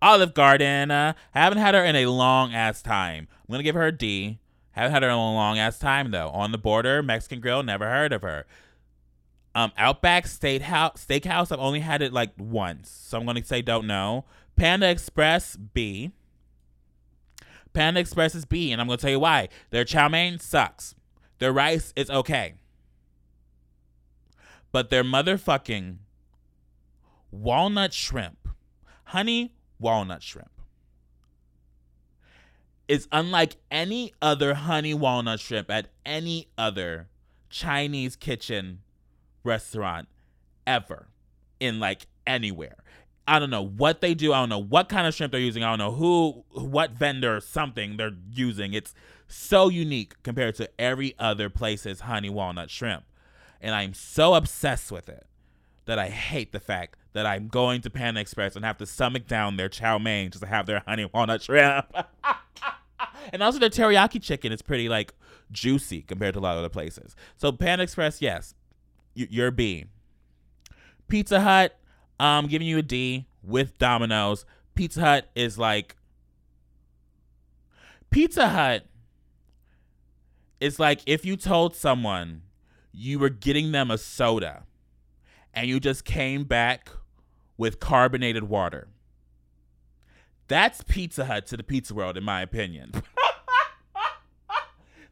Olive 0.02 0.34
Garden. 0.34 0.90
Uh, 0.90 1.12
haven't 1.32 1.58
had 1.58 1.74
her 1.74 1.84
in 1.84 1.96
a 1.96 2.06
long 2.06 2.54
ass 2.54 2.82
time. 2.82 3.28
I'm 3.48 3.56
to 3.56 3.62
give 3.62 3.74
her 3.74 3.86
a 3.86 3.92
D. 3.92 4.38
Haven't 4.72 4.92
had 4.92 5.02
her 5.02 5.08
in 5.08 5.14
a 5.14 5.18
long 5.18 5.58
ass 5.58 5.78
time 5.78 6.10
though. 6.10 6.30
On 6.30 6.50
the 6.50 6.58
border, 6.58 7.02
Mexican 7.02 7.40
Grill, 7.40 7.62
never 7.62 7.86
heard 7.86 8.12
of 8.12 8.22
her. 8.22 8.46
Um, 9.54 9.70
Outback 9.78 10.24
Steakhouse, 10.24 11.06
Steakhouse, 11.06 11.52
I've 11.52 11.60
only 11.60 11.78
had 11.78 12.02
it 12.02 12.12
like 12.12 12.32
once, 12.36 12.90
so 12.90 13.18
I'm 13.18 13.26
gonna 13.26 13.44
say 13.44 13.62
don't 13.62 13.86
know. 13.86 14.24
Panda 14.56 14.88
Express 14.90 15.54
B. 15.56 16.10
Panda 17.74 18.00
Express 18.00 18.34
is 18.34 18.44
B, 18.44 18.72
and 18.72 18.80
I'm 18.80 18.86
gonna 18.86 18.96
tell 18.96 19.10
you 19.10 19.20
why. 19.20 19.48
Their 19.70 19.84
chow 19.84 20.08
mein 20.08 20.38
sucks. 20.38 20.94
Their 21.38 21.52
rice 21.52 21.92
is 21.96 22.08
okay, 22.08 22.54
but 24.72 24.88
their 24.88 25.04
motherfucking 25.04 25.96
walnut 27.32 27.92
shrimp, 27.92 28.48
honey 29.06 29.52
walnut 29.80 30.22
shrimp, 30.22 30.52
is 32.86 33.08
unlike 33.10 33.56
any 33.70 34.14
other 34.22 34.54
honey 34.54 34.94
walnut 34.94 35.40
shrimp 35.40 35.70
at 35.70 35.88
any 36.06 36.48
other 36.56 37.08
Chinese 37.50 38.14
kitchen 38.14 38.80
restaurant 39.42 40.08
ever 40.66 41.08
in 41.58 41.80
like 41.80 42.06
anywhere. 42.26 42.76
I 43.26 43.38
don't 43.38 43.50
know 43.50 43.64
what 43.64 44.00
they 44.00 44.14
do. 44.14 44.32
I 44.32 44.40
don't 44.40 44.48
know 44.48 44.58
what 44.58 44.88
kind 44.88 45.06
of 45.06 45.14
shrimp 45.14 45.32
they're 45.32 45.40
using. 45.40 45.64
I 45.64 45.70
don't 45.70 45.78
know 45.78 45.92
who, 45.92 46.44
what 46.50 46.90
vendor, 46.92 47.40
something 47.40 47.96
they're 47.96 48.12
using. 48.30 48.74
It's 48.74 48.94
so 49.28 49.68
unique 49.68 50.22
compared 50.22 50.54
to 50.56 50.68
every 50.78 51.14
other 51.18 51.48
place's 51.48 52.00
honey 52.00 52.28
walnut 52.28 52.70
shrimp. 52.70 53.04
And 53.60 53.74
I'm 53.74 53.94
so 53.94 54.34
obsessed 54.34 54.92
with 54.92 55.08
it 55.08 55.26
that 55.86 55.98
I 55.98 56.08
hate 56.08 56.52
the 56.52 56.60
fact 56.60 56.96
that 57.14 57.24
I'm 57.26 57.48
going 57.48 57.80
to 57.82 57.90
Panda 57.90 58.20
Express 58.20 58.56
and 58.56 58.64
have 58.64 58.78
to 58.78 58.86
stomach 58.86 59.26
down 59.26 59.56
their 59.56 59.68
chow 59.68 59.98
mein 59.98 60.30
just 60.30 60.42
to 60.42 60.48
have 60.48 60.66
their 60.66 60.82
honey 60.86 61.08
walnut 61.12 61.42
shrimp. 61.42 61.86
and 63.32 63.42
also 63.42 63.58
their 63.58 63.70
teriyaki 63.70 64.20
chicken 64.20 64.52
is 64.52 64.62
pretty 64.62 64.88
like 64.88 65.14
juicy 65.50 66.02
compared 66.02 66.34
to 66.34 66.40
a 66.40 66.42
lot 66.42 66.52
of 66.52 66.58
other 66.58 66.68
places. 66.68 67.16
So 67.36 67.52
Panda 67.52 67.84
Express, 67.84 68.20
yes, 68.20 68.54
you're 69.14 69.50
B. 69.50 69.86
Pizza 71.08 71.40
Hut, 71.40 71.78
I'm 72.18 72.46
giving 72.46 72.66
you 72.66 72.78
a 72.78 72.82
D 72.82 73.26
with 73.42 73.78
Domino's. 73.78 74.44
Pizza 74.74 75.00
Hut 75.00 75.30
is 75.34 75.58
like 75.58 75.96
Pizza 78.10 78.48
Hut 78.48 78.86
is 80.60 80.78
like 80.78 81.00
if 81.06 81.24
you 81.24 81.36
told 81.36 81.74
someone 81.74 82.42
you 82.92 83.18
were 83.18 83.28
getting 83.28 83.72
them 83.72 83.90
a 83.90 83.98
soda 83.98 84.64
and 85.52 85.68
you 85.68 85.80
just 85.80 86.04
came 86.04 86.44
back 86.44 86.90
with 87.56 87.80
carbonated 87.80 88.44
water. 88.44 88.88
That's 90.46 90.82
Pizza 90.82 91.24
Hut 91.24 91.46
to 91.48 91.56
the 91.56 91.62
pizza 91.62 91.94
world, 91.94 92.16
in 92.16 92.24
my 92.24 92.42
opinion. 92.42 92.92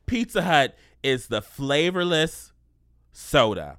pizza 0.07 0.43
Hut 0.43 0.77
is 1.03 1.29
the 1.29 1.41
flavorless 1.41 2.53
soda 3.13 3.79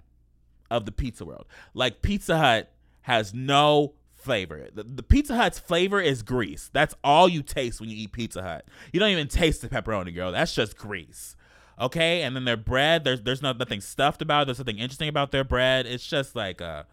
of 0.69 0.85
the 0.85 0.91
pizza 0.91 1.25
world. 1.25 1.45
Like 1.73 2.01
Pizza 2.01 2.37
Hut 2.37 2.72
has 3.03 3.33
no 3.33 3.93
flavor. 4.13 4.67
The, 4.73 4.83
the, 4.83 5.03
Pizza 5.03 5.35
Hut's 5.35 5.59
flavor 5.59 6.01
is 6.01 6.23
grease. 6.23 6.69
That's 6.73 6.95
all 7.03 7.27
you 7.27 7.43
taste 7.43 7.79
when 7.79 7.89
you 7.89 7.97
eat 7.97 8.11
Pizza 8.11 8.41
Hut. 8.41 8.65
You 8.91 8.99
don't 8.99 9.09
even 9.09 9.27
taste 9.27 9.61
the 9.61 9.69
pepperoni, 9.69 10.13
girl. 10.13 10.31
That's 10.31 10.53
just 10.53 10.77
grease. 10.77 11.35
Okay, 11.79 12.21
and 12.21 12.35
then 12.35 12.45
their 12.45 12.57
bread, 12.57 13.03
there's 13.03 13.21
there's 13.21 13.41
not, 13.41 13.57
nothing 13.57 13.81
stuffed 13.81 14.21
about 14.21 14.43
it. 14.43 14.45
There's 14.45 14.59
nothing 14.59 14.77
interesting 14.77 15.09
about 15.09 15.31
their 15.31 15.43
bread. 15.43 15.85
It's 15.85 16.05
just 16.05 16.35
like 16.35 16.61
a 16.61 16.85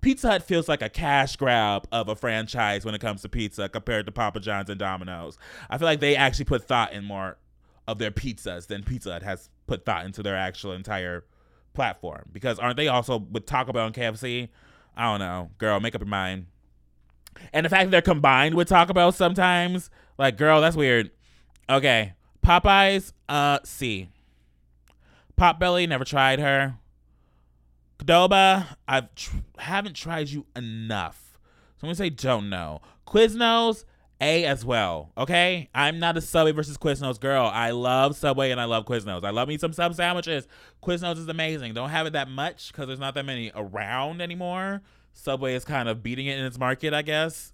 Pizza 0.00 0.28
Hut 0.28 0.42
feels 0.42 0.68
like 0.68 0.82
a 0.82 0.88
cash 0.88 1.36
grab 1.36 1.86
of 1.92 2.08
a 2.08 2.16
franchise 2.16 2.84
when 2.84 2.94
it 2.94 3.00
comes 3.00 3.22
to 3.22 3.28
pizza 3.28 3.68
compared 3.68 4.04
to 4.06 4.12
Papa 4.12 4.40
John's 4.40 4.68
and 4.68 4.78
Domino's. 4.78 5.38
I 5.70 5.78
feel 5.78 5.86
like 5.86 6.00
they 6.00 6.16
actually 6.16 6.46
put 6.46 6.64
thought 6.64 6.92
in 6.92 7.04
more 7.04 7.38
of 7.86 7.98
their 7.98 8.10
pizzas 8.10 8.66
than 8.66 8.82
Pizza 8.82 9.12
Hut 9.12 9.22
has 9.22 9.48
put 9.68 9.84
thought 9.84 10.04
into 10.04 10.22
their 10.22 10.36
actual 10.36 10.72
entire 10.72 11.24
platform. 11.72 12.28
Because 12.32 12.58
aren't 12.58 12.76
they 12.76 12.88
also 12.88 13.18
with 13.18 13.46
Taco 13.46 13.72
Bell 13.72 13.86
and 13.86 13.94
KFC? 13.94 14.48
I 14.96 15.04
don't 15.04 15.20
know, 15.20 15.50
girl. 15.58 15.80
Make 15.80 15.94
up 15.94 16.00
your 16.00 16.08
mind. 16.08 16.46
And 17.52 17.64
the 17.64 17.70
fact 17.70 17.86
that 17.86 17.90
they're 17.90 18.02
combined 18.02 18.54
with 18.54 18.68
Taco 18.68 18.92
Bell 18.92 19.12
sometimes, 19.12 19.90
like, 20.18 20.36
girl, 20.36 20.60
that's 20.60 20.76
weird. 20.76 21.10
Okay, 21.68 22.12
Popeyes, 22.44 23.12
uh, 23.28 23.58
C. 23.64 24.08
Potbelly, 25.38 25.88
never 25.88 26.04
tried 26.04 26.38
her. 26.38 26.74
Qdoba, 27.98 28.76
I've 28.86 29.14
tr- 29.14 29.36
haven't 29.58 29.94
tried 29.94 30.28
you 30.28 30.46
enough. 30.54 31.38
So 31.76 31.84
I'm 31.84 31.88
gonna 31.88 31.94
say 31.94 32.10
don't 32.10 32.50
know. 32.50 32.80
Quiznos, 33.06 33.84
A 34.22 34.44
as 34.44 34.64
well. 34.64 35.10
Okay, 35.18 35.68
I'm 35.74 35.98
not 35.98 36.16
a 36.16 36.20
Subway 36.20 36.52
versus 36.52 36.78
Quiznos 36.78 37.18
girl. 37.18 37.50
I 37.52 37.72
love 37.72 38.16
Subway 38.16 38.52
and 38.52 38.60
I 38.60 38.66
love 38.66 38.86
Quiznos. 38.86 39.24
I 39.24 39.30
love 39.30 39.48
me 39.48 39.58
some 39.58 39.72
sub 39.72 39.94
sandwiches. 39.94 40.46
Quiznos 40.80 41.18
is 41.18 41.26
amazing. 41.26 41.74
Don't 41.74 41.90
have 41.90 42.06
it 42.06 42.12
that 42.12 42.28
much 42.28 42.70
because 42.70 42.86
there's 42.86 43.00
not 43.00 43.14
that 43.14 43.26
many 43.26 43.50
around 43.54 44.22
anymore. 44.22 44.80
Subway 45.12 45.54
is 45.54 45.64
kind 45.64 45.88
of 45.88 46.04
beating 46.04 46.26
it 46.26 46.38
in 46.38 46.44
its 46.44 46.56
market, 46.56 46.94
I 46.94 47.02
guess. 47.02 47.52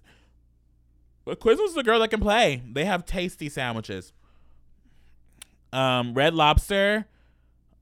But 1.25 1.41
Quiznos 1.41 1.69
is 1.69 1.77
a 1.79 1.83
girl 1.83 2.01
that 2.01 2.11
can 2.11 2.21
play. 2.21 2.63
They 2.71 2.85
have 2.85 3.07
tasty 3.07 3.49
sandwiches. 3.49 4.13
Um, 5.73 6.13
Red 6.13 6.35
Lobster, 6.35 7.07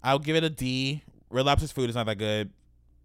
I'll 0.03 0.21
give 0.21 0.37
it 0.37 0.45
a 0.45 0.51
D. 0.51 1.03
Red 1.29 1.45
Lobster's 1.45 1.73
food 1.73 1.91
is 1.91 1.97
not 1.97 2.07
that 2.07 2.19
good. 2.19 2.51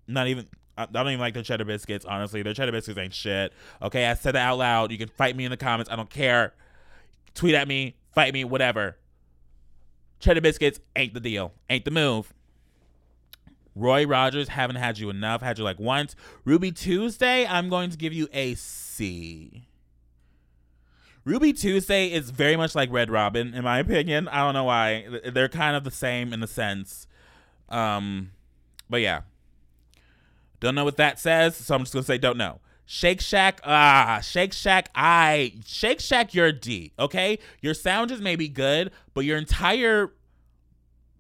Not 0.07 0.27
even. 0.27 0.47
I 0.89 1.03
don't 1.03 1.07
even 1.07 1.19
like 1.19 1.34
their 1.34 1.43
cheddar 1.43 1.65
biscuits. 1.65 2.05
Honestly, 2.05 2.41
their 2.41 2.53
cheddar 2.53 2.71
biscuits 2.71 2.97
ain't 2.97 3.13
shit. 3.13 3.53
Okay, 3.82 4.05
I 4.05 4.13
said 4.13 4.36
it 4.36 4.39
out 4.39 4.57
loud. 4.57 4.91
You 4.91 4.97
can 4.97 5.09
fight 5.09 5.36
me 5.36 5.45
in 5.45 5.51
the 5.51 5.57
comments. 5.57 5.91
I 5.91 5.95
don't 5.95 6.09
care. 6.09 6.53
Tweet 7.34 7.55
at 7.55 7.67
me, 7.67 7.95
fight 8.13 8.34
me, 8.34 8.43
whatever. 8.43 8.97
Cheddar 10.19 10.41
biscuits 10.41 10.79
ain't 10.95 11.13
the 11.13 11.19
deal. 11.19 11.53
Ain't 11.69 11.86
the 11.86 11.91
move. 11.91 12.34
Roy 13.75 14.05
Rogers, 14.05 14.49
haven't 14.49 14.75
had 14.75 14.99
you 14.99 15.09
enough. 15.09 15.41
Had 15.41 15.57
you 15.57 15.63
like 15.63 15.79
once. 15.79 16.15
Ruby 16.45 16.71
Tuesday, 16.71 17.45
I'm 17.45 17.69
going 17.69 17.89
to 17.89 17.97
give 17.97 18.13
you 18.13 18.27
a 18.34 18.55
C. 18.55 19.67
Ruby 21.23 21.53
Tuesday 21.53 22.11
is 22.11 22.32
very 22.32 22.55
much 22.55 22.75
like 22.75 22.91
Red 22.91 23.09
Robin, 23.09 23.53
in 23.53 23.63
my 23.63 23.79
opinion. 23.79 24.27
I 24.27 24.39
don't 24.39 24.53
know 24.53 24.65
why. 24.65 25.05
They're 25.32 25.49
kind 25.49 25.75
of 25.75 25.84
the 25.84 25.91
same 25.91 26.34
in 26.34 26.43
a 26.43 26.47
sense. 26.47 27.07
Um, 27.69 28.32
but 28.89 29.01
yeah. 29.01 29.21
Don't 30.62 30.76
know 30.76 30.86
what 30.86 30.97
that 30.97 31.20
says, 31.20 31.57
so 31.57 31.76
I'm 31.76 31.82
just 31.82 31.91
gonna 31.91 32.05
say 32.05 32.18
don't 32.18 32.38
know. 32.38 32.62
Shake 32.86 33.20
Shack, 33.20 33.59
ah, 33.64 34.20
Shake 34.24 34.53
Shack, 34.53 34.89
I 34.95 35.53
Shake 35.66 35.99
Shack, 35.99 36.34
you're 36.34 36.51
D, 36.51 36.93
okay? 36.99 37.39
Your 37.62 37.74
sound 37.74 38.12
is 38.12 38.22
maybe 38.22 38.47
good, 38.47 38.91
but 39.14 39.22
your 39.22 39.38
entire 39.38 40.12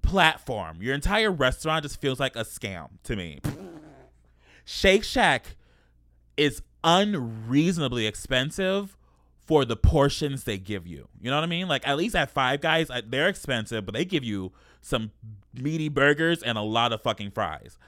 platform, 0.03 0.81
your 0.81 0.93
entire 0.93 1.31
restaurant 1.31 1.83
just 1.83 1.99
feels 1.99 2.19
like 2.19 2.35
a 2.35 2.43
scam 2.43 2.89
to 3.03 3.15
me. 3.15 3.39
Shake 4.63 5.03
Shack 5.03 5.55
is 6.37 6.61
unreasonably 6.83 8.05
expensive 8.05 8.95
for 9.47 9.65
the 9.65 9.75
portions 9.75 10.43
they 10.43 10.59
give 10.59 10.85
you. 10.85 11.07
You 11.19 11.31
know 11.31 11.37
what 11.37 11.43
I 11.43 11.47
mean? 11.47 11.67
Like 11.67 11.87
at 11.87 11.97
least 11.97 12.15
at 12.15 12.29
Five 12.29 12.61
Guys, 12.61 12.91
they're 13.07 13.27
expensive, 13.27 13.85
but 13.87 13.95
they 13.95 14.05
give 14.05 14.23
you 14.23 14.51
some 14.81 15.11
meaty 15.53 15.89
burgers 15.89 16.43
and 16.43 16.59
a 16.59 16.61
lot 16.61 16.93
of 16.93 17.01
fucking 17.01 17.31
fries. 17.31 17.79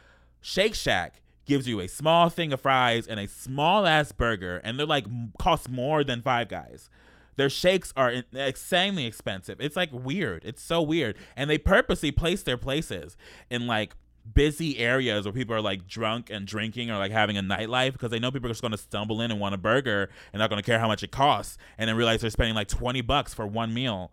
Shake 0.41 0.73
Shack 0.73 1.21
gives 1.45 1.67
you 1.67 1.79
a 1.79 1.87
small 1.87 2.29
thing 2.29 2.53
of 2.53 2.61
fries 2.61 3.07
and 3.07 3.19
a 3.19 3.27
small 3.27 3.85
ass 3.85 4.11
burger, 4.11 4.57
and 4.63 4.79
they're 4.79 4.85
like 4.85 5.05
cost 5.37 5.69
more 5.69 6.03
than 6.03 6.21
Five 6.21 6.49
Guys. 6.49 6.89
Their 7.35 7.49
shakes 7.49 7.91
are 7.97 8.13
insanely 8.33 9.05
expensive. 9.05 9.59
It's 9.59 9.75
like 9.75 9.89
weird. 9.91 10.43
It's 10.45 10.61
so 10.61 10.81
weird, 10.81 11.17
and 11.35 11.49
they 11.49 11.57
purposely 11.57 12.11
place 12.11 12.43
their 12.43 12.57
places 12.57 13.17
in 13.49 13.67
like 13.67 13.95
busy 14.33 14.77
areas 14.77 15.25
where 15.25 15.33
people 15.33 15.53
are 15.53 15.61
like 15.61 15.85
drunk 15.85 16.29
and 16.29 16.47
drinking 16.47 16.89
or 16.89 16.97
like 16.97 17.11
having 17.11 17.37
a 17.37 17.41
nightlife 17.41 17.91
because 17.91 18.09
they 18.09 18.19
know 18.19 18.31
people 18.31 18.47
are 18.47 18.53
just 18.53 18.61
going 18.61 18.71
to 18.71 18.77
stumble 18.77 19.19
in 19.19 19.31
and 19.31 19.39
want 19.39 19.53
a 19.53 19.57
burger 19.57 20.09
and 20.31 20.39
not 20.39 20.49
going 20.49 20.61
to 20.61 20.65
care 20.65 20.79
how 20.79 20.87
much 20.87 21.03
it 21.03 21.11
costs, 21.11 21.57
and 21.77 21.89
then 21.89 21.97
realize 21.97 22.21
they're 22.21 22.29
spending 22.29 22.55
like 22.55 22.67
twenty 22.67 23.01
bucks 23.01 23.33
for 23.33 23.47
one 23.47 23.73
meal. 23.73 24.11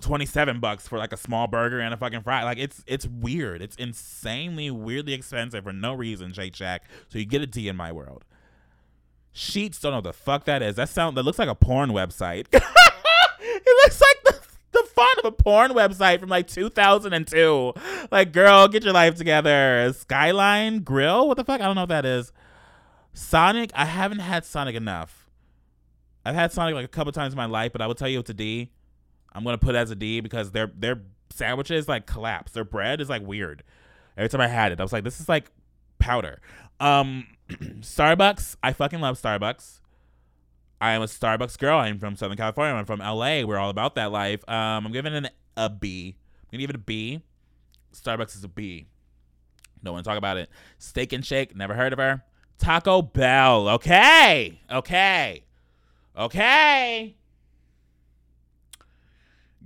27 0.00 0.60
bucks 0.60 0.88
for 0.88 0.98
like 0.98 1.12
a 1.12 1.16
small 1.16 1.46
burger 1.46 1.80
and 1.80 1.94
a 1.94 1.96
fucking 1.96 2.22
fry. 2.22 2.44
Like 2.44 2.58
it's 2.58 2.82
it's 2.86 3.06
weird. 3.06 3.62
It's 3.62 3.76
insanely 3.76 4.70
weirdly 4.70 5.12
expensive 5.14 5.64
for 5.64 5.72
no 5.72 5.94
reason, 5.94 6.32
Shake 6.32 6.56
Shack. 6.56 6.84
So 7.08 7.18
you 7.18 7.24
get 7.24 7.42
a 7.42 7.46
D 7.46 7.68
in 7.68 7.76
my 7.76 7.92
world. 7.92 8.24
Sheetz 9.34 9.80
don't 9.80 9.92
know 9.92 9.98
what 9.98 10.04
the 10.04 10.12
fuck 10.12 10.44
that 10.44 10.62
is. 10.62 10.76
That 10.76 10.88
sound 10.88 11.16
that 11.16 11.22
looks 11.22 11.38
like 11.38 11.48
a 11.48 11.54
porn 11.54 11.90
website. 11.90 12.46
it 12.52 13.76
looks 13.84 14.00
like 14.00 14.22
the 14.24 14.40
the 14.72 14.82
font 14.84 15.18
of 15.18 15.24
a 15.24 15.32
porn 15.32 15.72
website 15.72 16.20
from 16.20 16.28
like 16.28 16.46
2002. 16.46 17.74
Like, 18.10 18.32
girl, 18.32 18.68
get 18.68 18.84
your 18.84 18.92
life 18.92 19.16
together. 19.16 19.92
Skyline 19.96 20.80
Grill? 20.80 21.26
What 21.28 21.36
the 21.36 21.44
fuck? 21.44 21.60
I 21.60 21.64
don't 21.64 21.74
know 21.74 21.82
what 21.82 21.88
that 21.90 22.04
is. 22.04 22.32
Sonic? 23.12 23.70
I 23.74 23.84
haven't 23.84 24.20
had 24.20 24.44
Sonic 24.44 24.76
enough. 24.76 25.28
I've 26.24 26.34
had 26.34 26.52
Sonic 26.52 26.74
like 26.74 26.84
a 26.84 26.88
couple 26.88 27.12
times 27.12 27.32
in 27.32 27.36
my 27.36 27.46
life, 27.46 27.72
but 27.72 27.80
I 27.80 27.86
will 27.86 27.94
tell 27.94 28.08
you 28.08 28.20
it's 28.20 28.30
a 28.30 28.34
D. 28.34 28.70
I'm 29.32 29.44
gonna 29.44 29.58
put 29.58 29.74
as 29.74 29.90
a 29.90 29.94
D 29.94 30.20
because 30.20 30.52
their 30.52 30.66
their 30.66 31.00
sandwiches 31.30 31.88
like 31.88 32.06
collapse. 32.06 32.52
Their 32.52 32.64
bread 32.64 33.00
is 33.00 33.08
like 33.08 33.26
weird. 33.26 33.62
Every 34.16 34.28
time 34.28 34.40
I 34.40 34.48
had 34.48 34.72
it, 34.72 34.80
I 34.80 34.82
was 34.82 34.92
like, 34.92 35.04
this 35.04 35.20
is 35.20 35.28
like 35.28 35.50
powder. 35.98 36.40
Um, 36.80 37.26
Starbucks. 37.48 38.56
I 38.62 38.72
fucking 38.72 39.00
love 39.00 39.20
Starbucks. 39.20 39.80
I 40.80 40.92
am 40.92 41.02
a 41.02 41.06
Starbucks 41.06 41.58
girl. 41.58 41.78
I'm 41.78 41.98
from 41.98 42.16
Southern 42.16 42.36
California. 42.36 42.74
I'm 42.74 42.86
from 42.86 43.00
LA. 43.00 43.42
We're 43.42 43.58
all 43.58 43.70
about 43.70 43.94
that 43.96 44.10
life. 44.10 44.46
Um, 44.48 44.86
I'm 44.86 44.92
giving 44.92 45.12
it 45.12 45.16
an, 45.16 45.28
a 45.56 45.68
B. 45.68 46.16
I'm 46.42 46.48
gonna 46.52 46.60
give 46.62 46.70
it 46.70 46.76
a 46.76 46.80
B. 46.80 47.22
Starbucks 47.92 48.36
is 48.36 48.44
a 48.44 48.48
B. 48.48 48.86
Don't 49.82 49.94
want 49.94 50.04
to 50.04 50.08
talk 50.08 50.18
about 50.18 50.36
it. 50.36 50.50
Steak 50.78 51.12
and 51.12 51.24
Shake. 51.24 51.56
Never 51.56 51.74
heard 51.74 51.92
of 51.92 51.98
her. 51.98 52.22
Taco 52.58 53.02
Bell. 53.02 53.68
Okay. 53.68 54.60
Okay. 54.70 55.44
Okay. 56.16 57.16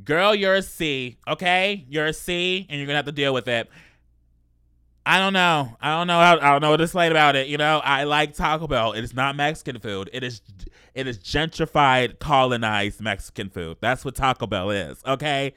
Girl, 0.02 0.34
you're 0.34 0.54
a 0.54 0.62
C, 0.62 1.18
okay? 1.28 1.84
You're 1.88 2.06
a 2.06 2.12
C, 2.12 2.66
and 2.68 2.78
you're 2.78 2.86
gonna 2.86 2.96
have 2.96 3.06
to 3.06 3.12
deal 3.12 3.32
with 3.32 3.48
it. 3.48 3.68
I 5.06 5.18
don't 5.18 5.34
know. 5.34 5.76
I 5.80 5.96
don't 5.96 6.06
know. 6.06 6.18
I 6.18 6.36
don't 6.36 6.62
know 6.62 6.70
what 6.70 6.78
to 6.78 6.88
say 6.88 7.10
about 7.10 7.36
it. 7.36 7.48
You 7.48 7.58
know, 7.58 7.80
I 7.84 8.04
like 8.04 8.34
Taco 8.34 8.66
Bell. 8.66 8.92
It 8.92 9.04
is 9.04 9.14
not 9.14 9.36
Mexican 9.36 9.78
food. 9.78 10.08
It 10.14 10.24
is, 10.24 10.40
it 10.94 11.06
is 11.06 11.18
gentrified, 11.18 12.18
colonized 12.18 13.02
Mexican 13.02 13.50
food. 13.50 13.76
That's 13.80 14.04
what 14.04 14.14
Taco 14.14 14.46
Bell 14.46 14.70
is. 14.70 15.02
Okay. 15.06 15.54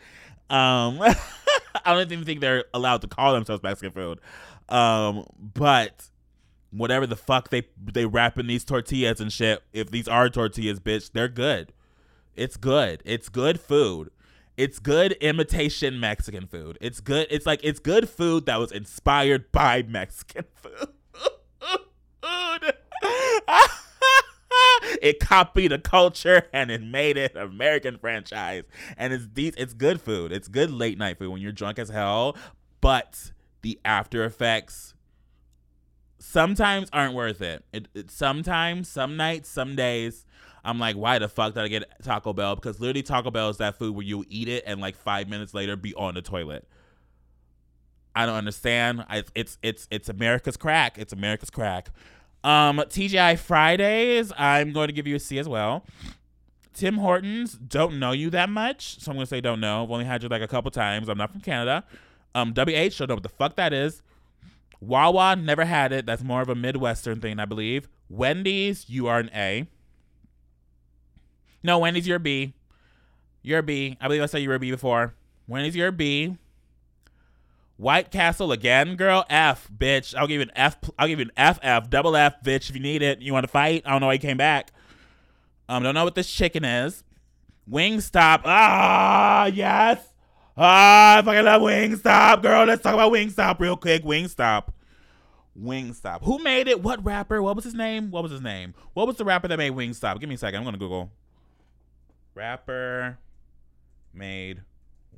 Um, 0.50 1.00
I 1.86 1.94
don't 1.94 2.12
even 2.12 2.26
think 2.26 2.42
they're 2.42 2.66
allowed 2.74 3.02
to 3.02 3.08
call 3.08 3.34
themselves 3.34 3.64
Mexican 3.64 3.92
food. 3.94 4.20
Um, 4.68 5.26
but 5.40 6.10
whatever 6.72 7.08
the 7.08 7.16
fuck 7.16 7.50
they 7.50 7.64
they 7.82 8.06
wrap 8.06 8.38
in 8.38 8.48
these 8.48 8.66
tortillas 8.66 9.20
and 9.20 9.32
shit. 9.32 9.64
If 9.74 9.92
these 9.92 10.08
are 10.08 10.30
tortillas, 10.30 10.80
bitch, 10.80 11.12
they're 11.12 11.28
good. 11.28 11.74
It's 12.36 12.58
good. 12.58 13.02
It's 13.06 13.30
good 13.30 13.60
food. 13.60 14.12
It's 14.58 14.80
good 14.80 15.12
imitation 15.14 16.00
Mexican 16.00 16.48
food. 16.48 16.80
It's 16.82 17.00
good. 17.00 17.28
It's 17.30 17.46
like 17.46 17.60
it's 17.64 17.80
good 17.80 18.10
food 18.10 18.48
that 18.48 18.58
was 18.58 18.72
inspired 18.72 19.52
by 19.52 19.84
Mexican 19.84 20.46
food. 20.56 20.90
it 25.00 25.20
copied 25.20 25.72
a 25.72 25.78
culture 25.78 26.48
and 26.52 26.72
it 26.72 26.82
made 26.82 27.18
it 27.18 27.36
an 27.36 27.44
American 27.44 28.00
franchise. 28.00 28.64
And 28.98 29.14
it's 29.14 29.28
these 29.32 29.54
it's 29.58 29.76
good 29.76 30.02
food. 30.02 30.32
It's 30.32 30.48
good 30.48 30.72
late 30.72 30.98
night 30.98 31.20
food 31.20 31.30
when 31.30 31.42
you're 31.42 31.52
drunk 31.52 31.78
as 31.78 31.90
hell, 31.90 32.36
but 32.82 33.32
the 33.62 33.80
after 33.86 34.26
effects 34.26 34.96
sometimes 36.18 36.90
aren't 36.92 37.14
worth 37.14 37.42
it. 37.42 37.64
It, 37.72 37.88
it 37.94 38.10
sometimes, 38.12 38.90
some 38.90 39.16
nights, 39.18 39.50
some 39.50 39.76
days, 39.76 40.26
I'm 40.68 40.80
like, 40.80 40.98
why 40.98 41.18
the 41.18 41.30
fuck 41.30 41.54
did 41.54 41.64
I 41.64 41.70
get 41.70 41.86
Taco 42.04 42.34
Bell? 42.34 42.56
Because 42.56 42.82
literally 42.82 43.02
Taco 43.02 43.32
Bell 43.32 43.50
is 43.50 43.58
that 43.58 43.78
food 43.80 43.96
where 43.96 44.06
you 44.06 44.26
eat 44.30 44.50
it 44.50 44.66
and 44.68 44.82
like 44.82 44.98
five 44.98 45.30
minutes 45.30 45.54
later 45.54 45.78
be 45.78 45.96
on 45.96 46.14
the 46.14 46.22
toilet. 46.22 46.68
I 48.14 48.26
don't 48.26 48.36
understand. 48.36 49.06
I, 49.08 49.24
it's 49.34 49.58
it's 49.62 49.88
it's 49.90 50.10
America's 50.10 50.58
crack. 50.58 50.98
It's 50.98 51.14
America's 51.14 51.50
crack. 51.50 51.90
Um, 52.44 52.78
TGI 52.80 53.40
Fridays, 53.40 54.34
I'm 54.38 54.74
going 54.74 54.88
to 54.88 54.94
give 54.94 55.08
you 55.08 55.16
a 55.16 55.20
C 55.20 55.40
as 55.40 55.48
well. 55.48 55.86
Tim 56.74 56.98
Hortons, 56.98 57.54
don't 57.54 57.98
know 57.98 58.12
you 58.12 58.30
that 58.32 58.50
much, 58.50 59.00
so 59.00 59.12
I'm 59.12 59.18
gonna 59.18 59.26
say 59.26 59.40
don't 59.40 59.62
know. 59.62 59.84
I've 59.84 59.92
only 59.92 60.06
had 60.06 60.22
you 60.22 60.30
like 60.30 60.42
a 60.42 60.48
couple 60.48 60.70
times. 60.70 61.08
I'm 61.08 61.18
not 61.18 61.32
from 61.32 61.42
Canada. 61.42 61.86
Um, 62.36 62.52
WH, 62.52 62.98
don't 62.98 63.08
know 63.08 63.16
what 63.16 63.24
the 63.24 63.30
fuck 63.30 63.56
that 63.56 63.72
is. 63.72 64.04
Wawa, 64.82 65.36
never 65.38 65.66
had 65.66 65.92
it. 65.92 66.06
That's 66.06 66.24
more 66.24 66.42
of 66.42 66.50
a 66.50 66.56
Midwestern 66.56 67.22
thing, 67.22 67.40
I 67.40 67.46
believe. 67.46 67.88
Wendy's, 68.10 68.90
you 68.90 69.08
are 69.08 69.20
an 69.20 69.32
A. 69.34 69.68
No, 71.64 71.80
Wendy's, 71.80 72.08
your 72.08 72.20
B. 72.20 72.54
Your 73.42 73.62
B. 73.62 73.98
I 74.00 74.08
believe 74.08 74.22
I 74.22 74.26
said 74.26 74.40
you 74.40 74.50
were 74.50 74.56
a 74.56 74.60
B 74.60 74.72
before. 74.72 75.14
Wendy's, 75.48 75.76
your 75.76 75.92
B. 75.92 76.38
White 77.78 78.10
Castle 78.10 78.52
again, 78.52 78.96
girl. 78.96 79.24
F, 79.30 79.70
bitch. 79.76 80.16
I'll 80.16 80.28
give 80.28 80.38
you 80.38 80.44
an 80.44 80.52
F. 80.56 80.78
I'll 80.98 81.08
give 81.08 81.20
you 81.20 81.26
an 81.26 81.32
F, 81.38 81.60
F, 81.62 81.90
double 81.90 82.16
F, 82.16 82.42
bitch. 82.44 82.70
If 82.70 82.76
you 82.76 82.82
need 82.82 83.04
it, 83.04 83.22
you 83.22 83.34
want 83.34 83.44
to 83.44 83.48
fight. 83.48 83.84
I 83.86 83.92
don't 83.92 84.02
know 84.02 84.08
why 84.08 84.14
you 84.14 84.20
came 84.20 84.38
back. 84.38 84.72
Um, 85.70 85.84
don't 85.84 85.94
know 85.94 86.04
what 86.04 86.16
this 86.16 86.32
chicken 86.32 86.66
is. 86.66 87.04
Wingstop. 87.70 88.42
Ah, 88.46 89.46
yes. 89.46 90.02
Ah, 90.58 91.18
I 91.18 91.22
fucking 91.22 91.44
love 91.44 91.62
Wingstop, 91.62 92.42
girl. 92.42 92.66
Let's 92.66 92.82
talk 92.82 92.96
about 92.96 93.12
Wingstop 93.12 93.60
real 93.60 93.78
quick. 93.78 94.04
Wingstop. 94.04 94.70
Wingstop. 95.62 96.24
Who 96.24 96.40
made 96.40 96.68
it? 96.68 96.82
What 96.82 97.04
rapper? 97.06 97.42
What 97.44 97.56
was 97.56 97.66
his 97.66 97.76
name? 97.76 98.10
What 98.10 98.24
was 98.24 98.32
his 98.32 98.42
name? 98.42 98.74
What 98.94 99.06
was 99.06 99.18
the 99.18 99.26
rapper 99.26 99.48
that 99.50 99.58
made 99.58 99.74
Wingstop? 99.74 100.20
Give 100.20 100.30
me 100.30 100.36
a 100.36 100.38
second. 100.38 100.60
I'm 100.60 100.64
gonna 100.64 100.78
Google. 100.78 101.12
Rapper 102.38 103.18
made 104.14 104.62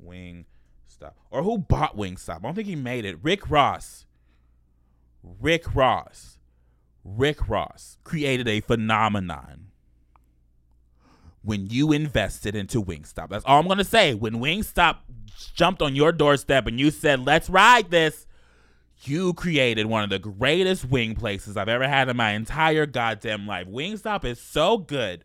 Wingstop. 0.02 1.12
Or 1.30 1.42
who 1.42 1.58
bought 1.58 1.94
Wingstop? 1.94 2.38
I 2.38 2.40
don't 2.40 2.54
think 2.54 2.66
he 2.66 2.76
made 2.76 3.04
it. 3.04 3.18
Rick 3.22 3.50
Ross. 3.50 4.06
Rick 5.22 5.74
Ross. 5.74 6.38
Rick 7.04 7.46
Ross 7.46 7.98
created 8.04 8.48
a 8.48 8.60
phenomenon 8.60 9.66
when 11.42 11.66
you 11.66 11.92
invested 11.92 12.54
into 12.54 12.82
Wingstop. 12.82 13.28
That's 13.28 13.44
all 13.44 13.60
I'm 13.60 13.68
gonna 13.68 13.84
say. 13.84 14.14
When 14.14 14.36
Wingstop 14.36 14.96
jumped 15.54 15.82
on 15.82 15.94
your 15.94 16.12
doorstep 16.12 16.66
and 16.66 16.80
you 16.80 16.90
said, 16.90 17.20
"Let's 17.20 17.50
ride 17.50 17.90
this," 17.90 18.26
you 19.02 19.34
created 19.34 19.86
one 19.86 20.04
of 20.04 20.10
the 20.10 20.18
greatest 20.18 20.86
wing 20.86 21.14
places 21.14 21.58
I've 21.58 21.68
ever 21.68 21.86
had 21.86 22.08
in 22.08 22.16
my 22.16 22.32
entire 22.32 22.86
goddamn 22.86 23.46
life. 23.46 23.66
Wingstop 23.66 24.24
is 24.24 24.40
so 24.40 24.78
good, 24.78 25.24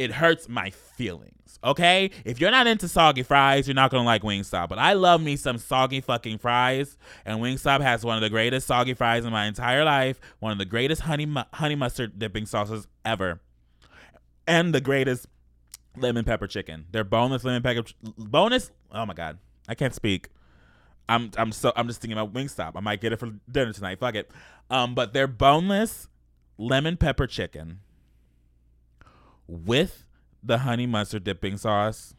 it 0.00 0.12
hurts 0.12 0.48
my 0.48 0.70
feelings. 0.70 1.58
Okay, 1.62 2.10
if 2.24 2.40
you're 2.40 2.50
not 2.50 2.66
into 2.66 2.88
soggy 2.88 3.22
fries, 3.22 3.68
you're 3.68 3.74
not 3.74 3.90
gonna 3.90 4.02
like 4.06 4.22
Wingstop. 4.22 4.70
But 4.70 4.78
I 4.78 4.94
love 4.94 5.20
me 5.20 5.36
some 5.36 5.58
soggy 5.58 6.00
fucking 6.00 6.38
fries, 6.38 6.96
and 7.26 7.38
Wingstop 7.38 7.82
has 7.82 8.02
one 8.02 8.16
of 8.16 8.22
the 8.22 8.30
greatest 8.30 8.66
soggy 8.66 8.94
fries 8.94 9.26
in 9.26 9.30
my 9.30 9.44
entire 9.44 9.84
life. 9.84 10.18
One 10.38 10.52
of 10.52 10.58
the 10.58 10.64
greatest 10.64 11.02
honey 11.02 11.26
mu- 11.26 11.42
honey 11.52 11.74
mustard 11.74 12.18
dipping 12.18 12.46
sauces 12.46 12.88
ever 13.04 13.42
and 14.46 14.74
the 14.74 14.80
greatest 14.80 15.26
lemon 15.98 16.24
pepper 16.24 16.46
chicken. 16.46 16.86
Their 16.92 17.04
boneless 17.04 17.44
lemon 17.44 17.62
pepper 17.62 17.86
bonus. 18.16 18.70
Oh 18.90 19.04
my 19.04 19.12
god, 19.12 19.36
I 19.68 19.74
can't 19.74 19.94
speak. 19.94 20.30
I'm 21.10 21.30
I'm 21.36 21.52
so 21.52 21.74
I'm 21.76 21.88
just 21.88 22.00
thinking 22.00 22.16
about 22.16 22.32
Wingstop. 22.32 22.72
I 22.74 22.80
might 22.80 23.02
get 23.02 23.12
it 23.12 23.18
for 23.18 23.32
dinner 23.52 23.74
tonight. 23.74 24.00
Fuck 24.00 24.14
it. 24.14 24.30
Um, 24.70 24.94
but 24.94 25.12
their 25.12 25.26
boneless 25.26 26.08
lemon 26.56 26.96
pepper 26.96 27.26
chicken 27.26 27.80
with 29.50 30.04
the 30.42 30.58
honey 30.58 30.86
mustard 30.86 31.24
dipping 31.24 31.56
sauce. 31.56 32.14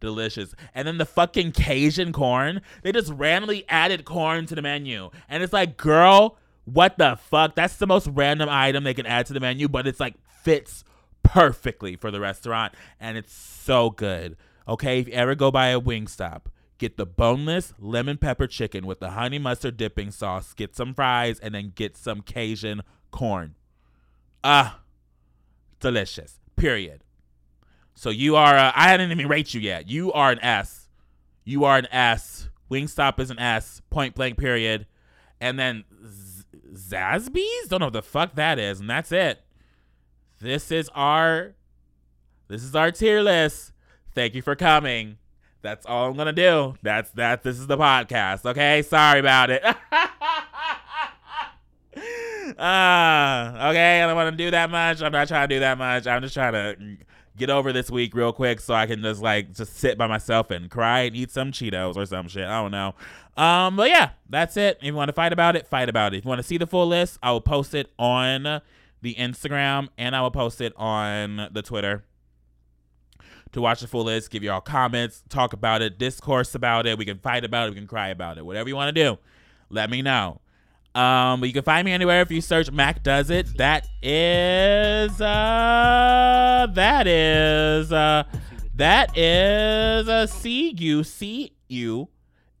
Delicious. 0.00 0.54
And 0.74 0.86
then 0.86 0.98
the 0.98 1.06
fucking 1.06 1.52
Cajun 1.52 2.12
corn. 2.12 2.60
They 2.82 2.92
just 2.92 3.12
randomly 3.12 3.64
added 3.68 4.04
corn 4.04 4.46
to 4.46 4.54
the 4.54 4.62
menu. 4.62 5.10
And 5.28 5.42
it's 5.42 5.52
like, 5.52 5.76
girl, 5.76 6.36
what 6.64 6.98
the 6.98 7.16
fuck? 7.16 7.54
That's 7.54 7.76
the 7.76 7.86
most 7.86 8.08
random 8.08 8.48
item 8.50 8.84
they 8.84 8.94
can 8.94 9.06
add 9.06 9.26
to 9.26 9.32
the 9.32 9.40
menu, 9.40 9.68
but 9.68 9.86
it's 9.86 10.00
like 10.00 10.14
fits 10.42 10.84
perfectly 11.22 11.96
for 11.96 12.10
the 12.10 12.20
restaurant. 12.20 12.74
And 13.00 13.16
it's 13.16 13.32
so 13.32 13.90
good. 13.90 14.36
Okay, 14.68 15.00
if 15.00 15.08
you 15.08 15.14
ever 15.14 15.34
go 15.34 15.50
by 15.50 15.68
a 15.68 15.80
Wingstop, 15.80 16.42
get 16.78 16.96
the 16.96 17.06
boneless 17.06 17.72
lemon 17.78 18.18
pepper 18.18 18.46
chicken 18.46 18.84
with 18.84 19.00
the 19.00 19.10
honey 19.10 19.38
mustard 19.38 19.76
dipping 19.76 20.10
sauce, 20.10 20.52
get 20.52 20.76
some 20.76 20.92
fries, 20.92 21.38
and 21.38 21.54
then 21.54 21.72
get 21.74 21.96
some 21.96 22.20
Cajun 22.20 22.82
corn. 23.12 23.54
Ah, 24.44 24.80
delicious. 25.80 26.38
Period. 26.56 27.04
So 27.94 28.10
you 28.10 28.36
are. 28.36 28.56
Uh, 28.56 28.72
I 28.74 28.88
hadn't 28.88 29.10
even 29.10 29.28
rate 29.28 29.54
you 29.54 29.60
yet. 29.60 29.88
You 29.88 30.12
are 30.12 30.30
an 30.30 30.40
S. 30.40 30.88
You 31.44 31.64
are 31.64 31.78
an 31.78 31.86
S. 31.90 32.48
Wingstop 32.70 33.18
is 33.20 33.30
an 33.30 33.38
S. 33.38 33.80
Point 33.90 34.14
blank. 34.14 34.38
Period. 34.38 34.86
And 35.40 35.58
then 35.58 35.84
Z- 36.04 36.44
Zaxby's. 36.74 37.68
Don't 37.68 37.80
know 37.80 37.86
what 37.86 37.92
the 37.92 38.02
fuck 38.02 38.34
that 38.34 38.58
is. 38.58 38.80
And 38.80 38.88
that's 38.90 39.12
it. 39.12 39.40
This 40.40 40.70
is 40.70 40.90
our. 40.94 41.54
This 42.48 42.62
is 42.62 42.74
our 42.76 42.90
tier 42.92 43.22
list. 43.22 43.72
Thank 44.14 44.34
you 44.34 44.42
for 44.42 44.54
coming. 44.54 45.18
That's 45.62 45.84
all 45.86 46.08
I'm 46.10 46.16
gonna 46.16 46.32
do. 46.32 46.76
That's 46.82 47.10
that. 47.12 47.42
This 47.42 47.58
is 47.58 47.66
the 47.66 47.76
podcast. 47.76 48.44
Okay. 48.44 48.82
Sorry 48.82 49.20
about 49.20 49.50
it. 49.50 49.62
Ah, 52.58 53.70
okay. 53.70 54.02
I 54.02 54.06
don't 54.06 54.16
want 54.16 54.36
to 54.36 54.44
do 54.44 54.50
that 54.50 54.70
much. 54.70 55.02
I'm 55.02 55.12
not 55.12 55.28
trying 55.28 55.48
to 55.48 55.54
do 55.54 55.60
that 55.60 55.78
much. 55.78 56.06
I'm 56.06 56.22
just 56.22 56.34
trying 56.34 56.52
to 56.52 56.96
get 57.36 57.50
over 57.50 57.72
this 57.72 57.90
week 57.90 58.14
real 58.14 58.32
quick 58.32 58.60
so 58.60 58.74
I 58.74 58.86
can 58.86 59.02
just 59.02 59.20
like 59.20 59.52
just 59.52 59.76
sit 59.76 59.98
by 59.98 60.06
myself 60.06 60.50
and 60.50 60.70
cry 60.70 61.00
and 61.00 61.14
eat 61.14 61.30
some 61.30 61.52
Cheetos 61.52 61.96
or 61.96 62.06
some 62.06 62.28
shit. 62.28 62.46
I 62.46 62.62
don't 62.62 62.70
know. 62.70 62.94
Um, 63.36 63.76
but 63.76 63.90
yeah, 63.90 64.10
that's 64.28 64.56
it. 64.56 64.78
If 64.80 64.84
you 64.84 64.94
want 64.94 65.08
to 65.08 65.12
fight 65.12 65.32
about 65.32 65.56
it, 65.56 65.66
fight 65.66 65.88
about 65.88 66.14
it. 66.14 66.18
If 66.18 66.24
you 66.24 66.28
want 66.28 66.38
to 66.38 66.46
see 66.46 66.56
the 66.56 66.66
full 66.66 66.86
list, 66.86 67.18
I 67.22 67.32
will 67.32 67.42
post 67.42 67.74
it 67.74 67.92
on 67.98 68.62
the 69.02 69.14
Instagram 69.14 69.88
and 69.98 70.16
I 70.16 70.22
will 70.22 70.30
post 70.30 70.60
it 70.60 70.72
on 70.76 71.48
the 71.52 71.62
Twitter. 71.62 72.04
To 73.52 73.60
watch 73.62 73.80
the 73.80 73.86
full 73.86 74.04
list, 74.04 74.30
give 74.30 74.42
you 74.42 74.50
all 74.50 74.60
comments, 74.60 75.22
talk 75.28 75.52
about 75.52 75.80
it, 75.80 75.98
discourse 75.98 76.54
about 76.54 76.86
it. 76.86 76.98
We 76.98 77.04
can 77.04 77.18
fight 77.18 77.44
about 77.44 77.68
it, 77.68 77.70
we 77.70 77.76
can 77.76 77.86
cry 77.86 78.08
about 78.08 78.36
it. 78.36 78.44
Whatever 78.44 78.68
you 78.68 78.76
want 78.76 78.94
to 78.94 79.02
do, 79.02 79.18
let 79.70 79.88
me 79.88 80.02
know. 80.02 80.40
Um, 80.96 81.40
but 81.40 81.46
you 81.46 81.52
can 81.52 81.62
find 81.62 81.84
me 81.84 81.92
anywhere 81.92 82.22
if 82.22 82.30
you 82.30 82.40
search 82.40 82.70
Mac 82.70 83.02
Does 83.02 83.28
It. 83.28 83.58
That 83.58 83.86
is 84.02 85.20
uh 85.20 86.66
that 86.72 87.06
is 87.06 87.92
uh 87.92 88.22
that 88.74 89.16
is 89.16 90.08
a 90.08 90.26
C 90.26 90.74
U 90.78 91.04
C 91.04 91.52
U 91.68 92.08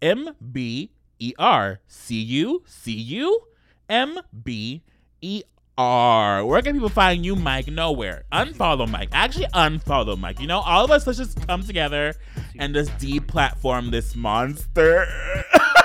M 0.02 0.34
B 0.52 0.90
E 1.18 1.32
R. 1.38 1.80
C 1.86 2.20
U 2.20 2.62
C 2.66 2.92
U 2.92 3.40
M 3.88 4.18
B 4.44 4.82
E 5.22 5.42
R. 5.78 6.44
Where 6.44 6.60
can 6.60 6.74
people 6.74 6.90
find 6.90 7.24
you, 7.24 7.36
Mike? 7.36 7.68
Nowhere. 7.68 8.24
Unfollow 8.32 8.86
Mike. 8.86 9.08
Actually, 9.12 9.46
unfollow 9.54 10.18
Mike. 10.18 10.40
You 10.40 10.46
know, 10.46 10.60
all 10.60 10.84
of 10.84 10.90
us, 10.90 11.06
let's 11.06 11.18
just 11.18 11.46
come 11.46 11.62
together 11.62 12.12
and 12.58 12.74
just 12.74 12.90
deplatform 12.98 13.90
this 13.90 14.14
monster. 14.14 15.06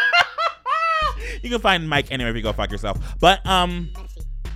you 1.42 1.50
can 1.50 1.60
find 1.60 1.88
Mike 1.90 2.12
anywhere 2.12 2.32
if 2.32 2.38
you 2.38 2.44
go 2.44 2.54
fuck 2.54 2.72
yourself. 2.72 3.00
But, 3.20 3.46
um,. 3.46 3.90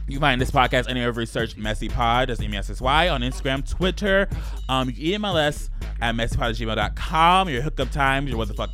You 0.08 0.20
find 0.20 0.40
this 0.40 0.52
podcast 0.52 0.88
anywhere 0.88 1.10
if 1.10 1.18
you 1.18 1.26
search 1.26 1.58
Messy 1.58 1.90
Pod, 1.90 2.30
that's 2.30 2.40
M-E-S-S-Y, 2.40 3.10
on 3.10 3.22
Instagram, 3.22 3.68
Twitter. 3.68 4.30
Um, 4.70 4.88
you 4.90 4.94
can 4.94 5.04
email 5.04 5.36
us 5.36 5.72
at 6.00 6.14
messypod 6.14 6.50
at 6.50 6.56
gmail.com. 6.94 7.50
Your 7.50 7.64
hookup 7.64 7.90
times, 7.90 8.30
your 8.30 8.38
what 8.38 8.48
the 8.48 8.54
fuck, 8.54 8.70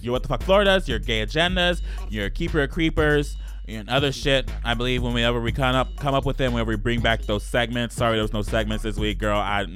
your 0.00 0.12
what 0.12 0.22
the 0.22 0.28
fuck 0.28 0.42
Floridas, 0.42 0.88
your 0.88 0.98
gay 0.98 1.24
agendas, 1.24 1.82
your 2.08 2.30
keeper 2.30 2.62
of 2.62 2.70
creepers, 2.70 3.36
and 3.68 3.90
other 3.90 4.10
shit. 4.10 4.50
I 4.64 4.72
believe 4.72 5.02
whenever 5.02 5.38
we 5.38 5.52
come 5.52 5.74
up 5.74 5.96
come 5.96 6.14
up 6.14 6.24
with 6.24 6.38
them, 6.38 6.54
whenever 6.54 6.70
we 6.70 6.76
bring 6.76 7.00
back 7.00 7.22
those 7.22 7.44
segments. 7.44 7.94
Sorry, 7.94 8.14
there 8.14 8.22
was 8.22 8.32
no 8.32 8.40
segments 8.40 8.84
this 8.84 8.96
week, 8.96 9.18
girl. 9.18 9.38
I 9.38 9.66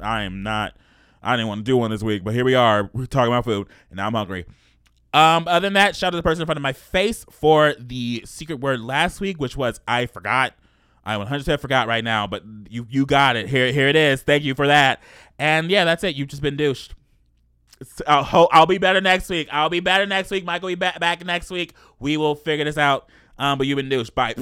I 0.00 0.22
am 0.22 0.42
not. 0.42 0.76
I 1.22 1.36
didn't 1.36 1.48
want 1.48 1.60
to 1.60 1.64
do 1.64 1.76
one 1.76 1.92
this 1.92 2.02
week, 2.02 2.24
but 2.24 2.34
here 2.34 2.44
we 2.44 2.56
are. 2.56 2.90
We're 2.92 3.06
talking 3.06 3.32
about 3.32 3.44
food, 3.44 3.68
and 3.90 3.98
now 3.98 4.08
I'm 4.08 4.14
hungry. 4.14 4.44
Um, 5.14 5.46
other 5.46 5.66
than 5.66 5.74
that, 5.74 5.94
shout 5.94 6.08
out 6.08 6.10
to 6.12 6.16
the 6.16 6.22
person 6.22 6.42
in 6.42 6.46
front 6.46 6.56
of 6.56 6.62
my 6.62 6.72
face 6.72 7.26
for 7.30 7.74
the 7.78 8.22
secret 8.24 8.60
word 8.60 8.80
last 8.80 9.20
week, 9.20 9.38
which 9.38 9.56
was 9.56 9.80
I 9.86 10.06
forgot. 10.06 10.54
I 11.04 11.16
100% 11.16 11.60
forgot 11.60 11.88
right 11.88 12.04
now, 12.04 12.26
but 12.26 12.44
you 12.70 12.86
you 12.88 13.04
got 13.06 13.36
it. 13.36 13.48
Here 13.48 13.72
here 13.72 13.88
it 13.88 13.96
is. 13.96 14.22
Thank 14.22 14.44
you 14.44 14.54
for 14.54 14.68
that. 14.68 15.02
And 15.38 15.70
yeah, 15.70 15.84
that's 15.84 16.04
it. 16.04 16.14
You've 16.14 16.28
just 16.28 16.42
been 16.42 16.56
douched. 16.56 16.94
I'll, 18.06 18.22
ho- 18.22 18.48
I'll 18.52 18.66
be 18.66 18.78
better 18.78 19.00
next 19.00 19.28
week. 19.28 19.48
I'll 19.50 19.68
be 19.68 19.80
better 19.80 20.06
next 20.06 20.30
week. 20.30 20.44
Michael 20.44 20.66
will 20.68 20.72
be 20.72 20.76
back 20.76 21.00
back 21.00 21.24
next 21.24 21.50
week. 21.50 21.74
We 21.98 22.16
will 22.16 22.36
figure 22.36 22.64
this 22.64 22.78
out. 22.78 23.08
Um, 23.38 23.58
but 23.58 23.66
you've 23.66 23.76
been 23.76 23.88
douched. 23.88 24.14
Bye. 24.14 24.34